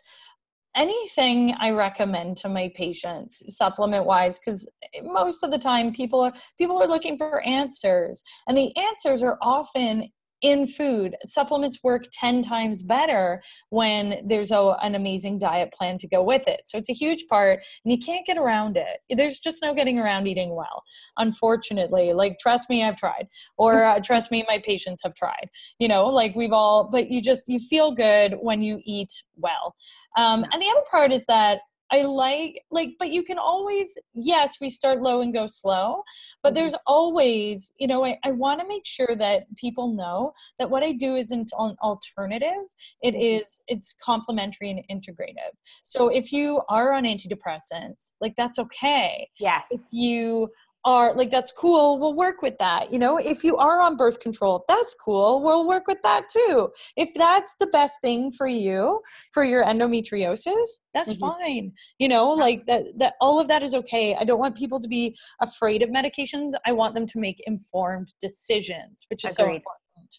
anything 0.76 1.54
I 1.58 1.70
recommend 1.70 2.36
to 2.38 2.48
my 2.48 2.70
patients 2.76 3.42
supplement 3.48 4.04
wise 4.04 4.38
because 4.38 4.68
most 5.02 5.42
of 5.42 5.50
the 5.50 5.58
time 5.58 5.92
people 5.92 6.20
are 6.20 6.32
people 6.58 6.80
are 6.80 6.86
looking 6.86 7.16
for 7.18 7.42
answers 7.42 8.22
and 8.46 8.56
the 8.56 8.72
answers 8.76 9.22
are 9.22 9.38
often 9.40 10.08
in 10.42 10.66
food. 10.66 11.16
Supplements 11.26 11.78
work 11.82 12.06
10 12.12 12.42
times 12.42 12.82
better 12.82 13.42
when 13.70 14.22
there's 14.26 14.50
a, 14.50 14.76
an 14.82 14.94
amazing 14.94 15.38
diet 15.38 15.72
plan 15.72 15.98
to 15.98 16.08
go 16.08 16.22
with 16.22 16.46
it. 16.46 16.62
So 16.66 16.78
it's 16.78 16.90
a 16.90 16.94
huge 16.94 17.26
part, 17.28 17.60
and 17.84 17.92
you 17.92 17.98
can't 17.98 18.26
get 18.26 18.38
around 18.38 18.76
it. 18.76 19.00
There's 19.16 19.38
just 19.38 19.62
no 19.62 19.74
getting 19.74 19.98
around 19.98 20.26
eating 20.26 20.54
well, 20.54 20.82
unfortunately. 21.16 22.12
Like, 22.12 22.38
trust 22.38 22.68
me, 22.68 22.84
I've 22.84 22.96
tried, 22.96 23.28
or 23.56 23.84
uh, 23.84 24.00
trust 24.00 24.30
me, 24.30 24.44
my 24.48 24.60
patients 24.64 25.02
have 25.04 25.14
tried. 25.14 25.48
You 25.78 25.88
know, 25.88 26.06
like 26.06 26.34
we've 26.34 26.52
all, 26.52 26.88
but 26.90 27.10
you 27.10 27.22
just, 27.22 27.44
you 27.48 27.58
feel 27.58 27.92
good 27.92 28.34
when 28.40 28.62
you 28.62 28.80
eat 28.84 29.12
well. 29.36 29.74
Um, 30.16 30.44
and 30.52 30.62
the 30.62 30.68
other 30.68 30.84
part 30.90 31.12
is 31.12 31.24
that 31.28 31.60
I 31.92 32.02
like 32.02 32.62
like 32.70 32.90
but 32.98 33.10
you 33.10 33.22
can 33.22 33.38
always 33.38 33.96
yes 34.14 34.54
we 34.60 34.68
start 34.70 35.02
low 35.02 35.20
and 35.20 35.32
go 35.32 35.46
slow 35.46 36.02
but 36.42 36.50
mm-hmm. 36.50 36.54
there's 36.56 36.74
always 36.86 37.72
you 37.78 37.86
know 37.86 38.04
I, 38.04 38.18
I 38.24 38.32
want 38.32 38.60
to 38.60 38.68
make 38.68 38.84
sure 38.84 39.14
that 39.16 39.42
people 39.56 39.94
know 39.94 40.32
that 40.58 40.68
what 40.68 40.82
I 40.82 40.92
do 40.92 41.16
isn't 41.16 41.50
an 41.58 41.76
alternative 41.82 42.64
it 43.02 43.14
mm-hmm. 43.14 43.44
it's 43.68 43.94
complementary 44.02 44.70
and 44.70 44.80
integrative 44.90 45.54
so 45.84 46.08
if 46.08 46.32
you 46.32 46.60
are 46.68 46.92
on 46.92 47.04
antidepressants 47.04 48.12
like 48.20 48.34
that's 48.36 48.58
okay 48.58 49.28
yes 49.38 49.66
if 49.70 49.80
you 49.90 50.48
are 50.86 51.14
like 51.14 51.30
that's 51.30 51.52
cool 51.52 51.98
we'll 51.98 52.14
work 52.14 52.40
with 52.40 52.56
that 52.58 52.90
you 52.90 52.98
know? 52.98 53.18
If 53.18 53.44
you 53.44 53.56
are 53.58 53.80
on 53.80 53.96
birth 53.96 54.20
control 54.20 54.64
that's 54.66 54.94
cool 54.94 55.42
we'll 55.42 55.66
work 55.68 55.86
with 55.86 56.00
that 56.02 56.28
too. 56.28 56.70
If 56.96 57.10
that's 57.14 57.54
the 57.60 57.66
best 57.66 58.00
thing 58.00 58.30
for 58.30 58.46
you 58.46 59.00
for 59.34 59.44
your 59.44 59.64
endometriosis 59.64 60.66
that's 60.94 61.12
mm-hmm. 61.12 61.20
fine 61.20 61.72
you 61.98 62.08
know? 62.08 62.30
Like 62.30 62.64
that 62.66 62.84
that 62.98 63.14
all 63.20 63.38
of 63.38 63.48
that 63.48 63.62
is 63.62 63.74
okay. 63.74 64.16
I 64.18 64.24
don't 64.24 64.38
want 64.38 64.56
people 64.56 64.80
to 64.80 64.88
be 64.88 65.14
afraid 65.42 65.82
of 65.82 65.90
medications. 65.90 66.52
I 66.64 66.72
want 66.72 66.94
them 66.94 67.06
to 67.06 67.18
make 67.18 67.42
informed 67.46 68.14
decisions 68.22 69.04
which 69.10 69.24
is 69.24 69.32
Agreed. 69.32 69.44
so 69.44 69.54
important. 69.56 70.18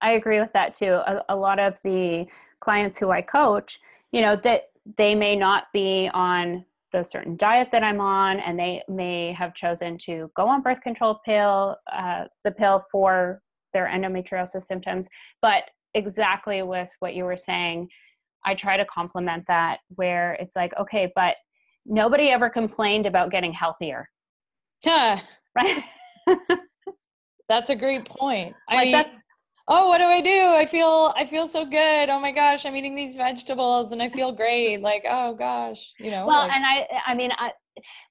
I 0.00 0.12
agree 0.12 0.40
with 0.40 0.52
that 0.54 0.74
too. 0.74 0.94
A, 1.06 1.22
a 1.28 1.36
lot 1.36 1.58
of 1.58 1.78
the 1.84 2.26
clients 2.64 2.96
who 2.98 3.10
i 3.10 3.20
coach 3.20 3.78
you 4.10 4.22
know 4.22 4.36
that 4.36 4.62
they 4.98 5.14
may 5.14 5.36
not 5.36 5.64
be 5.72 6.10
on 6.14 6.64
the 6.94 7.02
certain 7.02 7.36
diet 7.36 7.68
that 7.72 7.82
I'm 7.82 8.00
on, 8.00 8.38
and 8.38 8.56
they 8.58 8.80
may 8.88 9.32
have 9.32 9.52
chosen 9.52 9.98
to 10.06 10.30
go 10.36 10.46
on 10.46 10.62
birth 10.62 10.80
control 10.80 11.20
pill, 11.24 11.76
uh, 11.92 12.24
the 12.44 12.52
pill 12.52 12.84
for 12.90 13.42
their 13.72 13.90
endometriosis 13.92 14.62
symptoms. 14.62 15.08
But 15.42 15.64
exactly 15.94 16.62
with 16.62 16.88
what 17.00 17.14
you 17.14 17.24
were 17.24 17.36
saying, 17.36 17.88
I 18.46 18.54
try 18.54 18.76
to 18.76 18.86
complement 18.86 19.44
that 19.48 19.78
where 19.88 20.34
it's 20.34 20.54
like, 20.54 20.72
okay, 20.78 21.10
but 21.16 21.34
nobody 21.84 22.28
ever 22.28 22.48
complained 22.48 23.06
about 23.06 23.30
getting 23.30 23.52
healthier. 23.52 24.08
Yeah. 24.84 25.20
Right. 25.56 25.84
that's 27.48 27.70
a 27.70 27.76
great 27.76 28.06
point. 28.06 28.56
Like 28.68 28.78
I 28.80 28.84
mean, 28.84 29.04
oh 29.68 29.88
what 29.88 29.98
do 29.98 30.04
i 30.04 30.20
do? 30.20 30.30
I 30.30 30.66
feel 30.66 31.12
i 31.16 31.26
feel 31.26 31.48
so 31.48 31.64
good. 31.64 32.08
Oh 32.08 32.20
my 32.20 32.32
gosh 32.32 32.64
i'm 32.64 32.76
eating 32.76 32.94
these 32.94 33.16
vegetables 33.16 33.92
and 33.92 34.02
i 34.02 34.10
feel 34.10 34.32
great. 34.32 34.80
Like 34.80 35.04
oh 35.08 35.34
gosh 35.34 35.92
you 35.98 36.10
know 36.10 36.26
well 36.26 36.46
like, 36.46 36.52
and 36.56 36.64
i 36.64 36.86
i 37.06 37.14
mean 37.14 37.30
I, 37.38 37.52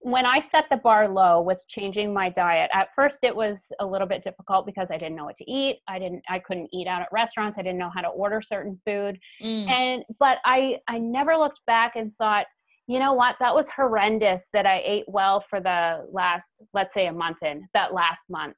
when 0.02 0.26
i 0.26 0.40
set 0.40 0.66
the 0.70 0.78
bar 0.78 1.08
low 1.08 1.42
with 1.42 1.64
changing 1.68 2.14
my 2.14 2.30
diet 2.30 2.70
at 2.74 2.90
first 2.96 3.20
it 3.24 3.36
was 3.36 3.58
a 3.80 3.86
little 3.86 4.08
bit 4.08 4.24
difficult 4.24 4.66
because 4.66 4.90
i 4.92 4.98
didn't 4.98 5.16
know 5.16 5.26
what 5.26 5.38
to 5.38 5.50
eat. 5.50 5.80
I 5.88 6.00
didn't 6.00 6.24
i 6.30 6.40
couldn't 6.40 6.70
eat 6.74 6.88
out 6.88 7.02
at 7.02 7.10
restaurants. 7.12 7.58
I 7.58 7.62
didn't 7.62 7.80
know 7.80 7.92
how 7.94 8.02
to 8.02 8.10
order 8.10 8.42
certain 8.42 8.80
food. 8.86 9.20
Mm. 9.42 9.70
and 9.70 10.04
but 10.20 10.40
i 10.46 10.78
i 10.88 10.98
never 10.98 11.38
looked 11.38 11.60
back 11.68 11.96
and 11.96 12.12
thought 12.18 12.46
you 12.86 13.00
know 13.00 13.14
what? 13.14 13.38
That 13.40 13.56
was 13.56 13.66
horrendous 13.76 14.44
that 14.54 14.66
i 14.66 14.82
ate 14.84 15.06
well 15.08 15.44
for 15.50 15.62
the 15.62 16.06
last 16.12 16.50
let's 16.74 16.94
say 16.94 17.08
a 17.08 17.14
month 17.14 17.38
in 17.42 17.68
that 17.74 17.94
last 17.94 18.24
month. 18.30 18.58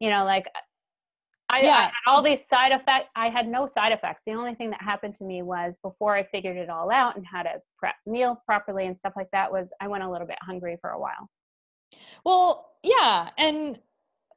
You 0.00 0.10
know 0.10 0.24
like 0.24 0.44
I, 1.48 1.60
yeah. 1.60 1.74
I 1.74 1.82
had 1.82 1.92
all 2.06 2.22
these 2.22 2.40
side 2.50 2.72
effects. 2.72 3.08
I 3.14 3.28
had 3.28 3.46
no 3.46 3.66
side 3.66 3.92
effects. 3.92 4.22
The 4.26 4.32
only 4.32 4.54
thing 4.54 4.70
that 4.70 4.82
happened 4.82 5.14
to 5.16 5.24
me 5.24 5.42
was 5.42 5.78
before 5.82 6.16
I 6.16 6.24
figured 6.24 6.56
it 6.56 6.68
all 6.68 6.90
out 6.90 7.16
and 7.16 7.24
how 7.24 7.42
to 7.42 7.60
prep 7.78 7.94
meals 8.04 8.38
properly 8.44 8.86
and 8.86 8.96
stuff 8.96 9.12
like 9.16 9.30
that 9.32 9.50
was 9.50 9.68
I 9.80 9.88
went 9.88 10.02
a 10.02 10.10
little 10.10 10.26
bit 10.26 10.38
hungry 10.42 10.76
for 10.80 10.90
a 10.90 11.00
while. 11.00 11.30
Well, 12.24 12.72
yeah, 12.82 13.30
and 13.38 13.78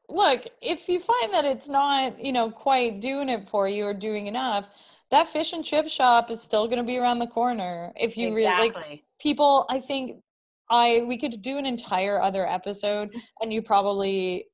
look, 0.08 0.44
if 0.62 0.88
you 0.88 1.00
find 1.00 1.34
that 1.34 1.46
it's 1.46 1.68
not, 1.68 2.24
you 2.24 2.32
know, 2.32 2.52
quite 2.52 3.02
doing 3.02 3.30
it 3.30 3.50
for 3.50 3.68
you 3.68 3.86
or 3.86 3.94
doing 3.94 4.28
enough, 4.28 4.66
that 5.12 5.32
fish 5.34 5.54
and 5.54 5.66
chip 5.66 5.88
shop 5.88 6.30
is 6.30 6.42
still 6.42 6.68
going 6.68 6.78
to 6.78 6.84
be 6.84 6.98
around 6.98 7.20
the 7.20 7.28
corner. 7.28 7.92
If 7.96 8.18
you 8.18 8.36
exactly. 8.38 8.70
really 8.70 8.90
like 8.90 9.04
people, 9.20 9.66
I 9.70 9.80
think 9.82 10.22
I 10.70 11.04
we 11.08 11.18
could 11.18 11.42
do 11.42 11.58
an 11.58 11.66
entire 11.66 12.22
other 12.22 12.48
episode 12.48 13.10
and 13.42 13.52
you 13.52 13.62
probably 13.62 14.46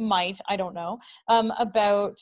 might 0.00 0.40
i 0.48 0.56
don't 0.56 0.74
know 0.74 0.98
um, 1.28 1.52
about 1.58 2.20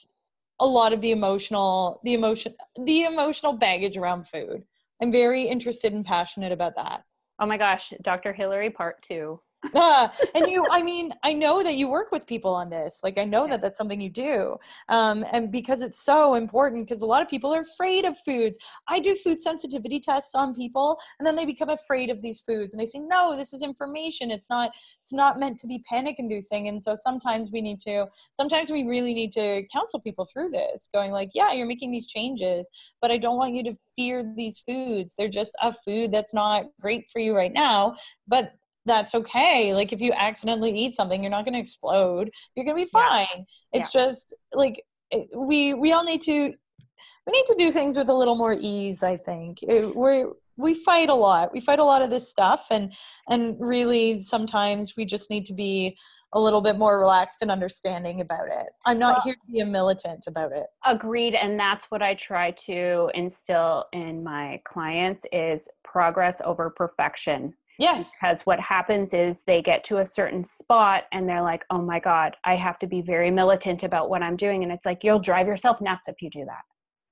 a 0.61 0.67
lot 0.67 0.93
of 0.93 1.01
the 1.01 1.13
emotional 1.13 2.01
the 2.05 2.15
emotion 2.15 2.55
the 2.85 3.05
emotional 3.05 3.53
baggage 3.53 3.97
around 3.97 4.27
food. 4.29 4.65
I'm 5.01 5.13
very 5.13 5.45
interested 5.45 5.93
and 5.93 6.05
passionate 6.05 6.51
about 6.51 6.75
that. 6.77 7.05
Oh 7.39 7.47
my 7.47 7.57
gosh 7.57 7.93
dr 8.03 8.33
hillary 8.33 8.71
part 8.71 9.03
two 9.03 9.41
uh, 9.75 10.09
and 10.35 10.49
you 10.49 10.67
i 10.71 10.83
mean 10.83 11.13
i 11.25 11.33
know 11.33 11.63
that 11.63 11.75
you 11.75 11.89
work 11.89 12.13
with 12.13 12.27
people 12.27 12.55
on 12.55 12.71
this 12.71 13.01
like 13.03 13.19
i 13.19 13.25
know 13.25 13.49
that 13.49 13.61
that's 13.61 13.77
something 13.77 14.01
you 14.01 14.11
do 14.11 14.57
um, 14.89 15.25
and 15.33 15.51
because 15.51 15.83
it's 15.83 16.05
so 16.05 16.35
important 16.35 16.89
because 16.89 17.03
a 17.03 17.07
lot 17.07 17.23
of 17.23 17.29
people 17.29 17.55
are 17.55 17.61
afraid 17.61 18.05
of 18.05 18.17
foods. 18.25 18.59
I 18.89 19.01
do 19.01 19.17
food 19.17 19.43
sensitivity 19.43 20.01
tests 20.01 20.35
on 20.35 20.55
people 20.55 20.99
and 21.19 21.27
then 21.27 21.37
they 21.37 21.45
become 21.45 21.71
afraid 21.71 22.11
of 22.11 22.23
these 22.23 22.41
foods 22.41 22.73
and 22.73 22.81
they 22.81 22.87
say 22.87 22.99
no 22.99 23.37
this 23.37 23.53
is 23.53 23.63
information 23.63 24.31
it's 24.31 24.49
not 24.51 24.71
it's 25.05 25.13
not 25.13 25.39
meant 25.39 25.59
to 25.59 25.67
be 25.67 25.83
panic 25.89 26.17
inducing 26.19 26.69
and 26.69 26.83
so 26.83 26.95
sometimes 26.95 27.51
we 27.53 27.61
need 27.61 27.81
to 27.81 28.07
sometimes 28.35 28.71
we 28.71 28.85
really 28.85 29.15
need 29.15 29.33
to 29.33 29.63
counsel 29.73 30.01
people 30.01 30.27
through 30.33 30.51
this 30.51 30.89
going 30.93 31.13
like 31.13 31.31
yeah 31.35 31.53
you're 31.53 31.67
making 31.67 31.91
these 31.91 32.07
changes 32.07 32.69
but 33.01 33.11
i 33.11 33.19
don't 33.19 33.37
want 33.37 33.55
you 33.55 33.63
to 33.63 33.77
fear 33.97 34.33
these 34.37 34.63
foods 34.67 35.15
they're 35.17 35.29
just 35.29 35.53
a 35.63 35.73
food 35.73 36.13
that's 36.13 36.35
not 36.35 36.67
great 36.81 37.07
for 37.13 37.21
you 37.21 37.35
right 37.35 37.53
now 37.53 37.95
but 38.27 38.53
that's 38.89 39.15
okay. 39.15 39.75
Like 39.75 39.93
if 39.93 40.01
you 40.01 40.13
accidentally 40.13 40.71
eat 40.71 40.97
something, 40.97 41.23
you're 41.23 41.31
not 41.31 41.45
going 41.45 41.55
to 41.55 41.61
explode. 41.61 42.31
You're 42.55 42.65
going 42.65 42.77
to 42.77 42.85
be 42.85 42.91
fine. 42.91 43.27
Yeah. 43.33 43.45
It's 43.81 43.95
yeah. 43.95 44.07
just 44.07 44.35
like 44.53 44.83
it, 45.11 45.29
we 45.37 45.75
we 45.75 45.93
all 45.93 46.05
need 46.05 46.23
to 46.23 46.33
we 46.33 47.33
need 47.33 47.47
to 47.47 47.57
do 47.59 47.71
things 47.71 47.97
with 47.97 48.09
a 48.09 48.15
little 48.15 48.37
more 48.37 48.57
ease. 48.59 49.03
I 49.03 49.17
think 49.17 49.63
it, 49.63 49.95
we're 49.95 50.33
we 50.57 50.75
fight 50.75 51.09
a 51.09 51.15
lot. 51.15 51.53
We 51.53 51.61
fight 51.61 51.79
a 51.79 51.85
lot 51.85 52.03
of 52.03 52.11
this 52.11 52.29
stuff, 52.29 52.67
and 52.71 52.93
and 53.29 53.57
really 53.61 54.21
sometimes 54.21 54.95
we 54.97 55.05
just 55.05 55.31
need 55.31 55.47
to 55.47 55.55
be 55.55 55.97
a 56.35 56.41
little 56.41 56.61
bit 56.61 56.77
more 56.77 56.99
relaxed 56.99 57.41
and 57.41 57.51
understanding 57.51 58.21
about 58.21 58.49
it. 58.49 58.67
I'm 58.85 58.99
not 58.99 59.17
well, 59.17 59.23
here 59.25 59.35
to 59.35 59.53
be 59.53 59.61
a 59.61 59.67
militant 59.67 60.25
about 60.27 60.53
it. 60.53 60.67
Agreed, 60.85 61.35
and 61.35 61.59
that's 61.59 61.87
what 61.87 62.03
I 62.03 62.15
try 62.15 62.51
to 62.67 63.11
instill 63.15 63.87
in 63.93 64.23
my 64.23 64.61
clients 64.67 65.25
is 65.33 65.69
progress 65.85 66.41
over 66.45 66.71
perfection. 66.71 67.55
Yes. 67.79 68.11
Because 68.21 68.43
what 68.43 68.59
happens 68.59 69.15
is 69.15 69.43
they 69.47 69.63
get 69.63 69.85
to 69.85 69.99
a 69.99 70.07
certain 70.07 70.45
spot 70.45 71.05
and 71.13 71.29
they're 71.29 71.43
like, 71.43 71.65
oh 71.71 71.81
my 71.81 72.01
God, 72.01 72.37
I 72.45 72.57
have 72.57 72.79
to 72.81 72.89
be 72.89 73.01
very 73.01 73.31
militant 73.31 73.85
about 73.85 74.11
what 74.11 74.23
I'm 74.23 74.37
doing. 74.37 74.65
And 74.65 74.73
it's 74.73 74.85
like, 74.85 75.05
you'll 75.05 75.21
drive 75.21 75.47
yourself 75.47 75.81
nuts 75.81 76.09
if 76.09 76.21
you 76.21 76.29
do 76.29 76.45
that. 76.45 76.63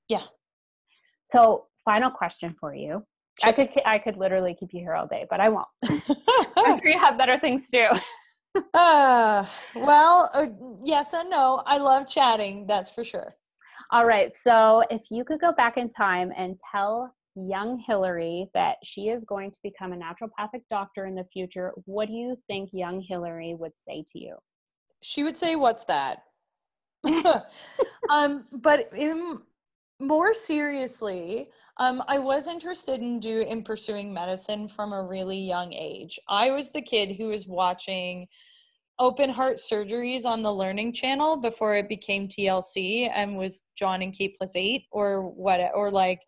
Yeah. 0.08 0.22
So, 1.26 1.66
final 1.84 2.10
question 2.10 2.54
for 2.58 2.74
you. 2.74 3.04
I 3.44 3.52
could 3.52 3.68
I 3.84 3.98
could 3.98 4.16
literally 4.16 4.56
keep 4.58 4.70
you 4.72 4.80
here 4.80 4.94
all 4.94 5.06
day, 5.06 5.26
but 5.28 5.40
I 5.40 5.48
won't. 5.48 5.66
I'm 5.84 6.80
sure 6.80 6.88
you 6.88 6.98
have 6.98 7.18
better 7.18 7.38
things 7.38 7.62
to 7.72 7.88
do. 8.54 8.60
uh, 8.78 9.46
well, 9.74 10.30
uh, 10.32 10.46
yes 10.84 11.12
and 11.12 11.28
no. 11.28 11.62
I 11.66 11.76
love 11.76 12.08
chatting, 12.08 12.66
that's 12.66 12.90
for 12.90 13.04
sure. 13.04 13.36
All 13.92 14.06
right. 14.06 14.32
So, 14.42 14.84
if 14.90 15.02
you 15.10 15.24
could 15.24 15.40
go 15.40 15.52
back 15.52 15.76
in 15.76 15.90
time 15.90 16.32
and 16.36 16.58
tell 16.72 17.14
young 17.36 17.78
Hillary 17.78 18.48
that 18.54 18.76
she 18.82 19.08
is 19.08 19.24
going 19.24 19.50
to 19.50 19.58
become 19.62 19.92
a 19.92 19.96
naturopathic 19.96 20.62
doctor 20.70 21.06
in 21.06 21.14
the 21.14 21.26
future, 21.32 21.72
what 21.84 22.08
do 22.08 22.14
you 22.14 22.36
think 22.46 22.70
young 22.72 23.00
Hillary 23.00 23.54
would 23.54 23.72
say 23.76 24.04
to 24.12 24.18
you? 24.18 24.36
She 25.02 25.22
would 25.24 25.38
say, 25.38 25.56
What's 25.56 25.84
that? 25.84 26.24
um, 28.10 28.46
but 28.52 28.90
in, 28.94 29.38
more 30.00 30.34
seriously, 30.34 31.50
um, 31.78 32.02
I 32.08 32.18
was 32.18 32.48
interested 32.48 33.00
in 33.00 33.20
do 33.20 33.40
in 33.40 33.62
pursuing 33.62 34.12
medicine 34.12 34.68
from 34.68 34.92
a 34.92 35.02
really 35.02 35.38
young 35.38 35.72
age. 35.72 36.18
I 36.28 36.50
was 36.50 36.68
the 36.68 36.82
kid 36.82 37.16
who 37.16 37.28
was 37.28 37.46
watching 37.46 38.26
open 38.98 39.28
heart 39.28 39.58
surgeries 39.58 40.24
on 40.24 40.42
the 40.42 40.52
learning 40.52 40.94
channel 40.94 41.36
before 41.36 41.76
it 41.76 41.88
became 41.88 42.28
TLC 42.28 43.10
and 43.14 43.36
was 43.36 43.62
Jon 43.76 44.00
and 44.00 44.16
Kate 44.16 44.36
plus 44.38 44.52
eight 44.54 44.84
or 44.90 45.28
what 45.28 45.60
or 45.74 45.90
like 45.90 46.20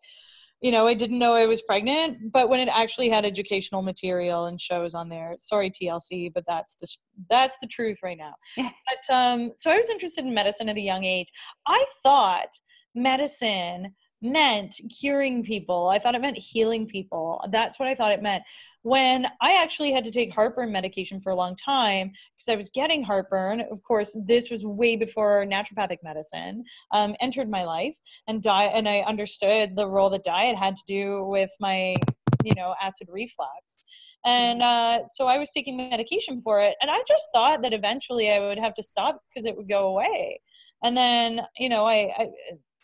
you 0.61 0.71
know, 0.71 0.87
I 0.87 0.93
didn't 0.93 1.19
know 1.19 1.33
I 1.33 1.45
was 1.45 1.61
pregnant, 1.61 2.31
but 2.33 2.49
when 2.49 2.59
it 2.59 2.69
actually 2.71 3.09
had 3.09 3.25
educational 3.25 3.81
material 3.81 4.45
and 4.45 4.59
shows 4.59 4.93
on 4.93 5.07
there, 5.07 5.35
sorry 5.39 5.71
TLC, 5.71 6.31
but 6.33 6.43
that's 6.47 6.75
the 6.81 6.87
that's 7.29 7.57
the 7.61 7.67
truth 7.67 7.99
right 8.03 8.17
now. 8.17 8.33
but 8.57 9.13
um, 9.13 9.51
so 9.55 9.71
I 9.71 9.77
was 9.77 9.89
interested 9.89 10.25
in 10.25 10.33
medicine 10.33 10.67
at 10.67 10.75
a 10.77 10.81
young 10.81 11.05
age. 11.05 11.29
I 11.65 11.85
thought 12.03 12.49
medicine 12.93 13.93
meant 14.21 14.75
curing 14.99 15.43
people. 15.43 15.87
I 15.87 15.97
thought 15.97 16.15
it 16.15 16.21
meant 16.21 16.37
healing 16.37 16.85
people. 16.85 17.41
That's 17.51 17.79
what 17.79 17.87
I 17.87 17.95
thought 17.95 18.11
it 18.11 18.21
meant 18.21 18.43
when 18.83 19.25
I 19.41 19.61
actually 19.61 19.91
had 19.91 20.03
to 20.05 20.11
take 20.11 20.33
heartburn 20.33 20.71
medication 20.71 21.19
for 21.19 21.31
a 21.31 21.35
long 21.35 21.55
time 21.55 22.11
because 22.37 22.51
I 22.51 22.55
was 22.55 22.69
getting 22.69 23.03
heartburn. 23.03 23.61
Of 23.71 23.83
course, 23.83 24.15
this 24.25 24.49
was 24.49 24.65
way 24.65 24.95
before 24.95 25.45
naturopathic 25.45 25.97
medicine 26.03 26.63
um, 26.93 27.15
entered 27.19 27.49
my 27.49 27.63
life, 27.63 27.95
and 28.27 28.41
diet, 28.41 28.71
and 28.73 28.87
I 28.87 28.99
understood 28.99 29.75
the 29.75 29.87
role 29.87 30.09
that 30.11 30.23
diet 30.23 30.57
had 30.57 30.75
to 30.75 30.83
do 30.87 31.25
with 31.25 31.49
my, 31.59 31.95
you 32.43 32.55
know, 32.55 32.73
acid 32.81 33.07
reflux. 33.11 33.85
And 34.25 34.61
uh, 34.61 35.05
so 35.07 35.27
I 35.27 35.37
was 35.37 35.49
taking 35.51 35.77
medication 35.77 36.41
for 36.41 36.61
it, 36.61 36.75
and 36.81 36.89
I 36.91 37.01
just 37.07 37.27
thought 37.33 37.61
that 37.63 37.73
eventually 37.73 38.31
I 38.31 38.39
would 38.39 38.59
have 38.59 38.75
to 38.75 38.83
stop 38.83 39.19
because 39.29 39.45
it 39.45 39.55
would 39.55 39.69
go 39.69 39.87
away. 39.89 40.39
And 40.83 40.95
then, 40.95 41.41
you 41.57 41.67
know, 41.67 41.85
I, 41.85 42.13
I, 42.17 42.27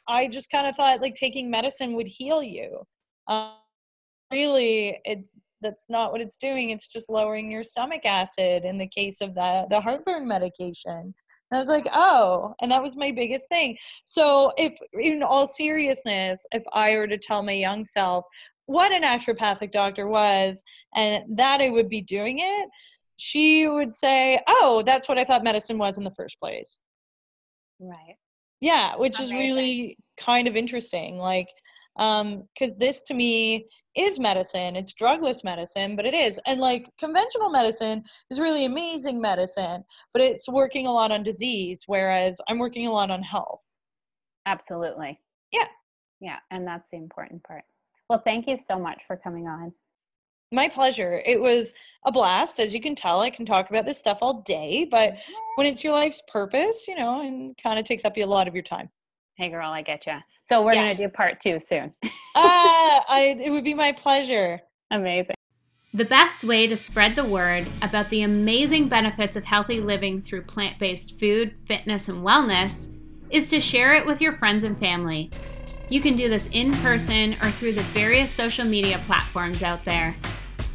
I 0.07 0.27
just 0.27 0.49
kind 0.49 0.67
of 0.67 0.75
thought 0.75 1.01
like 1.01 1.15
taking 1.15 1.49
medicine 1.49 1.93
would 1.93 2.07
heal 2.07 2.43
you. 2.43 2.81
Um, 3.27 3.53
really, 4.31 4.99
it's 5.05 5.35
that's 5.65 5.85
not 5.89 6.11
what 6.11 6.21
it's 6.21 6.37
doing 6.37 6.69
it's 6.69 6.87
just 6.87 7.09
lowering 7.09 7.49
your 7.49 7.63
stomach 7.63 8.05
acid 8.05 8.63
in 8.63 8.77
the 8.77 8.87
case 8.87 9.21
of 9.21 9.33
the 9.33 9.65
the 9.69 9.81
heartburn 9.81 10.27
medication 10.27 11.13
and 11.51 11.57
I 11.57 11.59
was 11.59 11.67
like, 11.67 11.85
oh, 11.93 12.55
and 12.61 12.71
that 12.71 12.81
was 12.81 12.95
my 12.95 13.11
biggest 13.11 13.47
thing. 13.49 13.77
So, 14.05 14.51
if 14.57 14.73
in 14.93 15.21
all 15.21 15.45
seriousness, 15.45 16.43
if 16.51 16.63
I 16.73 16.95
were 16.95 17.07
to 17.07 17.17
tell 17.17 17.43
my 17.43 17.51
young 17.51 17.85
self 17.85 18.25
what 18.65 18.91
a 18.91 18.95
naturopathic 18.95 19.71
doctor 19.71 20.07
was 20.07 20.63
and 20.95 21.37
that 21.37 21.61
I 21.61 21.69
would 21.69 21.87
be 21.87 22.01
doing 22.01 22.39
it, 22.39 22.69
she 23.17 23.67
would 23.67 23.95
say, 23.95 24.41
"Oh, 24.47 24.81
that's 24.85 25.07
what 25.07 25.19
I 25.19 25.23
thought 25.23 25.43
medicine 25.43 25.77
was 25.77 25.97
in 25.97 26.03
the 26.03 26.15
first 26.15 26.39
place." 26.39 26.79
Right. 27.79 28.15
Yeah, 28.59 28.95
which 28.95 29.19
Amazing. 29.19 29.35
is 29.35 29.39
really 29.39 29.97
kind 30.17 30.47
of 30.47 30.55
interesting. 30.55 31.17
Like, 31.19 31.49
um, 31.97 32.47
because 32.53 32.75
this 32.77 33.03
to 33.03 33.13
me 33.13 33.67
is 33.95 34.19
medicine. 34.19 34.75
It's 34.75 34.93
drugless 34.93 35.43
medicine, 35.43 35.95
but 35.95 36.05
it 36.05 36.13
is. 36.13 36.39
And 36.45 36.59
like 36.59 36.89
conventional 36.99 37.49
medicine 37.49 38.03
is 38.29 38.39
really 38.39 38.65
amazing 38.65 39.21
medicine, 39.21 39.83
but 40.13 40.21
it's 40.21 40.49
working 40.49 40.87
a 40.87 40.91
lot 40.91 41.11
on 41.11 41.23
disease, 41.23 41.83
whereas 41.87 42.39
I'm 42.49 42.59
working 42.59 42.87
a 42.87 42.91
lot 42.91 43.11
on 43.11 43.23
health. 43.23 43.61
Absolutely. 44.45 45.19
Yeah. 45.51 45.67
Yeah. 46.19 46.37
And 46.51 46.67
that's 46.67 46.87
the 46.91 46.97
important 46.97 47.43
part. 47.43 47.63
Well, 48.09 48.21
thank 48.23 48.47
you 48.47 48.57
so 48.57 48.77
much 48.77 49.01
for 49.07 49.17
coming 49.17 49.47
on. 49.47 49.73
My 50.51 50.69
pleasure. 50.69 51.23
It 51.25 51.41
was 51.41 51.73
a 52.05 52.11
blast. 52.11 52.59
As 52.59 52.73
you 52.73 52.79
can 52.79 52.95
tell, 52.95 53.19
I 53.21 53.31
can 53.31 53.45
talk 53.45 53.69
about 53.69 53.85
this 53.85 53.97
stuff 53.97 54.19
all 54.21 54.43
day, 54.43 54.87
but 54.89 55.15
when 55.55 55.65
it's 55.65 55.83
your 55.83 55.93
life's 55.93 56.21
purpose, 56.31 56.87
you 56.87 56.95
know, 56.95 57.21
and 57.21 57.57
kind 57.57 57.79
of 57.79 57.85
takes 57.85 58.05
up 58.05 58.15
a 58.17 58.25
lot 58.25 58.47
of 58.47 58.53
your 58.53 58.63
time. 58.63 58.89
Hey, 59.35 59.49
girl, 59.49 59.69
I 59.69 59.81
get 59.81 60.05
you. 60.07 60.13
So 60.47 60.63
we're 60.63 60.73
Yeah. 60.73 60.83
going 60.85 60.97
to 60.97 61.03
do 61.03 61.09
part 61.09 61.41
two 61.41 61.59
soon. 61.59 61.93
uh, 62.03 62.09
I, 62.35 63.37
it 63.43 63.49
would 63.49 63.63
be 63.65 63.73
my 63.73 63.91
pleasure. 63.91 64.61
Amazing. 64.91 65.35
The 65.93 66.05
best 66.05 66.43
way 66.43 66.67
to 66.67 66.77
spread 66.77 67.15
the 67.15 67.25
word 67.25 67.65
about 67.81 68.09
the 68.09 68.21
amazing 68.23 68.87
benefits 68.89 69.35
of 69.35 69.45
healthy 69.45 69.79
living 69.81 70.21
through 70.21 70.43
plant 70.43 70.77
based 70.79 71.19
food, 71.19 71.53
fitness, 71.65 72.07
and 72.09 72.23
wellness 72.25 72.87
is 73.29 73.49
to 73.49 73.59
share 73.59 73.93
it 73.95 74.05
with 74.05 74.21
your 74.21 74.33
friends 74.33 74.63
and 74.63 74.77
family. 74.77 75.31
You 75.89 76.01
can 76.01 76.15
do 76.15 76.29
this 76.29 76.49
in 76.51 76.73
person 76.75 77.33
or 77.41 77.51
through 77.51 77.73
the 77.73 77.83
various 77.83 78.31
social 78.31 78.65
media 78.65 78.99
platforms 79.05 79.63
out 79.63 79.83
there. 79.83 80.15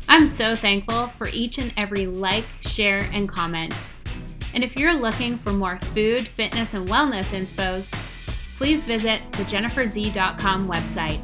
I'm 0.08 0.26
so 0.26 0.54
thankful 0.56 1.08
for 1.08 1.28
each 1.28 1.58
and 1.58 1.72
every 1.76 2.06
like, 2.06 2.46
share, 2.60 3.08
and 3.12 3.28
comment. 3.28 3.90
And 4.54 4.64
if 4.64 4.76
you're 4.76 4.94
looking 4.94 5.36
for 5.38 5.52
more 5.52 5.78
food, 5.78 6.26
fitness, 6.28 6.74
and 6.74 6.88
wellness 6.88 7.32
inspos, 7.32 7.94
please 8.60 8.84
visit 8.84 9.22
the 9.32 9.44
jenniferzee.com 9.44 10.68
website. 10.68 11.18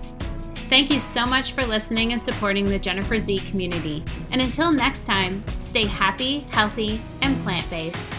Thank 0.70 0.90
you 0.90 0.98
so 0.98 1.26
much 1.26 1.52
for 1.52 1.66
listening 1.66 2.14
and 2.14 2.24
supporting 2.24 2.64
the 2.64 2.78
Jennifer 2.78 3.18
Zee 3.18 3.40
community. 3.40 4.02
And 4.30 4.40
until 4.40 4.72
next 4.72 5.04
time, 5.04 5.44
stay 5.58 5.84
happy, 5.84 6.46
healthy, 6.50 6.98
and 7.20 7.36
plant 7.42 7.68
based. 7.68 8.10